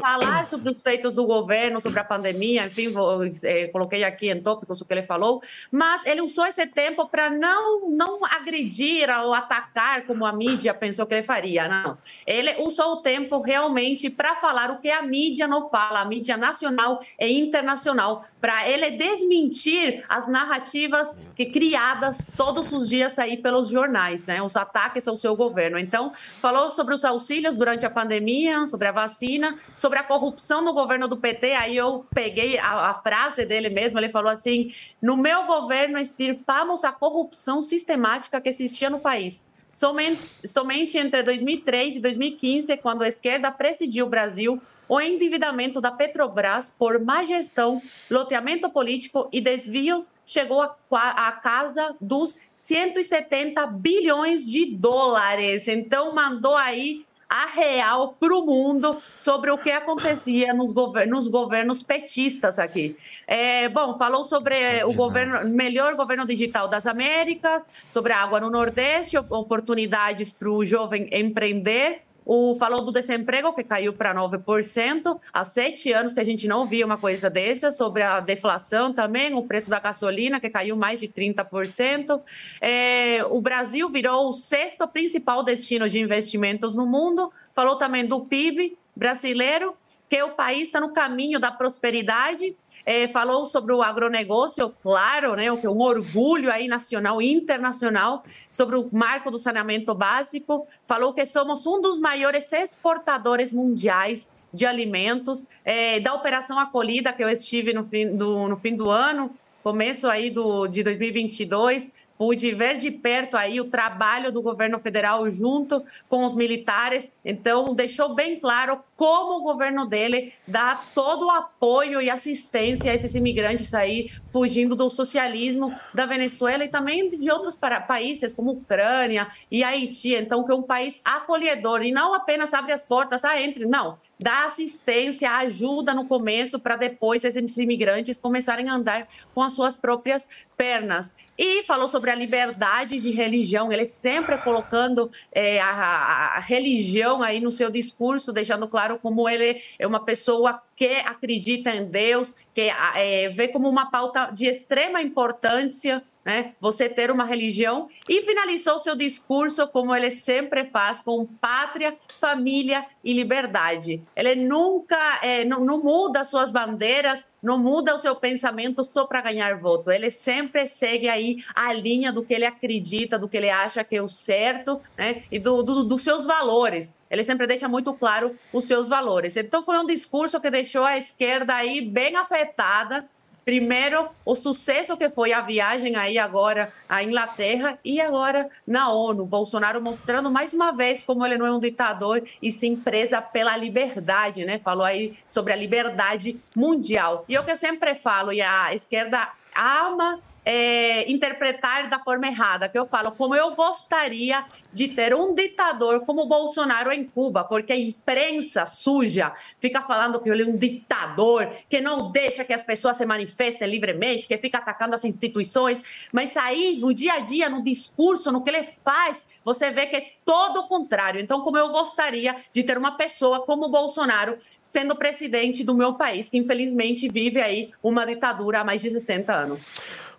[0.00, 4.40] falar sobre os feitos do governo, sobre a pandemia, enfim, vou, é, coloquei aqui em
[4.40, 9.32] tópicos o que ele falou, mas ele usou esse tempo para não não agredir ou
[9.32, 11.98] atacar como a mídia pensou que ele faria, não.
[12.26, 16.36] Ele usou o tempo realmente para falar o que a mídia não fala, a mídia
[16.36, 23.68] nacional e internacional, para ele desmentir as narrativas que criadas todos os dias aí pelos
[23.68, 24.42] jornais, né?
[24.56, 25.78] Ataques ao seu governo.
[25.78, 30.72] Então, falou sobre os auxílios durante a pandemia, sobre a vacina, sobre a corrupção no
[30.72, 31.52] governo do PT.
[31.52, 36.84] Aí eu peguei a, a frase dele mesmo, ele falou assim: "No meu governo extirpamos
[36.84, 39.48] a corrupção sistemática que existia no país".
[39.70, 45.90] Somente, somente entre 2003 e 2015, quando a esquerda presidiu o Brasil, o endividamento da
[45.90, 47.80] Petrobras por má gestão,
[48.10, 55.68] loteamento político e desvios chegou à casa dos 170 bilhões de dólares.
[55.68, 60.72] Então, mandou aí a real para o mundo sobre o que acontecia nos,
[61.08, 62.96] nos governos petistas aqui.
[63.26, 68.50] É, bom, falou sobre o governo, melhor governo digital das Américas, sobre a água no
[68.50, 75.20] Nordeste, oportunidades para o jovem empreender o, falou do desemprego, que caiu para 9%.
[75.32, 77.70] Há sete anos que a gente não via uma coisa dessa.
[77.70, 82.20] Sobre a deflação também, o preço da gasolina, que caiu mais de 30%.
[82.60, 87.32] É, o Brasil virou o sexto principal destino de investimentos no mundo.
[87.52, 89.76] Falou também do PIB brasileiro,
[90.08, 95.50] que o país está no caminho da prosperidade é, falou sobre o agronegócio, claro, né,
[95.50, 100.66] o que é um orgulho aí nacional e internacional, sobre o marco do saneamento básico,
[100.86, 107.24] falou que somos um dos maiores exportadores mundiais de alimentos, é, da Operação Acolhida, que
[107.24, 112.54] eu estive no fim do, no fim do ano, começo aí do, de 2022, pude
[112.54, 117.10] ver de perto aí o trabalho do governo federal junto com os militares.
[117.24, 122.94] Então, deixou bem claro como o governo dele dá todo o apoio e assistência a
[122.94, 127.56] esses imigrantes aí fugindo do socialismo da Venezuela e também de outros
[127.86, 130.14] países como Ucrânia e Haiti.
[130.14, 133.98] Então, que é um país acolhedor e não apenas abre as portas, ah, entre, não
[134.18, 139.74] dá assistência, ajuda no começo para depois esses imigrantes começarem a andar com as suas
[139.74, 141.12] próprias pernas.
[141.36, 147.40] E falou sobre a liberdade de religião, ele sempre colocando é, a, a, religião aí
[147.40, 152.70] no seu discurso, deixando claro como ele é uma pessoa que acredita em Deus, que
[152.94, 156.54] é, vê como uma pauta de extrema importância né?
[156.60, 162.86] Você ter uma religião e finalizou seu discurso como ele sempre faz com pátria, família
[163.04, 164.00] e liberdade.
[164.16, 169.20] Ele nunca é, não, não, muda suas bandeiras, não muda o seu pensamento só para
[169.20, 169.90] ganhar voto.
[169.90, 173.96] Ele sempre segue aí a linha do que ele acredita, do que ele acha que
[173.96, 175.24] é o certo, né?
[175.30, 176.94] E do, do, dos seus valores.
[177.10, 179.36] Ele sempre deixa muito claro os seus valores.
[179.36, 183.08] Então foi um discurso que deixou a esquerda aí bem afetada
[183.44, 189.26] Primeiro, o sucesso que foi a viagem aí agora à Inglaterra e agora na ONU.
[189.26, 193.56] Bolsonaro mostrando mais uma vez como ele não é um ditador e sim presa pela
[193.56, 194.58] liberdade, né?
[194.58, 197.24] Falou aí sobre a liberdade mundial.
[197.28, 202.26] E é o que eu sempre falo, e a esquerda ama é, interpretar da forma
[202.26, 207.44] errada, que eu falo, como eu gostaria de ter um ditador como Bolsonaro em Cuba,
[207.44, 212.52] porque a imprensa suja fica falando que ele é um ditador, que não deixa que
[212.52, 217.20] as pessoas se manifestem livremente, que fica atacando as instituições, mas aí no dia a
[217.20, 221.20] dia, no discurso, no que ele faz, você vê que é todo o contrário.
[221.20, 226.28] Então, como eu gostaria de ter uma pessoa como Bolsonaro sendo presidente do meu país,
[226.28, 229.68] que infelizmente vive aí uma ditadura há mais de 60 anos.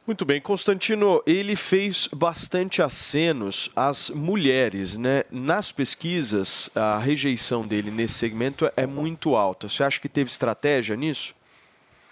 [0.08, 5.24] Muito bem, Constantino, ele fez bastante acenos às mulheres, né?
[5.32, 9.68] Nas pesquisas, a rejeição dele nesse segmento é muito alta.
[9.68, 11.34] Você acha que teve estratégia nisso?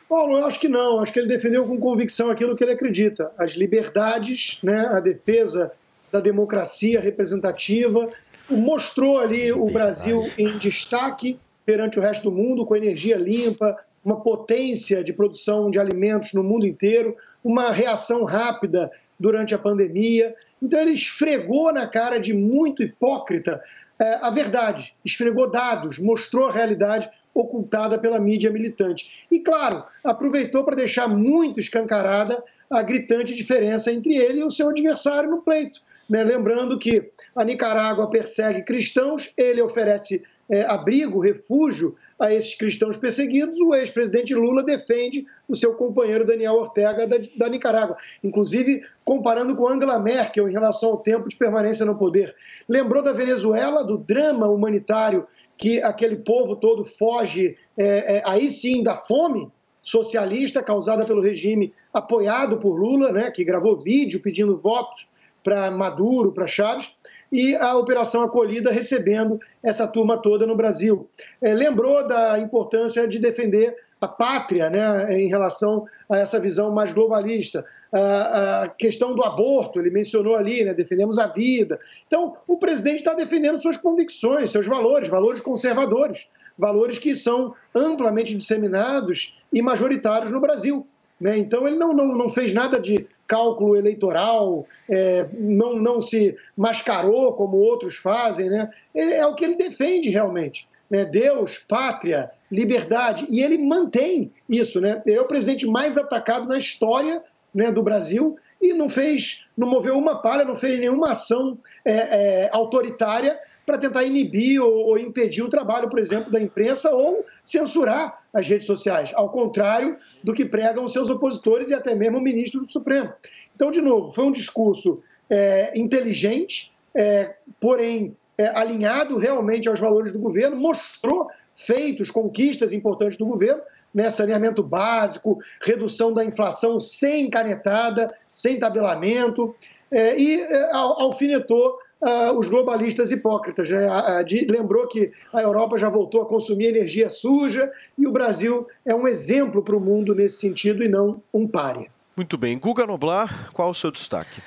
[0.10, 1.00] Paulo, eu acho que não.
[1.00, 4.88] Acho que ele defendeu com convicção aquilo que ele acredita: as liberdades, né?
[4.88, 5.72] a defesa
[6.12, 8.10] da democracia representativa.
[8.50, 14.22] Mostrou ali o Brasil em destaque perante o resto do mundo, com energia limpa, uma
[14.22, 20.36] potência de produção de alimentos no mundo inteiro, uma reação rápida durante a pandemia.
[20.62, 23.62] Então ele esfregou na cara de muito hipócrita
[24.00, 29.26] é, a verdade, esfregou dados, mostrou a realidade ocultada pela mídia militante.
[29.32, 34.70] E, claro, aproveitou para deixar muito escancarada a gritante diferença entre ele e o seu
[34.70, 35.80] adversário no pleito.
[36.10, 36.24] Né?
[36.24, 43.60] Lembrando que a Nicarágua persegue cristãos, ele oferece é, abrigo, refúgio a esses cristãos perseguidos,
[43.60, 49.68] o ex-presidente Lula defende o seu companheiro Daniel Ortega da, da, Nicarágua, inclusive comparando com
[49.68, 52.36] Angela Merkel em relação ao tempo de permanência no poder.
[52.68, 55.28] Lembrou da Venezuela, do drama humanitário
[55.58, 61.74] que aquele povo todo foge, é, é, aí sim, da fome socialista causada pelo regime
[61.94, 65.08] apoiado por Lula, né, que gravou vídeo pedindo votos
[65.44, 66.90] para Maduro, para Chaves
[67.34, 71.10] e a Operação Acolhida recebendo essa turma toda no Brasil.
[71.42, 76.94] É, lembrou da importância de defender a pátria né, em relação a essa visão mais
[76.94, 77.66] globalista.
[77.92, 81.80] A, a questão do aborto, ele mencionou ali, né, defendemos a vida.
[82.06, 88.36] Então, o presidente está defendendo suas convicções, seus valores, valores conservadores, valores que são amplamente
[88.36, 90.86] disseminados e majoritários no Brasil.
[91.20, 91.38] Né?
[91.38, 97.34] Então, ele não, não, não fez nada de cálculo eleitoral, é, não, não se mascarou
[97.34, 98.70] como outros fazem, né?
[98.94, 100.68] Ele, é o que ele defende realmente.
[100.88, 101.04] Né?
[101.04, 103.26] Deus, pátria, liberdade.
[103.28, 104.80] E ele mantém isso.
[104.80, 105.02] Né?
[105.04, 109.68] Ele é o presidente mais atacado na história né, do Brasil e não fez, não
[109.68, 114.98] moveu uma palha, não fez nenhuma ação é, é, autoritária para tentar inibir ou, ou,
[114.98, 120.34] impedir o trabalho, por exemplo, da imprensa ou censurar as redes sociais, ao contrário do
[120.34, 123.14] que pregam seus opositores e até mesmo o ministro do Supremo.
[123.56, 130.12] Então, de novo, foi um discurso é, inteligente, é, porém é, alinhado realmente aos valores
[130.12, 133.62] do governo, mostrou feitos, conquistas importantes do governo,
[133.94, 139.56] né, saneamento básico, redução da inflação sem canetada, sem tabelamento,
[139.92, 143.70] é, e é, alfinetou uh, os globalistas hipócritas.
[143.70, 143.88] Né?
[143.88, 148.68] Uh, de, lembrou que a Europa já voltou a consumir energia suja e o Brasil
[148.86, 151.88] é um exemplo para o mundo nesse sentido e não um páreo.
[152.16, 152.60] Muito bem.
[152.60, 154.42] Guga Noblar, qual o seu destaque?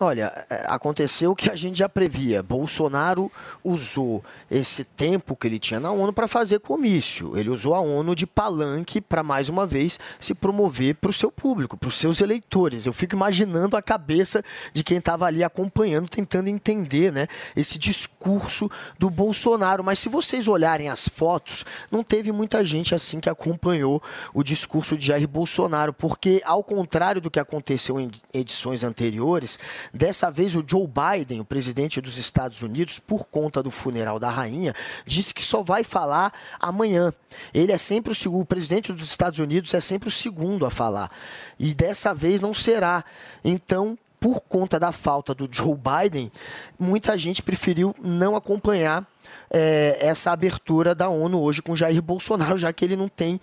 [0.00, 2.42] Olha, é, aconteceu o que a gente já previa.
[2.42, 3.30] Bolsonaro
[3.62, 7.38] usou esse tempo que ele tinha na ONU para fazer comício.
[7.38, 11.30] Ele usou a ONU de palanque para, mais uma vez, se promover para o seu
[11.30, 12.86] público, para os seus eleitores.
[12.86, 14.42] Eu fico imaginando a cabeça
[14.72, 18.68] de quem estava ali acompanhando, tentando entender né, esse discurso
[18.98, 19.84] do Bolsonaro.
[19.84, 24.02] Mas se vocês olharem as fotos, não teve muita gente assim que acompanhou
[24.34, 29.56] o discurso de Jair Bolsonaro, porque, ao contrário do que aconteceu em edições anteriores,
[29.92, 34.28] Dessa vez, o Joe Biden, o presidente dos Estados Unidos, por conta do funeral da
[34.28, 34.74] rainha,
[35.04, 37.12] disse que só vai falar amanhã.
[37.52, 40.70] Ele é sempre o segundo, o presidente dos Estados Unidos é sempre o segundo a
[40.70, 41.10] falar.
[41.58, 43.04] E dessa vez não será.
[43.44, 46.32] Então, por conta da falta do Joe Biden,
[46.78, 49.06] muita gente preferiu não acompanhar
[49.50, 53.40] é, essa abertura da ONU hoje com Jair Bolsonaro, já que ele não tem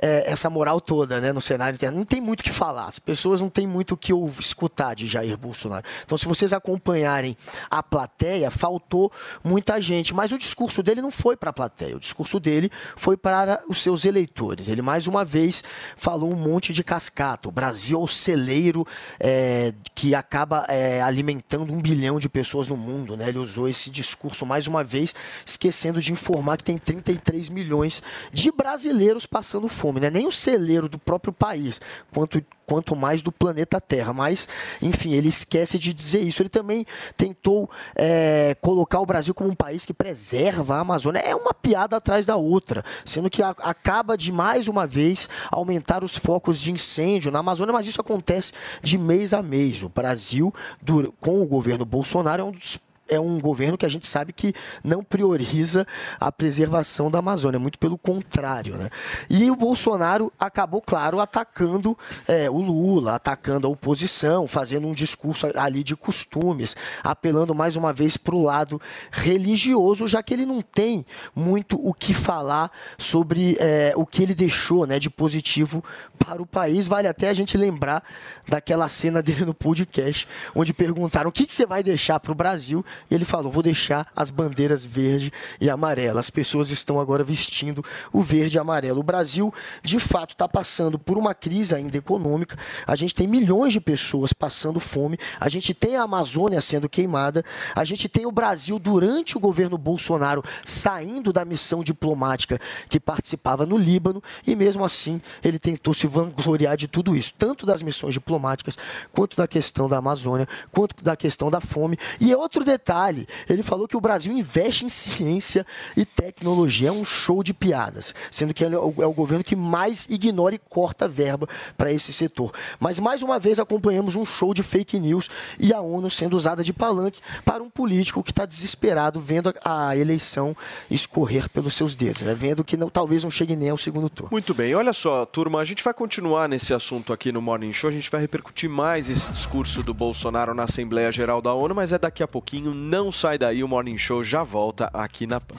[0.00, 1.98] é, essa moral toda né, no cenário interno.
[1.98, 5.06] Não tem muito o que falar, as pessoas não têm muito o que escutar de
[5.06, 5.84] Jair Bolsonaro.
[6.04, 7.36] Então, se vocês acompanharem
[7.70, 9.10] a plateia, faltou
[9.42, 13.16] muita gente, mas o discurso dele não foi para a plateia, o discurso dele foi
[13.16, 14.68] para os seus eleitores.
[14.68, 15.62] Ele, mais uma vez,
[15.96, 17.48] falou um monte de cascata.
[17.48, 18.86] O Brasil é o celeiro
[19.18, 23.16] é, que acaba é, alimentando um bilhão de pessoas no mundo.
[23.16, 23.28] Né?
[23.28, 25.14] Ele usou esse discurso mais uma vez
[25.44, 28.02] esquecendo de informar que tem 33 milhões
[28.32, 30.10] de brasileiros passando fome, né?
[30.10, 31.80] Nem o celeiro do próprio país,
[32.12, 34.12] quanto quanto mais do planeta Terra.
[34.12, 34.48] Mas,
[34.80, 36.42] enfim, ele esquece de dizer isso.
[36.42, 41.20] Ele também tentou é, colocar o Brasil como um país que preserva a Amazônia.
[41.20, 46.02] É uma piada atrás da outra, sendo que a, acaba de mais uma vez aumentar
[46.02, 48.52] os focos de incêndio na Amazônia, mas isso acontece
[48.82, 49.82] de mês a mês.
[49.82, 52.78] O Brasil, do, com o governo Bolsonaro, é um dos
[53.14, 55.86] é um governo que a gente sabe que não prioriza
[56.20, 58.76] a preservação da Amazônia, muito pelo contrário.
[58.76, 58.90] Né?
[59.28, 61.96] E o Bolsonaro acabou, claro, atacando
[62.26, 67.92] é, o Lula, atacando a oposição, fazendo um discurso ali de costumes, apelando mais uma
[67.92, 68.80] vez para o lado
[69.10, 71.04] religioso, já que ele não tem
[71.34, 75.82] muito o que falar sobre é, o que ele deixou né, de positivo
[76.18, 76.86] para o país.
[76.86, 78.02] Vale até a gente lembrar
[78.48, 82.34] daquela cena dele no podcast, onde perguntaram o que, que você vai deixar para o
[82.34, 86.20] Brasil e ele falou: vou deixar as bandeiras verde e amarela.
[86.20, 89.00] As pessoas estão agora vestindo o verde e amarelo.
[89.00, 89.52] O Brasil,
[89.82, 92.58] de fato, está passando por uma crise ainda econômica.
[92.86, 95.18] A gente tem milhões de pessoas passando fome.
[95.38, 97.44] A gente tem a Amazônia sendo queimada.
[97.74, 103.66] A gente tem o Brasil, durante o governo Bolsonaro, saindo da missão diplomática que participava
[103.66, 104.22] no Líbano.
[104.46, 108.76] E mesmo assim, ele tentou se vangloriar de tudo isso, tanto das missões diplomáticas,
[109.12, 111.98] quanto da questão da Amazônia, quanto da questão da fome.
[112.20, 115.66] E é outro detalhe detalhe, ele falou que o Brasil investe em ciência
[115.96, 116.90] e tecnologia.
[116.90, 120.54] É um show de piadas, sendo que é o, é o governo que mais ignora
[120.54, 121.48] e corta verba
[121.78, 122.52] para esse setor.
[122.78, 126.62] Mas mais uma vez acompanhamos um show de fake news e a ONU sendo usada
[126.62, 130.54] de palanque para um político que está desesperado vendo a, a eleição
[130.90, 132.34] escorrer pelos seus dedos, né?
[132.34, 134.30] vendo que não, talvez não chegue nem ao segundo turno.
[134.30, 137.88] Muito bem, olha só, turma, a gente vai continuar nesse assunto aqui no Morning Show,
[137.88, 141.92] a gente vai repercutir mais esse discurso do Bolsonaro na Assembleia Geral da ONU, mas
[141.92, 145.58] é daqui a pouquinho, não sai daí, o Morning Show já volta aqui na PAN.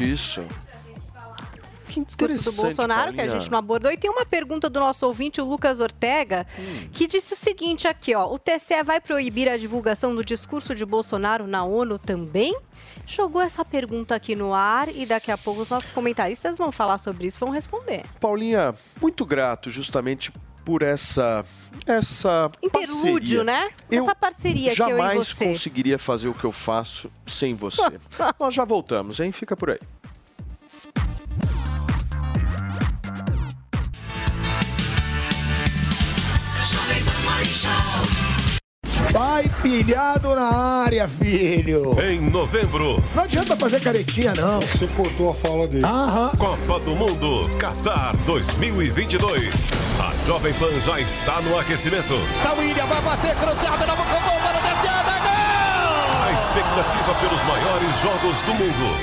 [0.00, 0.44] Isso.
[1.88, 3.40] Que interessante, do Bolsonaro, que a Paulinha.
[3.40, 3.90] gente não abordou.
[3.90, 6.46] E tem uma pergunta do nosso ouvinte, o Lucas Ortega,
[6.92, 8.30] que disse o seguinte aqui, ó.
[8.30, 12.54] O TSE vai proibir a divulgação do discurso de Bolsonaro na ONU também?
[13.06, 16.98] Jogou essa pergunta aqui no ar e daqui a pouco os nossos comentaristas vão falar
[16.98, 18.02] sobre isso, vão responder.
[18.20, 20.32] Paulinha, muito grato justamente
[20.64, 21.44] por essa
[21.86, 23.44] essa Interlúdio, parceria.
[23.44, 23.70] né?
[23.88, 27.80] Eu essa parceria que eu e jamais conseguiria fazer o que eu faço sem você.
[28.40, 29.30] Nós já voltamos, hein?
[29.30, 29.78] Fica por aí.
[39.16, 41.96] Vai pilhado na área, filho.
[41.98, 44.60] Em novembro, Não adianta fazer caretinha, não.
[44.60, 45.86] Você cortou a fala dele.
[45.86, 46.32] Aham.
[46.36, 49.70] Copa do Mundo, Qatar 2022.
[49.98, 52.12] A Jovem Pan já está no aquecimento.
[52.42, 54.58] Tá William, vai bater cruzado na boca do gol, para
[56.26, 58.96] A expectativa pelos maiores jogos do mundo.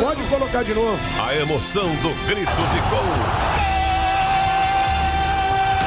[0.00, 0.98] Pode colocar de novo.
[1.18, 3.14] A emoção do grito de gol.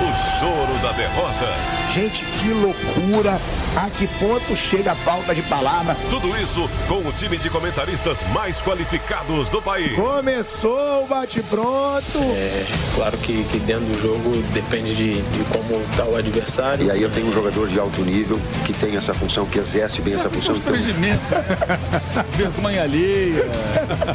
[0.01, 1.76] O choro da derrota.
[1.93, 3.39] Gente, que loucura.
[3.75, 5.95] A que ponto chega a falta de palavra?
[6.09, 9.95] Tudo isso com o time de comentaristas mais qualificados do país.
[9.95, 12.17] Começou o bate-pronto.
[12.35, 12.65] É,
[12.95, 16.87] claro que, que dentro do jogo depende de, de como está o adversário.
[16.87, 20.01] E aí eu tenho um jogador de alto nível que tem essa função, que exerce
[20.01, 20.55] bem essa função.
[20.55, 20.73] Então,
[22.33, 23.45] Vergonha alheia.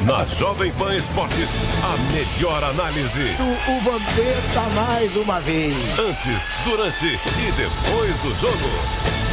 [0.05, 1.51] Na Jovem Pan Esportes,
[1.83, 3.37] a melhor análise.
[3.39, 5.75] O, o Vampeta mais uma vez.
[5.99, 9.32] Antes, durante e depois do jogo.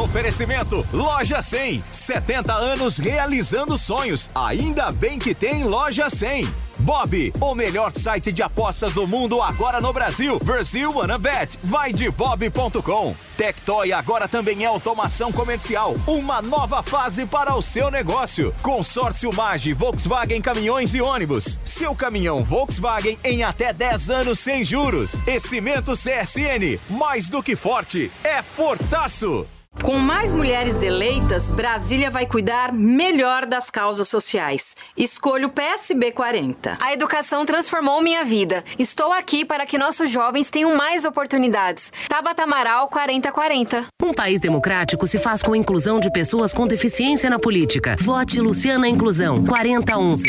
[0.00, 1.82] Oferecimento Loja 100.
[1.92, 4.30] 70 anos realizando sonhos.
[4.34, 6.48] Ainda bem que tem Loja 100.
[6.78, 10.38] Bob, o melhor site de apostas do mundo agora no Brasil.
[10.38, 11.58] Brasil Wanna Bet.
[11.64, 13.14] Vai de bob.com.
[13.36, 15.94] Tectoy agora também é automação comercial.
[16.06, 18.54] Uma nova fase para o seu negócio.
[18.62, 21.58] Consórcio Mage, Volkswagen Caminhões e Ônibus.
[21.62, 25.26] Seu caminhão Volkswagen em até 10 anos sem juros.
[25.28, 26.80] E Cimento CSN.
[26.88, 29.46] Mais do que forte, é fortaço.
[29.82, 34.76] Com mais mulheres eleitas, Brasília vai cuidar melhor das causas sociais.
[34.96, 36.76] Escolha o PSB 40.
[36.80, 38.62] A educação transformou minha vida.
[38.78, 41.92] Estou aqui para que nossos jovens tenham mais oportunidades.
[42.08, 43.86] Tabata Amaral 4040.
[44.02, 47.96] Um país democrático se faz com a inclusão de pessoas com deficiência na política.
[48.00, 50.28] Vote Luciana Inclusão 4011.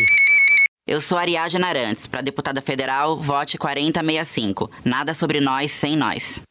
[0.88, 4.70] Eu sou Ariadna Arantes, para deputada federal, vote 4065.
[4.84, 6.42] Nada sobre nós sem nós.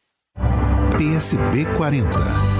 [0.97, 2.60] PSB 40.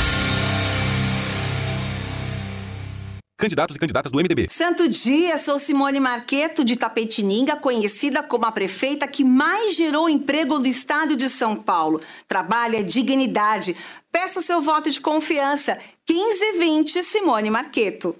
[3.41, 4.45] Candidatos e candidatas do MDB.
[4.51, 10.59] Santo dia, sou Simone Marqueto de Tapetininga, conhecida como a prefeita que mais gerou emprego
[10.59, 11.99] do estado de São Paulo.
[12.27, 13.75] Trabalha dignidade.
[14.11, 15.79] Peço seu voto de confiança.
[16.07, 18.15] 1520 Simone Marqueto.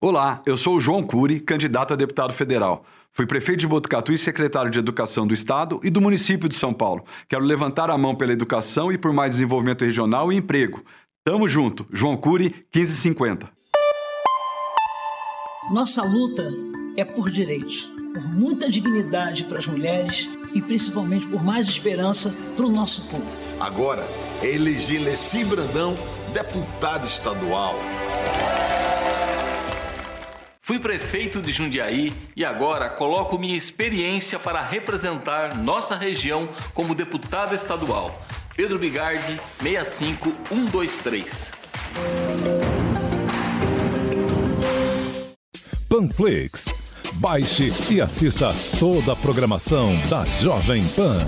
[0.00, 2.86] Olá, eu sou o João Cury, candidato a deputado federal.
[3.12, 6.72] Fui prefeito de Botucatu e secretário de Educação do Estado e do município de São
[6.72, 7.04] Paulo.
[7.28, 10.82] Quero levantar a mão pela educação e por mais desenvolvimento regional e emprego.
[11.22, 11.86] Tamo junto.
[11.92, 13.59] João Cury, 1550.
[15.68, 16.48] Nossa luta
[16.96, 22.64] é por direitos, por muita dignidade para as mulheres e principalmente por mais esperança para
[22.66, 23.26] o nosso povo.
[23.60, 24.04] Agora
[24.42, 25.94] é eleger Leci Brandão
[26.32, 27.76] deputado estadual.
[30.60, 37.54] Fui prefeito de Jundiaí e agora coloco minha experiência para representar nossa região como deputado
[37.54, 38.20] estadual.
[38.56, 41.52] Pedro Bigardi, 65123.
[45.90, 46.66] Panflix.
[47.14, 51.18] Baixe e assista toda a programação da Jovem Pan.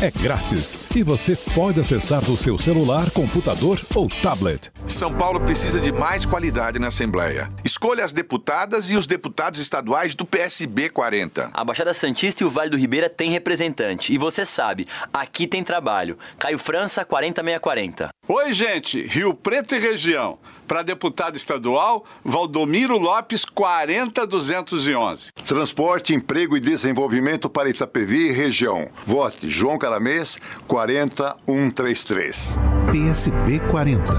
[0.00, 4.70] É grátis e você pode acessar do seu celular, computador ou tablet.
[4.86, 7.50] São Paulo precisa de mais qualidade na Assembleia.
[7.64, 11.50] Escolha as deputadas e os deputados estaduais do PSB 40.
[11.52, 14.12] A Baixada Santista e o Vale do Ribeira têm representante.
[14.12, 16.16] E você sabe, aqui tem trabalho.
[16.38, 18.13] Caio França, 40640.
[18.26, 19.02] Oi, gente.
[19.02, 20.38] Rio Preto e região.
[20.66, 25.30] Para deputado estadual, Valdomiro Lopes, 40211.
[25.46, 28.88] Transporte, emprego e desenvolvimento para Itapevi e região.
[29.04, 32.54] Vote João Caramês, 40133.
[32.90, 34.14] PSB 40.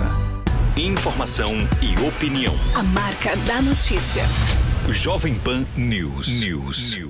[0.77, 1.52] Informação
[1.82, 2.53] e opinião.
[2.76, 4.22] A marca da notícia.
[4.90, 6.27] Jovem Pan News.
[6.27, 6.95] News.
[6.95, 7.05] News.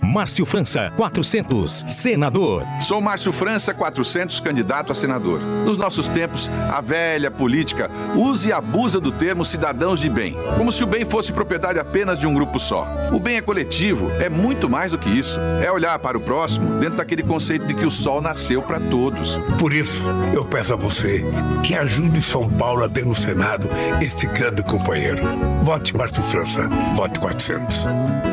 [0.00, 2.64] Márcio França, 400, senador.
[2.80, 5.40] Sou Márcio França, 400, candidato a senador.
[5.40, 10.70] Nos nossos tempos, a velha política usa e abusa do termo cidadãos de bem, como
[10.70, 12.86] se o bem fosse propriedade apenas de um grupo só.
[13.12, 15.38] O bem é coletivo, é muito mais do que isso.
[15.62, 19.36] É olhar para o próximo dentro daquele conceito de que o sol nasceu para todos.
[19.58, 21.24] Por isso, eu peço a você
[21.64, 23.68] que ajude São Paulo a ter no Senado
[24.00, 25.22] esse grande companheiro.
[25.60, 28.27] Vote Márcio França, vote 400.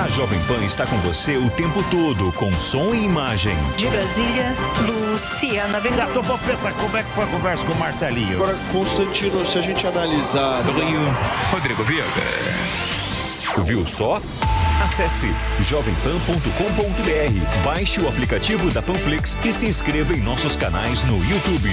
[0.00, 3.54] A Jovem Pan está com você o tempo todo, com som e imagem.
[3.76, 4.56] De Brasília,
[4.86, 8.36] Luciana Preta, como é que foi a conversa com o Marcelinho?
[8.36, 10.62] Agora, Constantino, se a gente analisar...
[10.62, 11.02] Do Rio,
[11.50, 12.08] Rodrigo Viega.
[13.62, 14.22] Viu só?
[14.82, 15.28] Acesse
[15.60, 21.70] jovempan.com.br, baixe o aplicativo da Panflix e se inscreva em nossos canais no YouTube.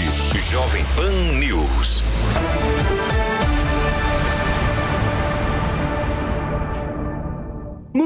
[0.52, 2.04] Jovem Pan News.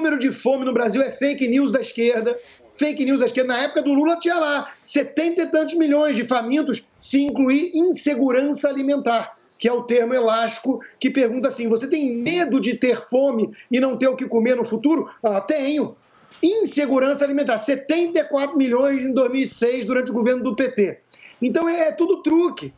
[0.02, 2.36] Número de fome no Brasil é fake news da esquerda.
[2.76, 3.53] Fake news da esquerda.
[3.53, 8.68] Na época do Lula tinha lá 70 e tantos milhões de famintos, se incluir insegurança
[8.68, 13.52] alimentar, que é o termo elástico que pergunta assim: você tem medo de ter fome
[13.72, 15.07] e não ter o que comer no futuro?
[15.22, 15.95] Ah, tenho.
[16.41, 20.98] Insegurança alimentar, 74 milhões em 2006, durante o governo do PT.
[21.40, 22.73] Então é, é tudo truque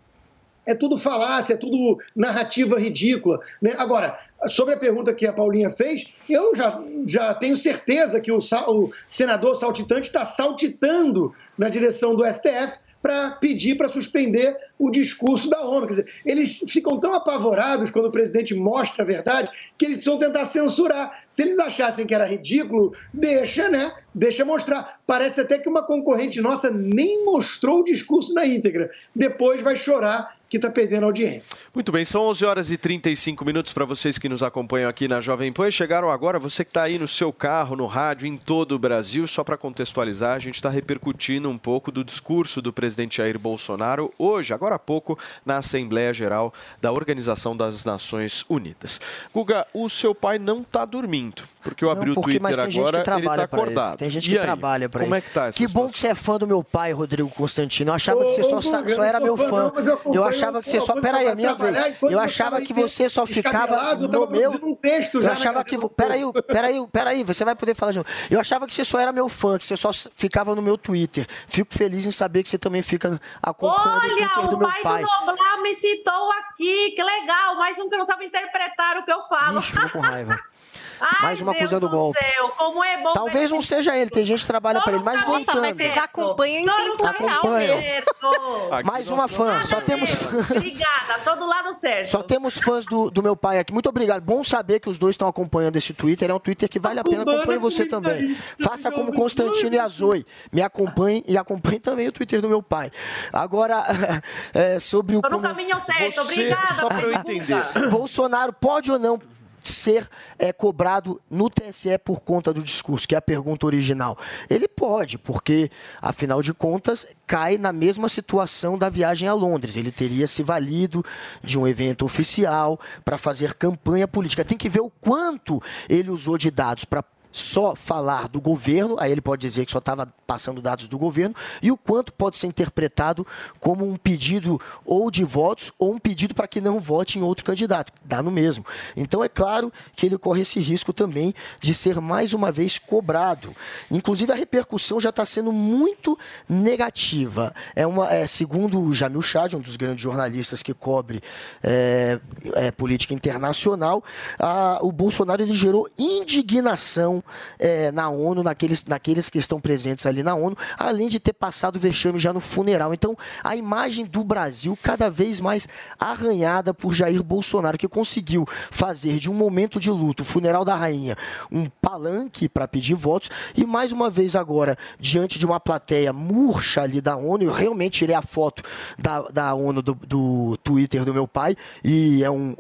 [0.66, 3.40] é tudo falácia, é tudo narrativa ridícula.
[3.62, 3.74] Né?
[3.78, 4.18] Agora,
[4.48, 8.92] sobre a pergunta que a Paulinha fez, eu já, já tenho certeza que o, o
[9.08, 15.62] senador saltitante está saltitando na direção do STF para pedir para suspender o discurso da
[15.62, 15.88] ONU.
[15.88, 20.18] Quer dizer, eles ficam tão apavorados quando o presidente mostra a verdade que eles vão
[20.18, 21.26] tentar censurar.
[21.28, 23.94] Se eles achassem que era ridículo, deixa, né?
[24.16, 25.02] Deixa mostrar.
[25.06, 28.90] Parece até que uma concorrente nossa nem mostrou o discurso na íntegra.
[29.14, 31.58] Depois vai chorar que está perdendo audiência.
[31.74, 35.20] Muito bem, são 11 horas e 35 minutos para vocês que nos acompanham aqui na
[35.20, 35.72] Jovem Pan.
[35.72, 39.26] Chegaram agora, você que está aí no seu carro, no rádio, em todo o Brasil.
[39.26, 44.14] Só para contextualizar, a gente está repercutindo um pouco do discurso do presidente Jair Bolsonaro
[44.16, 49.02] hoje, agora há pouco, na Assembleia Geral da Organização das Nações Unidas.
[49.34, 53.04] Guga, o seu pai não está dormindo, porque eu abri não, porque, o Twitter agora,
[53.18, 53.90] ele está acordado.
[53.92, 53.98] Ele.
[53.98, 54.44] Tem gente e que aí?
[54.44, 55.06] trabalha para ele.
[55.06, 55.88] Como é que tá essa Que situação?
[55.88, 57.92] bom que você é fã do meu pai, Rodrigo Constantino.
[57.92, 59.72] Eu achava Ô, que você só, ô, só era eu meu fã.
[59.72, 61.02] não, eu Eu achava que você pô, só.
[61.02, 61.96] Peraí, a minha vez.
[62.02, 64.52] Eu achava que aí você só ficava eu tava no meu.
[64.64, 65.78] um texto Eu já na achava que.
[65.78, 68.10] Do Peraí, peraí, peraí, você vai poder falar de novo.
[68.30, 71.28] Eu achava que você só era meu fã, que você só ficava no meu Twitter.
[71.48, 74.68] Fico feliz em saber que você também fica acompanhando o Twitter Olha, do o meu
[74.68, 75.02] pai, pai.
[75.04, 79.12] do Noblar me citou aqui, que legal, mais um que não sabe interpretar o que
[79.12, 79.60] eu falo.
[79.60, 80.40] Ixi, com raiva.
[81.00, 82.20] Ai, Mais uma Deus acusando do golpe.
[82.20, 85.22] céu, como é bom Talvez não seja ele, tem gente que trabalha para ele, mas
[85.24, 85.62] voltando.
[85.62, 87.82] mas vocês acompanham em tempo Acompanham.
[87.82, 88.14] certo.
[88.86, 90.52] Mais uma fã, só temos fãs.
[90.52, 92.08] Obrigada, todo lado certo.
[92.08, 93.74] Só temos fãs do, do meu pai aqui.
[93.74, 94.24] Muito obrigado.
[94.24, 96.30] Bom saber que os dois estão acompanhando esse Twitter.
[96.30, 97.24] É um Twitter que vale a pena.
[97.24, 98.36] Acompanhe você também.
[98.62, 100.26] Faça como Constantino e a Zoe.
[100.52, 102.92] Me acompanhe e acompanhe também o Twitter do meu pai.
[103.32, 103.84] Agora,
[104.54, 105.22] é, sobre o.
[105.22, 106.74] Tô no caminho certo, obrigada.
[106.76, 107.64] Só pra eu entender.
[107.90, 109.20] Bolsonaro pode ou não
[109.70, 114.18] ser é, cobrado no TSE por conta do discurso, que é a pergunta original.
[114.50, 115.70] Ele pode, porque,
[116.02, 119.76] afinal de contas, cai na mesma situação da viagem a Londres.
[119.76, 121.04] Ele teria se valido
[121.44, 124.46] de um evento oficial para fazer campanha política.
[124.46, 127.04] Tem que ver o quanto ele usou de dados para
[127.34, 131.36] só falar do governo, aí ele pode dizer que só estava passando dados do governo,
[131.62, 133.26] e o quanto pode ser interpretado
[133.60, 137.44] como um pedido ou de votos ou um pedido para que não vote em outro
[137.44, 137.92] candidato.
[138.06, 138.66] Dá no mesmo.
[138.96, 143.56] Então é claro que ele corre esse risco também de ser mais uma vez cobrado.
[143.90, 147.54] Inclusive a repercussão já está sendo muito negativa.
[147.76, 151.22] É uma, é, segundo o Jamil Chad, um dos grandes jornalistas que cobre
[151.64, 152.20] é,
[152.54, 154.04] é, política internacional,
[154.38, 157.23] a, o Bolsonaro ele gerou indignação
[157.60, 161.80] é, na ONU, naqueles, naqueles que estão presentes ali na ONU, além de ter passado
[161.80, 162.94] vexame já no funeral.
[162.94, 165.68] Então, a imagem do Brasil cada vez mais
[166.00, 170.76] arranhada por Jair Bolsonaro, que conseguiu fazer de um momento de luto, o funeral da
[170.76, 171.18] rainha,
[171.52, 176.82] um palanque para pedir votos, e mais uma vez agora, diante de uma plateia murcha
[176.82, 178.64] ali da ONU, eu realmente tirei a foto
[178.98, 182.56] da, da ONU do, do Twitter do meu pai, e, é um,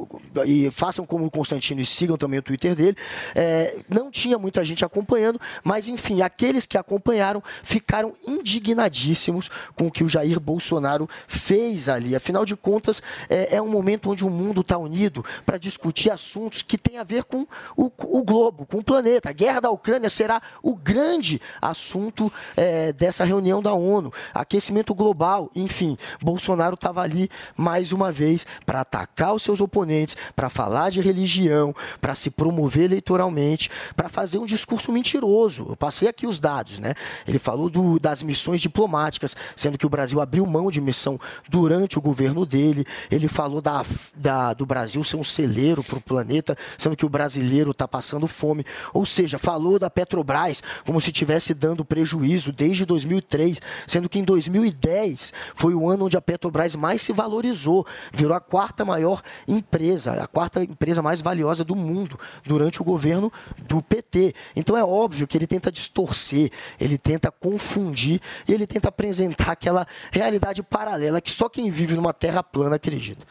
[0.45, 2.97] e façam como o Constantino e sigam também o Twitter dele.
[3.35, 9.91] É, não tinha muita gente acompanhando, mas enfim, aqueles que acompanharam ficaram indignadíssimos com o
[9.91, 12.15] que o Jair Bolsonaro fez ali.
[12.15, 16.61] Afinal de contas, é, é um momento onde o mundo está unido para discutir assuntos
[16.61, 19.29] que têm a ver com o, o, globo, com o planeta.
[19.29, 24.13] A guerra da Ucrânia será o grande assunto é, dessa reunião da ONU.
[24.35, 25.97] Aquecimento global, enfim.
[26.21, 27.27] Bolsonaro estava ali
[27.57, 32.83] mais uma vez para atacar os seus oponentes, para falar de religião, para se promover
[32.83, 35.67] eleitoralmente, para fazer um discurso mentiroso.
[35.69, 36.93] Eu passei aqui os dados, né?
[37.27, 41.97] Ele falou do, das missões diplomáticas, sendo que o Brasil abriu mão de missão durante
[41.97, 42.85] o governo dele.
[43.09, 43.83] Ele falou da,
[44.15, 48.27] da do Brasil ser um celeiro para o planeta, sendo que o brasileiro está passando
[48.27, 48.65] fome.
[48.93, 54.23] Ou seja, falou da Petrobras como se estivesse dando prejuízo desde 2003, sendo que em
[54.23, 60.13] 2010 foi o ano onde a Petrobras mais se valorizou, virou a quarta maior empresa,
[60.13, 63.31] a quarta empresa mais valiosa do mundo durante o governo
[63.67, 64.32] do PT.
[64.55, 69.87] Então é óbvio que ele tenta distorcer, ele tenta confundir e ele tenta apresentar aquela
[70.11, 73.25] realidade paralela que só quem vive numa terra plana acredita.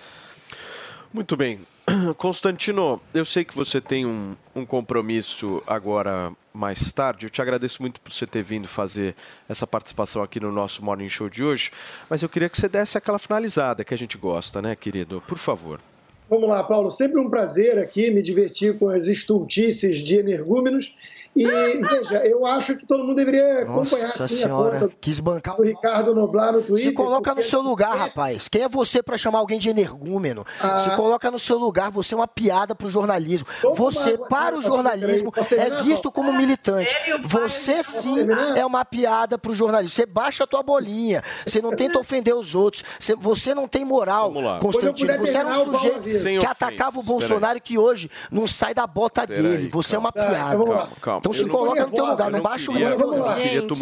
[1.13, 1.61] Muito bem.
[2.17, 7.27] Constantino, eu sei que você tem um, um, compromisso agora mais tarde.
[7.27, 9.15] Eu te agradeço muito por você ter vindo fazer
[9.49, 11.71] essa participação aqui no nosso Morning Show de hoje.
[12.09, 15.23] Mas eu queria que você desse aquela finalizada que a gente gosta, né, querido?
[15.27, 15.81] Por favor.
[16.29, 16.91] Vamos lá, Paulo.
[16.91, 20.95] Sempre um prazer aqui me divertir com as estultices de energúmenos.
[21.35, 25.19] E veja, eu acho que todo mundo deveria acompanhar Nossa assim, senhora, a conta quis
[25.19, 26.85] bancar do Ricardo Noblar no Twitter.
[26.85, 28.49] Se coloca no seu lugar, rapaz.
[28.49, 30.45] Quem é você para chamar alguém de energúmeno?
[30.61, 30.79] Ah.
[30.79, 33.47] Se coloca no seu lugar, você é uma piada pro jornalismo.
[33.75, 36.95] Você, para o jornalismo, é visto como militante.
[37.25, 38.27] Você sim
[38.57, 39.95] é uma piada pro jornalismo.
[39.95, 41.23] Você baixa a tua bolinha.
[41.47, 42.85] Você não tenta ofender os outros.
[43.21, 44.33] Você- não tem moral.
[44.61, 45.19] Constantino.
[45.19, 46.23] Você era um o sujeito avisa.
[46.23, 49.57] Sem que atacava o Bolsonaro que hoje não sai da bota dele.
[49.57, 50.31] aí, Você é uma calma.
[50.31, 50.57] piada.
[50.57, 50.81] Vamos lá.
[50.83, 51.22] Calma, calma.
[51.23, 52.99] Então se coloca no teu lugar, não não baixa o nível.
[52.99, 53.39] Vamos lá.
[53.39, 53.73] Gente,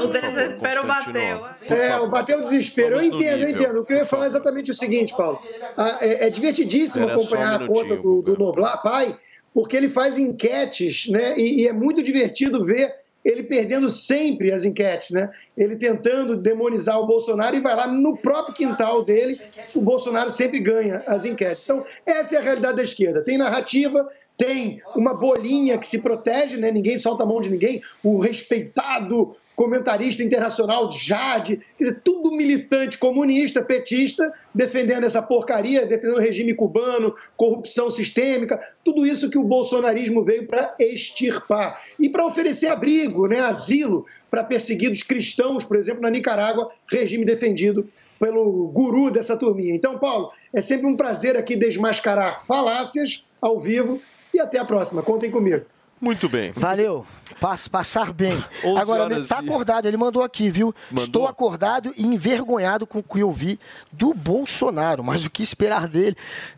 [0.00, 1.46] O desespero bateu.
[1.62, 2.08] É, favor.
[2.08, 2.96] bateu o desespero.
[2.96, 3.80] Eu entendo, eu entendo.
[3.80, 5.40] O que eu ia falar é exatamente o seguinte, Paulo.
[5.76, 8.38] Ah, é, é divertidíssimo Era só um acompanhar a conta do, do.
[8.38, 9.16] Noblar, pai,
[9.52, 11.36] porque ele faz enquetes, né?
[11.36, 12.94] E, e é muito divertido ver
[13.24, 15.30] ele perdendo sempre as enquetes, né?
[15.56, 19.40] Ele tentando demonizar o Bolsonaro e vai lá no próprio quintal dele,
[19.74, 21.64] o Bolsonaro sempre ganha as enquetes.
[21.64, 23.24] Então, essa é a realidade da esquerda.
[23.24, 24.06] Tem narrativa,
[24.36, 26.70] tem uma bolinha que se protege, né?
[26.70, 27.80] Ninguém solta a mão de ninguém.
[28.02, 36.16] O respeitado comentarista internacional Jade, quer dizer, tudo militante comunista, petista, defendendo essa porcaria, defendendo
[36.16, 42.26] o regime cubano, corrupção sistêmica, tudo isso que o bolsonarismo veio para extirpar e para
[42.26, 47.88] oferecer abrigo, né, asilo para perseguidos cristãos, por exemplo, na Nicarágua, regime defendido
[48.18, 49.74] pelo guru dessa turminha.
[49.74, 54.00] Então, Paulo, é sempre um prazer aqui desmascarar falácias ao vivo
[54.34, 55.02] e até a próxima.
[55.02, 55.64] Contem comigo.
[56.00, 56.52] Muito bem.
[56.52, 57.06] Valeu.
[57.40, 58.34] Pass- passar bem.
[58.64, 60.74] 11 Agora, ele tá acordado, ele mandou aqui, viu?
[60.90, 61.04] Mandou?
[61.04, 63.58] Estou acordado e envergonhado com o que eu vi
[63.90, 66.16] do Bolsonaro, mas o que esperar dele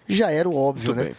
[0.09, 1.05] já era o óbvio, Muito né?
[1.07, 1.17] bem.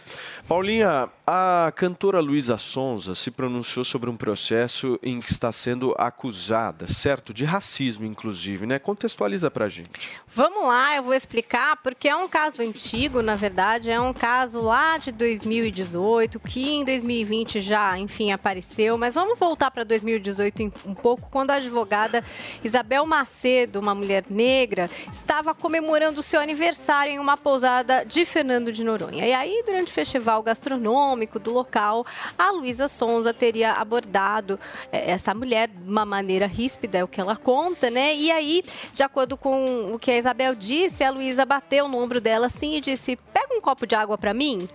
[0.48, 6.88] Paulinha, a cantora Luísa Sonza se pronunciou sobre um processo em que está sendo acusada,
[6.88, 7.34] certo?
[7.34, 8.78] De racismo, inclusive, né?
[8.78, 10.18] Contextualiza pra gente.
[10.26, 14.62] Vamos lá, eu vou explicar, porque é um caso antigo, na verdade, é um caso
[14.62, 20.72] lá de 2018, que em 2020 já, enfim, apareceu, mas vamos voltar para 2018 em-
[20.86, 22.24] um pouco, quando a advogada
[22.64, 28.72] Isabel Macedo, uma mulher negra, estava comemorando o seu aniversário em uma pousada de Fernando
[28.72, 29.26] de Noronha.
[29.26, 32.06] E aí, durante o festival gastronômico do local,
[32.38, 34.58] a Luísa Sonza teria abordado
[34.92, 38.14] eh, essa mulher de uma maneira ríspida, é o que ela conta, né?
[38.14, 42.20] E aí, de acordo com o que a Isabel disse, a Luísa bateu no ombro
[42.20, 44.68] dela assim e disse: Pega um copo de água para mim.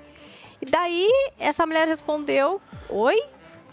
[0.61, 3.21] E daí, essa mulher respondeu: Oi?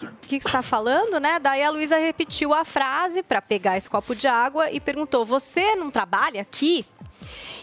[0.02, 1.39] o que, que está falando, né?
[1.39, 5.77] Daí a Luísa repetiu a frase para pegar esse copo de água e perguntou: Você
[5.77, 6.86] não trabalha aqui?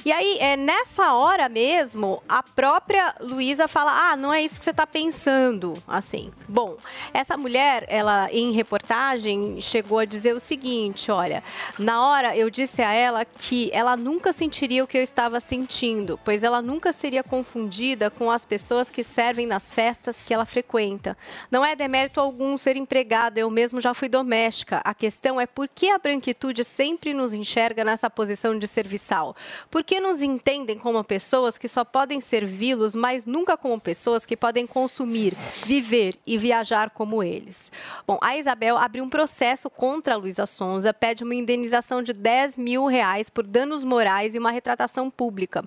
[0.08, 4.64] E aí, é, nessa hora mesmo, a própria Luísa fala: Ah, não é isso que
[4.64, 5.74] você está pensando.
[5.86, 6.78] Assim, bom,
[7.14, 11.44] essa mulher, ela em reportagem chegou a dizer o seguinte: olha,
[11.78, 16.18] na hora eu disse a ela que ela nunca sentiria o que eu estava sentindo,
[16.24, 21.18] pois ela nunca seria confundida com as pessoas que servem nas festas que ela frequenta.
[21.52, 24.82] Não é demérito algum ser empregada, eu mesmo já fui doméstica.
[24.86, 29.36] A questão é por que a branquitude sempre nos enxerga nessa posição de serviçal?
[29.70, 34.38] Por que nos entendem como pessoas que só podem servi-los, mas nunca como pessoas que
[34.38, 35.34] podem consumir,
[35.66, 37.72] viver e viajar como eles?
[38.06, 42.58] Bom, a Isabel abriu um processo contra a Luísa Sonza, pede uma indenização de 10
[42.58, 45.64] mil reais por danos morais e uma retratação pública.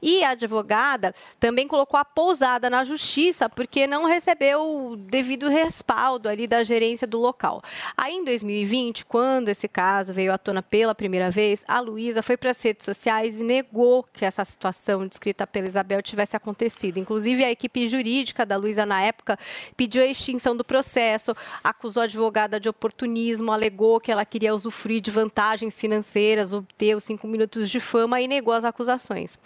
[0.00, 6.28] E a advogada também colocou a pousada na justiça porque não recebeu o devido respaldo
[6.28, 7.62] ali da gerência do local.
[7.96, 12.36] Aí em 2020, quando esse caso veio à tona pela primeira vez, a Luísa foi
[12.36, 16.98] para as redes sociais e negou que essa situação descrita pela Isabel tivesse acontecido.
[16.98, 19.38] Inclusive, a equipe jurídica da Luísa, na época,
[19.76, 25.00] pediu a extinção do processo, acusou a advogada de oportunismo, alegou que ela queria usufruir
[25.00, 29.38] de vantagens financeiras, obter os cinco minutos de fama e negou as acusações.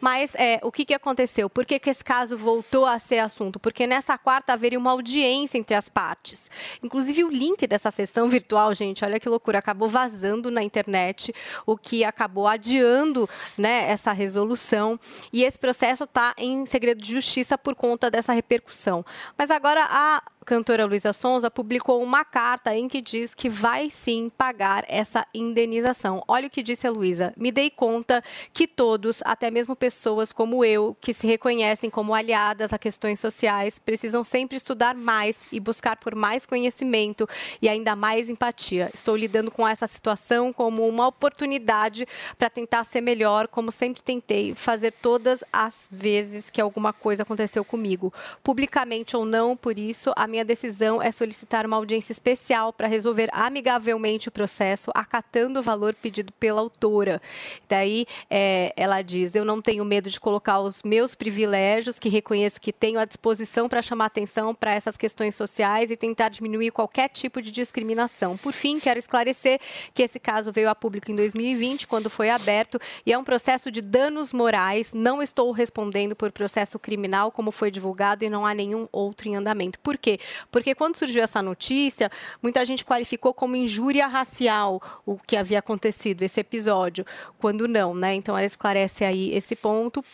[0.00, 1.48] Mas é, o que, que aconteceu?
[1.50, 3.58] Por que, que esse caso voltou a ser assunto?
[3.58, 6.50] Porque nessa quarta haveria uma audiência entre as partes.
[6.82, 11.34] Inclusive, o link dessa sessão virtual, gente, olha que loucura, acabou vazando na internet,
[11.66, 13.23] o que acabou adiando
[13.56, 14.98] né, essa resolução.
[15.32, 19.04] E esse processo está em segredo de justiça por conta dessa repercussão.
[19.36, 24.30] Mas agora a cantora Luísa Sonza publicou uma carta em que diz que vai sim
[24.36, 26.22] pagar essa indenização.
[26.28, 27.32] Olha o que disse a Luísa.
[27.36, 28.22] Me dei conta
[28.52, 33.78] que todos, até mesmo pessoas como eu, que se reconhecem como aliadas a questões sociais,
[33.78, 37.26] precisam sempre estudar mais e buscar por mais conhecimento
[37.62, 38.90] e ainda mais empatia.
[38.92, 42.06] Estou lidando com essa situação como uma oportunidade
[42.36, 47.64] para tentar ser melhor, como sempre tentei fazer todas as vezes que alguma coisa aconteceu
[47.64, 48.12] comigo.
[48.42, 53.28] Publicamente ou não, por isso, a minha decisão é solicitar uma audiência especial para resolver
[53.32, 57.22] amigavelmente o processo, acatando o valor pedido pela autora.
[57.68, 62.60] Daí é, ela diz: Eu não tenho medo de colocar os meus privilégios, que reconheço
[62.60, 67.08] que tenho à disposição para chamar atenção para essas questões sociais e tentar diminuir qualquer
[67.10, 68.36] tipo de discriminação.
[68.36, 69.60] Por fim, quero esclarecer
[69.94, 73.70] que esse caso veio a público em 2020, quando foi aberto, e é um processo
[73.70, 74.92] de danos morais.
[74.92, 79.36] Não estou respondendo por processo criminal, como foi divulgado, e não há nenhum outro em
[79.36, 79.78] andamento.
[79.78, 80.18] Por quê?
[80.50, 82.10] Porque quando surgiu essa notícia,
[82.42, 87.04] muita gente qualificou como injúria racial o que havia acontecido, esse episódio,
[87.38, 88.14] quando não, né?
[88.14, 90.04] Então ela esclarece aí esse ponto.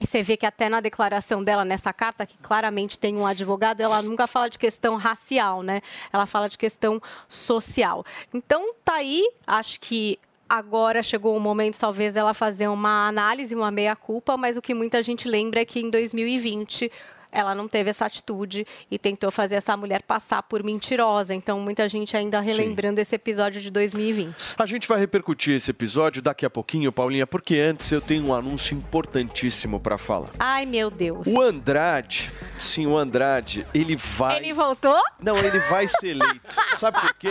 [0.00, 4.02] Você vê que até na declaração dela, nessa carta, que claramente tem um advogado, ela
[4.02, 5.80] nunca fala de questão racial, né?
[6.12, 8.04] Ela fala de questão social.
[8.32, 10.18] Então, tá aí, acho que
[10.48, 15.02] agora chegou o momento, talvez, dela fazer uma análise, uma meia-culpa, mas o que muita
[15.02, 16.90] gente lembra é que em 2020
[17.34, 21.34] ela não teve essa atitude e tentou fazer essa mulher passar por mentirosa.
[21.34, 23.02] Então, muita gente ainda relembrando Sim.
[23.02, 24.54] esse episódio de 2020.
[24.56, 28.34] A gente vai repercutir esse episódio daqui a pouquinho, Paulinha, porque antes eu tenho um
[28.34, 30.30] anúncio importantíssimo para falar.
[30.38, 31.26] Ai, meu Deus.
[31.26, 32.30] O Andrade,
[32.60, 34.36] sim, o Andrade, ele vai.
[34.36, 35.00] Ele voltou?
[35.20, 36.56] Não, ele vai ser eleito.
[36.78, 37.30] Sabe por quê?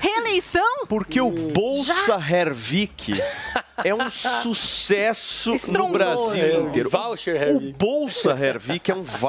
[0.00, 0.86] Reeleição?
[0.88, 2.36] Porque o Bolsa Já?
[2.36, 3.20] Hervik
[3.84, 6.60] é um sucesso Estrongou, no Brasil é.
[6.60, 6.90] inteiro.
[6.90, 7.68] Voucher Hervik.
[7.68, 9.27] O Bolsa Hervik é um voucher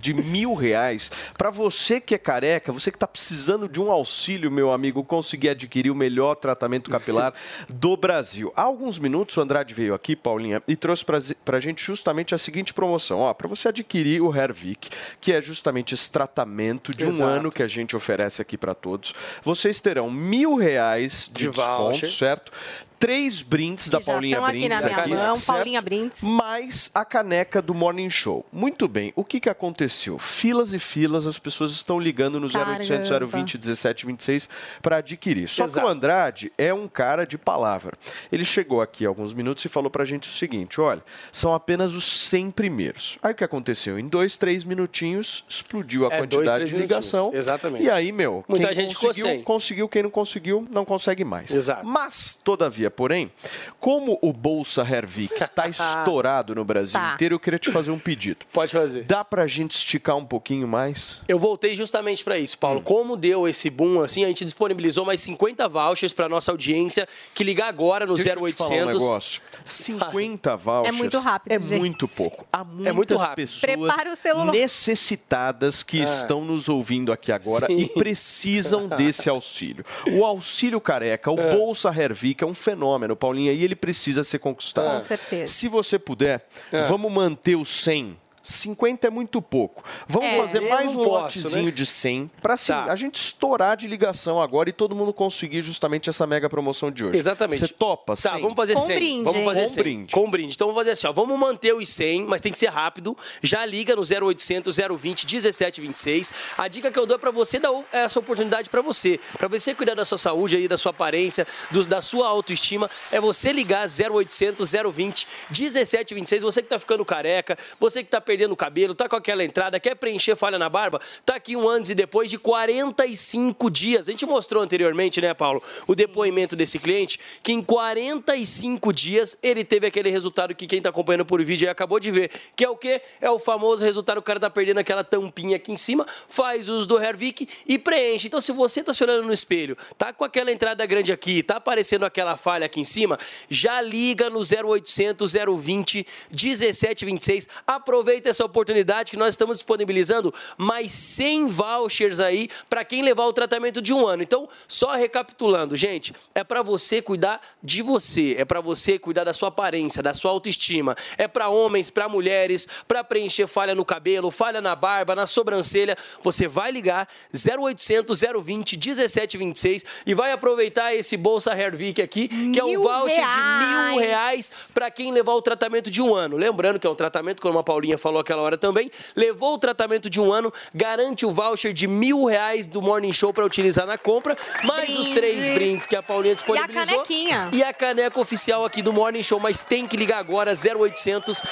[0.00, 4.50] de mil reais para você que é careca, você que está precisando de um auxílio,
[4.50, 7.32] meu amigo, conseguir adquirir o melhor tratamento capilar
[7.68, 8.52] do Brasil.
[8.56, 12.38] Há alguns minutos o Andrade veio aqui, Paulinha, e trouxe para a gente justamente a
[12.38, 13.20] seguinte promoção.
[13.20, 14.90] Ó, para você adquirir o Hervik,
[15.20, 17.30] que é justamente esse tratamento de Exato.
[17.30, 21.50] um ano que a gente oferece aqui para todos, vocês terão mil reais de, de
[21.50, 22.10] desconto, voucher.
[22.10, 22.52] certo?
[23.00, 26.20] Três brindes que da Paulinha Brindes aqui, na minha mão, Paulinha Brindes.
[26.20, 28.44] mais a caneca do Morning Show.
[28.52, 30.18] Muito bem, o que, que aconteceu?
[30.18, 34.48] Filas e filas, as pessoas estão ligando no 0800 020 1726
[34.82, 35.48] para adquirir.
[35.48, 35.80] Só Exato.
[35.80, 37.96] que o Andrade é um cara de palavra.
[38.30, 41.02] Ele chegou aqui há alguns minutos e falou para a gente o seguinte, olha,
[41.32, 43.18] são apenas os 100 primeiros.
[43.22, 43.98] Aí o que aconteceu?
[43.98, 47.30] Em dois, três minutinhos, explodiu a é, quantidade dois, de ligação.
[47.32, 47.82] Exatamente.
[47.84, 51.54] E aí, meu, Muita gente conseguiu, conseguiu, quem não conseguiu, não consegue mais.
[51.54, 51.86] Exato.
[51.86, 53.30] Mas, todavia, porém,
[53.78, 57.14] como o Bolsa Hervik tá estourado no Brasil Tá.
[57.14, 58.44] inteiro, eu queria te fazer um pedido.
[58.52, 59.04] Pode fazer.
[59.04, 61.20] Dá pra gente esticar um pouquinho mais?
[61.28, 62.60] Eu voltei justamente para isso, Hum.
[62.60, 62.82] Paulo.
[62.82, 67.44] Como deu esse boom assim, a gente disponibilizou mais 50 vouchers para nossa audiência que
[67.44, 69.02] ligar agora no Deixa eu te falar um 0800.
[69.02, 69.42] negócio.
[69.64, 71.78] 50 vouchers É muito rápido, É gente.
[71.78, 72.46] muito pouco.
[72.52, 73.46] Há muitas muito rápido.
[73.48, 76.04] pessoas o necessitadas que É.
[76.04, 77.78] estão nos ouvindo aqui agora Sim.
[77.78, 79.84] e precisam desse auxílio.
[80.12, 85.00] O auxílio careca, o Bolsa Hervik é um fenômeno, Paulinha, e ele precisa ser conquistado.
[85.00, 85.52] Com certeza.
[85.52, 86.84] Se você puder, É.
[86.84, 88.16] vamos manter os 100.
[88.42, 89.84] 50 é muito pouco.
[90.08, 90.36] Vamos É.
[90.36, 91.70] fazer mais um posso, lotezinho né?
[91.70, 92.84] de 100 para assim, Tá.
[92.84, 97.04] a gente estourar de ligação agora e todo mundo conseguir justamente essa mega promoção de
[97.04, 97.18] hoje.
[97.18, 97.60] Exatamente.
[97.60, 98.14] Você topa?
[98.16, 98.40] Tá, 100?
[98.40, 98.96] vamos fazer Com 100.
[98.96, 99.82] brinde, vamos fazer Com 100.
[99.82, 100.12] brinde.
[100.12, 100.54] Com brinde.
[100.54, 101.12] Então vamos fazer assim, ó.
[101.12, 103.16] Vamos manter os 100, mas tem que ser rápido.
[103.42, 106.32] Já liga no 0800 020 1726.
[106.56, 109.20] A dica que eu dou é pra você dar essa oportunidade pra você.
[109.38, 113.20] Pra você cuidar da sua saúde aí, da sua aparência, do- da sua autoestima, é
[113.20, 116.42] você ligar 0800 020 1726.
[116.42, 119.80] Você que tá ficando careca, você que tá perdendo o cabelo, tá com aquela entrada,
[119.80, 124.08] quer preencher falha na barba, tá aqui um antes e depois de 45 dias.
[124.08, 129.64] A gente mostrou anteriormente, né, Paulo, o depoimento desse cliente, que em 45 dias ele
[129.64, 132.70] teve aquele resultado que quem tá acompanhando por vídeo aí acabou de ver, que é
[132.70, 133.02] o quê?
[133.20, 136.86] É o famoso resultado, o cara tá perdendo aquela tampinha aqui em cima, faz uso
[136.86, 138.28] do Hervik e preenche.
[138.28, 141.56] Então, se você tá se olhando no espelho, tá com aquela entrada grande aqui, tá
[141.56, 147.48] aparecendo aquela falha aqui em cima, já liga no 0800 020 1726.
[147.66, 153.32] Aproveita essa oportunidade que nós estamos disponibilizando mais 100 vouchers aí para quem levar o
[153.32, 154.22] tratamento de um ano.
[154.22, 159.32] Então, só recapitulando, gente, é para você cuidar de você, é para você cuidar da
[159.32, 164.30] sua aparência, da sua autoestima, é para homens, para mulheres, para preencher falha no cabelo,
[164.30, 165.96] falha na barba, na sobrancelha.
[166.22, 172.64] Você vai ligar 0800 020 1726 e vai aproveitar esse Bolsa Hervik aqui, que é
[172.64, 173.90] um Mil voucher de reais.
[173.90, 176.36] mil reais para quem levar o tratamento de um ano.
[176.36, 180.08] Lembrando que é um tratamento, como a Paulinha falou aquela hora também, levou o tratamento
[180.10, 183.96] de um ano, garante o voucher de mil reais do Morning Show para utilizar na
[183.98, 185.54] compra, mais os três Brindes.
[185.54, 186.86] brindes que a Paulinha disponibilizou.
[186.86, 187.48] canequinha.
[187.52, 191.42] E a caneca oficial aqui do Morning Show, mas tem que ligar agora 0800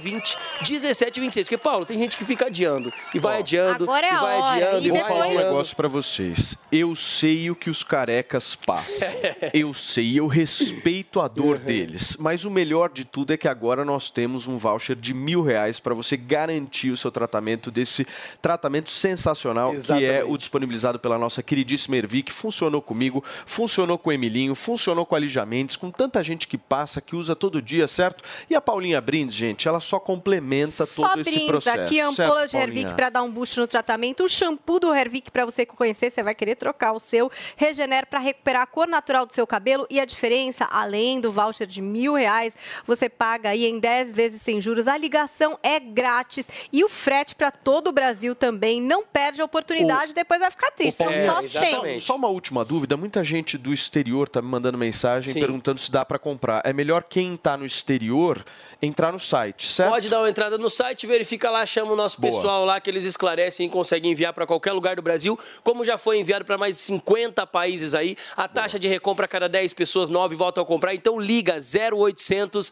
[0.00, 0.36] 020
[0.68, 1.46] 1726.
[1.46, 2.92] Porque, Paulo, tem gente que fica adiando.
[3.14, 3.84] E vai adiando.
[3.84, 4.66] agora é e a vai hora.
[4.76, 4.84] adiando.
[4.84, 6.56] E E Vou falar um negócio pra vocês.
[6.72, 9.08] Eu sei o que os carecas passam.
[9.52, 12.16] Eu sei, eu respeito a dor deles.
[12.18, 15.78] Mas o melhor de tudo é que agora nós temos um voucher de mil reais
[15.80, 18.06] para você garantir o seu tratamento desse
[18.40, 20.22] tratamento sensacional que é Exatamente.
[20.24, 25.14] o disponibilizado pela nossa queridíssima Ervi, que funcionou comigo, funcionou com o Emilinho, funcionou com
[25.14, 28.22] a Lígia Mendes, com tanta gente que passa, que usa todo dia, certo?
[28.48, 31.80] E a Paulinha Brindes, gente, ela só complementa Só todo esse processo.
[31.80, 32.94] aqui, ampola certo, de Paulinha?
[32.94, 36.34] para dar um boost no tratamento, o shampoo do Hervik para você conhecer, você vai
[36.34, 40.04] querer trocar o seu, Regenera para recuperar a cor natural do seu cabelo e a
[40.04, 42.56] diferença, além do voucher de mil reais,
[42.86, 47.34] você paga aí em 10 vezes sem juros, a ligação é grátis e o frete
[47.34, 51.26] para todo o Brasil também, não perde a oportunidade, depois vai ficar triste, são É,
[51.26, 52.00] só exatamente.
[52.00, 52.00] 100.
[52.00, 55.40] Só uma última dúvida, muita gente do exterior tá me mandando mensagem Sim.
[55.40, 56.62] perguntando se dá para comprar.
[56.64, 58.44] É melhor quem tá no exterior
[58.80, 59.90] entrar no site, certo?
[59.90, 62.32] Pode dar uma entrada no site, verifica lá, chama o nosso Boa.
[62.32, 65.96] pessoal lá que eles esclarecem e conseguem enviar para qualquer lugar do Brasil, como já
[65.96, 68.16] foi enviado para mais de 50 países aí.
[68.36, 70.94] A taxa de recompra a cada 10 pessoas, 9 voltam a comprar.
[70.94, 72.70] Então liga 0800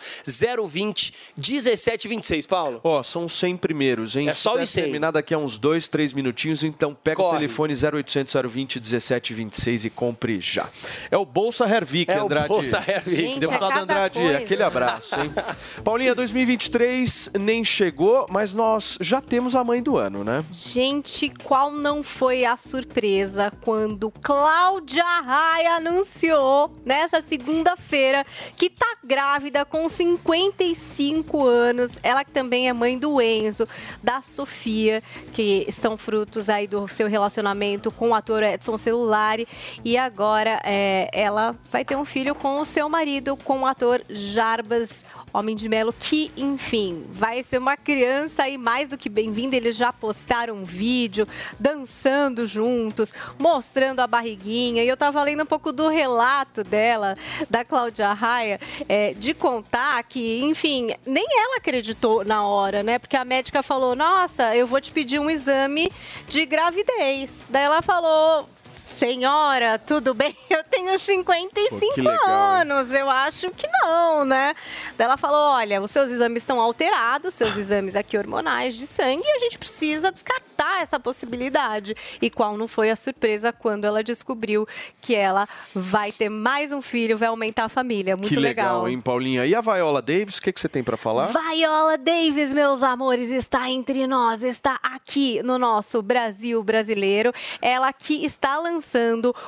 [0.68, 2.80] 020 1726, Paulo.
[2.84, 4.28] Ó, são os 100 primeiros, hein?
[4.28, 4.84] É só os der 100.
[4.84, 7.38] terminar daqui a uns 2, 3 minutinhos, então pega o Corre.
[7.38, 10.68] telefone 0800 020 1726 e compre já.
[11.10, 12.48] É o Bolsa Hervik, É o Andrade.
[12.48, 13.16] Bolsa Hervik.
[13.16, 14.38] Gente, Deputado é Andrade, coisa.
[14.38, 15.32] aquele abraço, hein?
[15.84, 20.44] Paulinha, 2023 nem chegou, mas nós já temos a mãe do ano, né?
[20.50, 28.24] Gente, qual não foi a surpresa quando Cláudia Raia anunciou nessa segunda-feira
[28.56, 31.90] que tá grávida com 55 anos.
[32.02, 33.68] Ela que também é mãe do Enzo,
[34.02, 35.02] da Sofia,
[35.32, 39.46] que são frutos aí do seu relacionamento com o ator Edson Celulari.
[39.84, 44.02] E agora é, ela vai ter um filho com o seu marido, com o ator
[44.08, 45.04] Jarbas
[45.34, 49.56] Homem de Melo, que, enfim, vai ser uma criança aí mais do que bem-vinda.
[49.56, 51.26] Eles já postaram um vídeo
[51.58, 54.84] dançando juntos, mostrando a barriguinha.
[54.84, 57.16] E eu tava lendo um pouco do relato dela,
[57.50, 63.00] da Cláudia Raia, é, de contar que, enfim, nem ela acreditou na hora, né?
[63.00, 65.90] Porque a médica falou: Nossa, eu vou te pedir um exame
[66.28, 67.44] de gravidez.
[67.50, 68.53] Daí ela falou.
[68.96, 70.36] Senhora, tudo bem?
[70.48, 72.60] Eu tenho 55 Pô, legal, hein?
[72.60, 74.54] anos, eu acho que não, né?
[74.96, 79.24] Daí ela falou: olha, os seus exames estão alterados, seus exames aqui hormonais de sangue,
[79.24, 81.96] e a gente precisa descartar essa possibilidade.
[82.22, 84.66] E qual não foi a surpresa quando ela descobriu
[85.00, 88.16] que ela vai ter mais um filho, vai aumentar a família.
[88.16, 89.44] Muito que legal, hein, Paulinha?
[89.44, 91.32] E a Viola Davis, o que, que você tem para falar?
[91.32, 97.32] Viola Davis, meus amores, está entre nós, está aqui no nosso Brasil brasileiro.
[97.60, 98.83] Ela que está lançando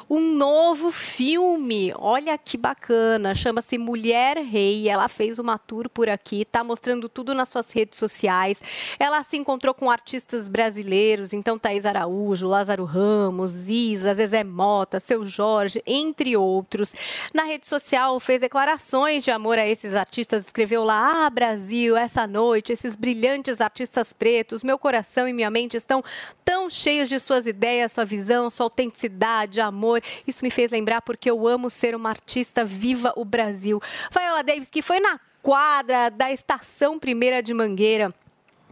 [0.09, 1.93] um novo filme.
[1.97, 4.89] Olha que bacana, chama-se Mulher Rei.
[4.89, 8.63] Ela fez uma tour por aqui, está mostrando tudo nas suas redes sociais.
[8.99, 15.25] Ela se encontrou com artistas brasileiros, então Thaís Araújo, Lázaro Ramos, Isa, Zezé Mota, Seu
[15.27, 16.93] Jorge, entre outros.
[17.35, 22.27] Na rede social fez declarações de amor a esses artistas, escreveu lá: "Ah, Brasil, essa
[22.27, 26.03] noite, esses brilhantes artistas pretos, meu coração e minha mente estão
[26.45, 29.26] tão cheios de suas ideias, sua visão, sua autenticidade,
[29.61, 30.03] amor.
[30.27, 33.81] Isso me fez lembrar porque eu amo ser uma artista viva o Brasil."
[34.11, 38.13] Viola Davis que foi na quadra da Estação Primeira de Mangueira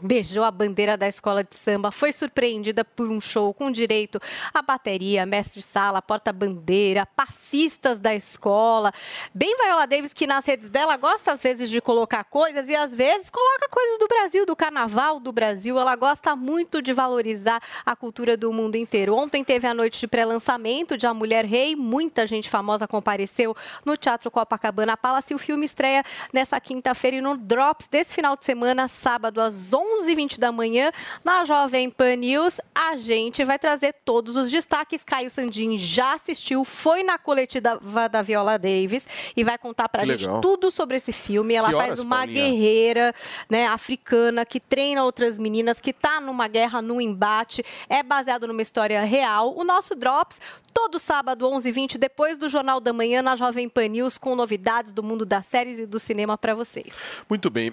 [0.00, 4.20] beijou a bandeira da escola de samba, foi surpreendida por um show com direito
[4.52, 8.92] à bateria, mestre-sala, porta-bandeira, passistas da escola.
[9.32, 12.94] Bem Viola Davis, que nas redes dela gosta às vezes de colocar coisas e às
[12.94, 15.78] vezes coloca coisas do Brasil, do carnaval do Brasil.
[15.78, 19.14] Ela gosta muito de valorizar a cultura do mundo inteiro.
[19.14, 23.96] Ontem teve a noite de pré-lançamento de A Mulher Rei, muita gente famosa compareceu no
[23.96, 25.34] Teatro Copacabana Palace.
[25.34, 29.83] O filme estreia nessa quinta-feira e no Drops desse final de semana, sábado às 11
[29.84, 30.90] 11h20 da manhã,
[31.22, 35.02] na Jovem Pan News, a gente vai trazer todos os destaques.
[35.04, 39.06] Caio Sandin já assistiu, foi na coletiva da Viola Davis
[39.36, 40.40] e vai contar pra Que gente legal.
[40.40, 41.54] tudo sobre esse filme.
[41.54, 42.44] Ela faz uma Paulinha?
[42.44, 43.14] guerreira
[43.48, 47.64] né, africana que treina outras meninas, que tá numa guerra, num embate.
[47.88, 49.54] É baseado numa história real.
[49.56, 50.40] O nosso Drops,
[50.72, 55.02] todo sábado, 11h20, depois do Jornal da Manhã, na Jovem Pan News, com novidades do
[55.02, 56.94] mundo das séries e do cinema pra vocês.
[57.28, 57.72] Muito bem.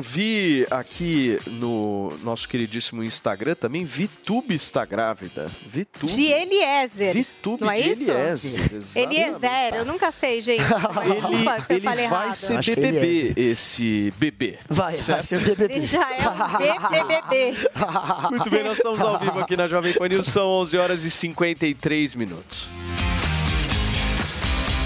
[0.00, 5.50] Vi aqui no nosso queridíssimo Instagram também, Vitube está grávida.
[5.66, 6.12] Vitube.
[6.12, 7.12] De Eliezer.
[7.14, 8.10] Vitube não é de isso?
[8.10, 8.74] Eliezer.
[8.74, 8.98] exatamente.
[9.20, 10.62] Eliezer, eu nunca sei, gente.
[10.64, 12.34] Desculpa se eu Ele falei vai errado.
[12.34, 14.58] ser Acho BBB, esse bebê.
[14.68, 15.24] Vai, vai certo?
[15.24, 15.74] ser o BBB.
[15.74, 17.56] Ele já é um BBB.
[18.30, 21.10] Muito bem, nós estamos ao vivo aqui na Jovem Pan News, são 11 horas e
[21.10, 22.70] 53 minutos.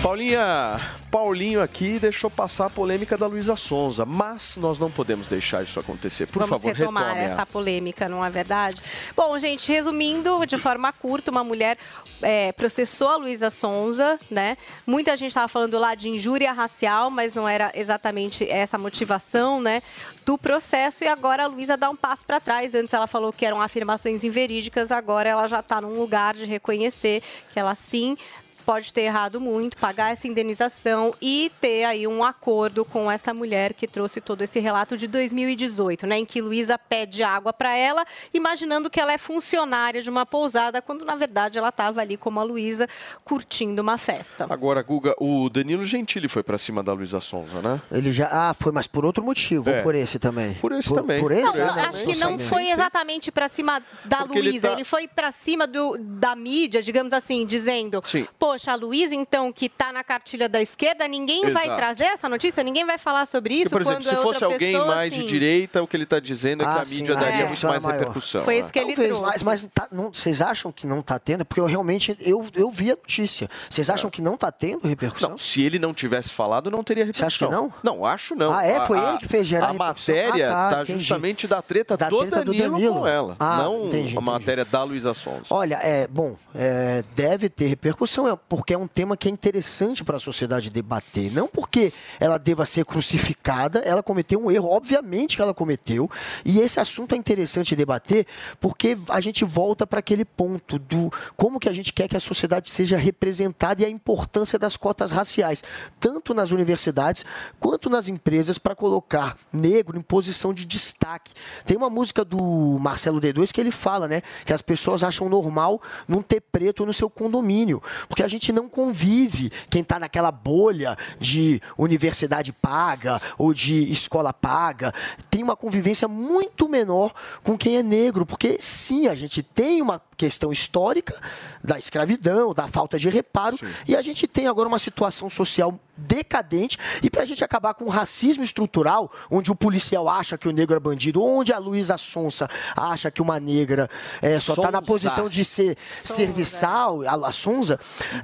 [0.02, 0.80] Paulinha,
[1.12, 5.78] Paulinho aqui deixou passar a polêmica da Luísa Sonza, mas nós não podemos deixar isso
[5.78, 6.24] acontecer.
[6.24, 7.20] Por Vamos favor, retomar retome.
[7.20, 8.82] essa polêmica, não é verdade?
[9.14, 11.76] Bom, gente, resumindo de forma curta, uma mulher
[12.22, 14.56] é, processou a Luísa Sonza, né?
[14.86, 19.60] Muita gente estava falando lá de injúria racial, mas não era exatamente essa a motivação,
[19.60, 19.82] né?
[20.24, 22.74] Do processo e agora a Luísa dá um passo para trás.
[22.74, 27.22] Antes ela falou que eram afirmações inverídicas, agora ela já está num lugar de reconhecer
[27.52, 28.16] que ela sim
[28.62, 33.74] pode ter errado muito, pagar essa indenização e ter aí um acordo com essa mulher
[33.74, 38.04] que trouxe todo esse relato de 2018, né, em que Luísa pede água para ela,
[38.32, 42.40] imaginando que ela é funcionária de uma pousada, quando na verdade ela estava ali como
[42.40, 42.88] a Luísa
[43.24, 44.46] curtindo uma festa.
[44.48, 47.80] Agora, Guga, o Danilo Gentili foi pra cima da Luísa Sonza, né?
[47.90, 48.28] Ele já.
[48.30, 49.78] Ah, foi, mas por outro motivo, É.
[49.78, 50.54] ou por esse também?
[50.54, 51.20] Por esse também.
[51.20, 51.42] Por esse?
[51.44, 52.14] Não, Por esse acho também.
[52.14, 55.66] que não foi exatamente para cima da Porque ele Luísa, tá- ele, foi para cima
[55.66, 58.26] do, da mídia, digamos assim, dizendo: Sim.
[58.52, 61.76] Poxa, a Luísa, então, que tá na cartilha da esquerda, ninguém vai Exato.
[61.78, 63.70] trazer essa notícia, ninguém vai falar sobre isso.
[63.70, 65.26] Porque, por exemplo, quando se é fosse alguém pessoa, mais de assim.
[65.26, 67.46] direita, o que ele está dizendo é que Ah, a sim, mídia a daria é.
[67.46, 67.98] muito mais maior.
[67.98, 68.44] repercussão.
[68.44, 68.60] Foi né?
[68.60, 69.42] isso que ele Talvez, trouxe.
[69.44, 71.46] mas, mas tá- não- vocês acham que não está tendo?
[71.46, 73.48] Porque eu realmente eu, eu vi a notícia.
[73.70, 75.30] Vocês acham que não está tendo repercussão?
[75.30, 77.26] Não, se ele não tivesse falado, não teria repercussão.
[77.28, 77.72] acha que não?
[77.82, 78.52] Não, acho não.
[78.52, 78.80] Ah, é?
[78.86, 80.14] Foi A- ele que fez gerar A repercussão?
[80.14, 83.34] matéria Ah, tá, tá, justamente da treta Da do, treta do Danilo com ela.
[83.40, 84.20] Ah, não entendi, a entendi.
[84.20, 85.46] matéria da Luísa Sonza.
[85.48, 90.04] Olha, é bom, é, deve ter repercussão, é, porque é um tema que é interessante
[90.04, 91.32] para a sociedade debater.
[91.32, 96.10] Não porque ela deva ser crucificada, ela cometeu um erro, obviamente que ela cometeu.
[96.44, 98.26] E esse assunto é interessante debater,
[98.60, 102.20] porque a gente volta para aquele ponto do como que a gente quer que a
[102.20, 105.64] sociedade seja representada e a importância das cotas raciais,
[105.98, 107.24] tanto nas universidades
[107.58, 111.32] quanto nas empresas, para colocar negro em posição de destaque.
[111.64, 115.80] Tem uma música do Marcelo D2 que ele fala, né, que as pessoas acham normal
[116.06, 119.52] não ter preto no seu condomínio, porque a gente não convive.
[119.68, 124.94] Quem está naquela bolha de universidade paga ou de escola paga,
[125.30, 127.12] tem uma convivência muito menor
[127.42, 131.20] com quem é negro, porque sim, a gente tem uma questão histórica
[131.62, 136.78] da escravidão, da falta de reparo, e a gente tem agora uma situação social decadente,
[137.02, 140.52] e para a gente acabar com o racismo estrutural, onde o policial acha que o
[140.52, 143.90] negro é bandido, onde a Luísa Sonsa acha que uma negra
[144.20, 144.86] eh, só está na Sonza.
[144.86, 147.78] posição de ser serviçal, a, a Sonza,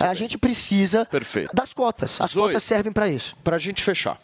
[0.09, 1.55] a gente precisa Perfeito.
[1.55, 2.21] das cotas.
[2.21, 2.49] As Zoe.
[2.49, 3.37] cotas servem para isso.
[3.45, 4.19] Pra gente fechar.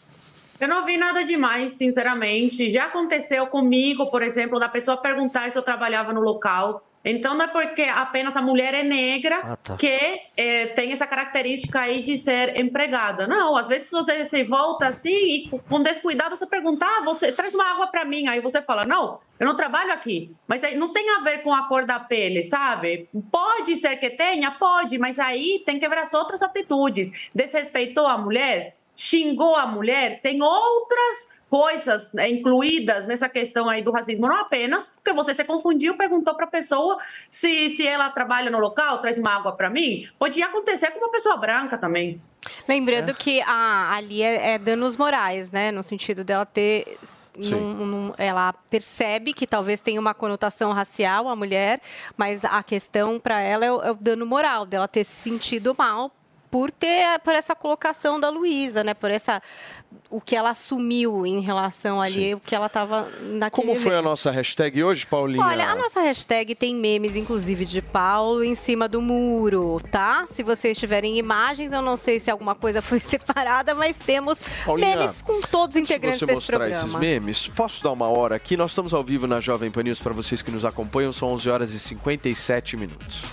[0.60, 2.70] Eu não vi nada demais, sinceramente.
[2.70, 6.82] Já aconteceu comigo, por exemplo, da pessoa perguntar se eu trabalhava no local.
[7.04, 9.76] Então não é porque apenas a mulher é negra Ah, tá.
[9.76, 13.26] que eh, tem essa característica aí de ser empregada.
[13.26, 17.54] Não, às vezes você se volta assim e com descuidado você pergunta, ah, você traz
[17.54, 20.34] uma água para mim, aí você fala, não, eu não trabalho aqui.
[20.46, 23.08] Mas aí não tem a ver com a cor da pele, sabe?
[23.30, 27.10] Pode ser que tenha, pode, mas aí tem que ver as outras atitudes.
[27.34, 33.92] Desrespeitou a mulher, xingou a mulher, tem outras coisas né, incluídas nessa questão aí do
[33.92, 36.98] racismo, não apenas porque você se confundiu, perguntou para a pessoa
[37.30, 40.08] se, se ela trabalha no local, traz uma água para mim.
[40.18, 42.20] Podia acontecer com uma pessoa branca também.
[42.68, 45.70] Lembrando que a, ali é, é danos morais, né?
[45.70, 46.98] No sentido dela ter.
[47.36, 51.80] Num- num- ela percebe que talvez tenha uma conotação racial a mulher,
[52.16, 55.72] mas a questão para ela é o, é o dano moral, dela ter se sentido
[55.78, 56.10] mal
[56.54, 58.94] por ter por essa colocação da Luísa, né?
[58.94, 59.42] Por essa
[60.08, 64.00] o que ela assumiu em relação ali, o que ela estava naquele Como foi a
[64.00, 65.44] nossa hashtag hoje, Paulinha?
[65.44, 70.26] Olha, a nossa hashtag tem memes, inclusive, de Paulo em cima do muro, tá?
[70.28, 74.96] Se vocês tiverem imagens, eu não sei se alguma coisa foi separada, mas temos Paulinha,
[74.96, 76.84] memes com todos os integrantes você desse mostrar programa.
[76.84, 78.56] esses memes, posso dar uma hora aqui?
[78.56, 81.50] Nós estamos ao vivo na Jovem Pan News para vocês que nos acompanham, são 11
[81.50, 83.24] horas e 57 minutos.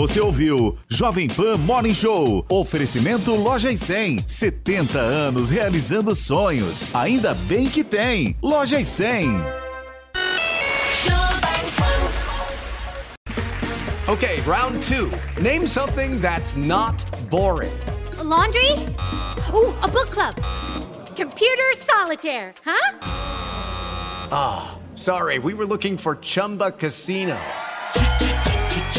[0.00, 2.42] Você ouviu Jovem Pan Morning Show.
[2.48, 4.26] Oferecimento Loja e 100.
[4.26, 6.86] 70 anos realizando sonhos.
[6.94, 8.34] Ainda bem que tem.
[8.42, 9.28] Loja e 100.
[14.08, 15.10] Okay, round two.
[15.38, 17.70] Name something that's not boring.
[18.24, 18.72] laundry?
[19.52, 20.34] Ooh, a book club.
[21.14, 22.98] Computer solitaire, huh?
[24.32, 27.36] Ah, sorry, we were looking for Chumba Casino.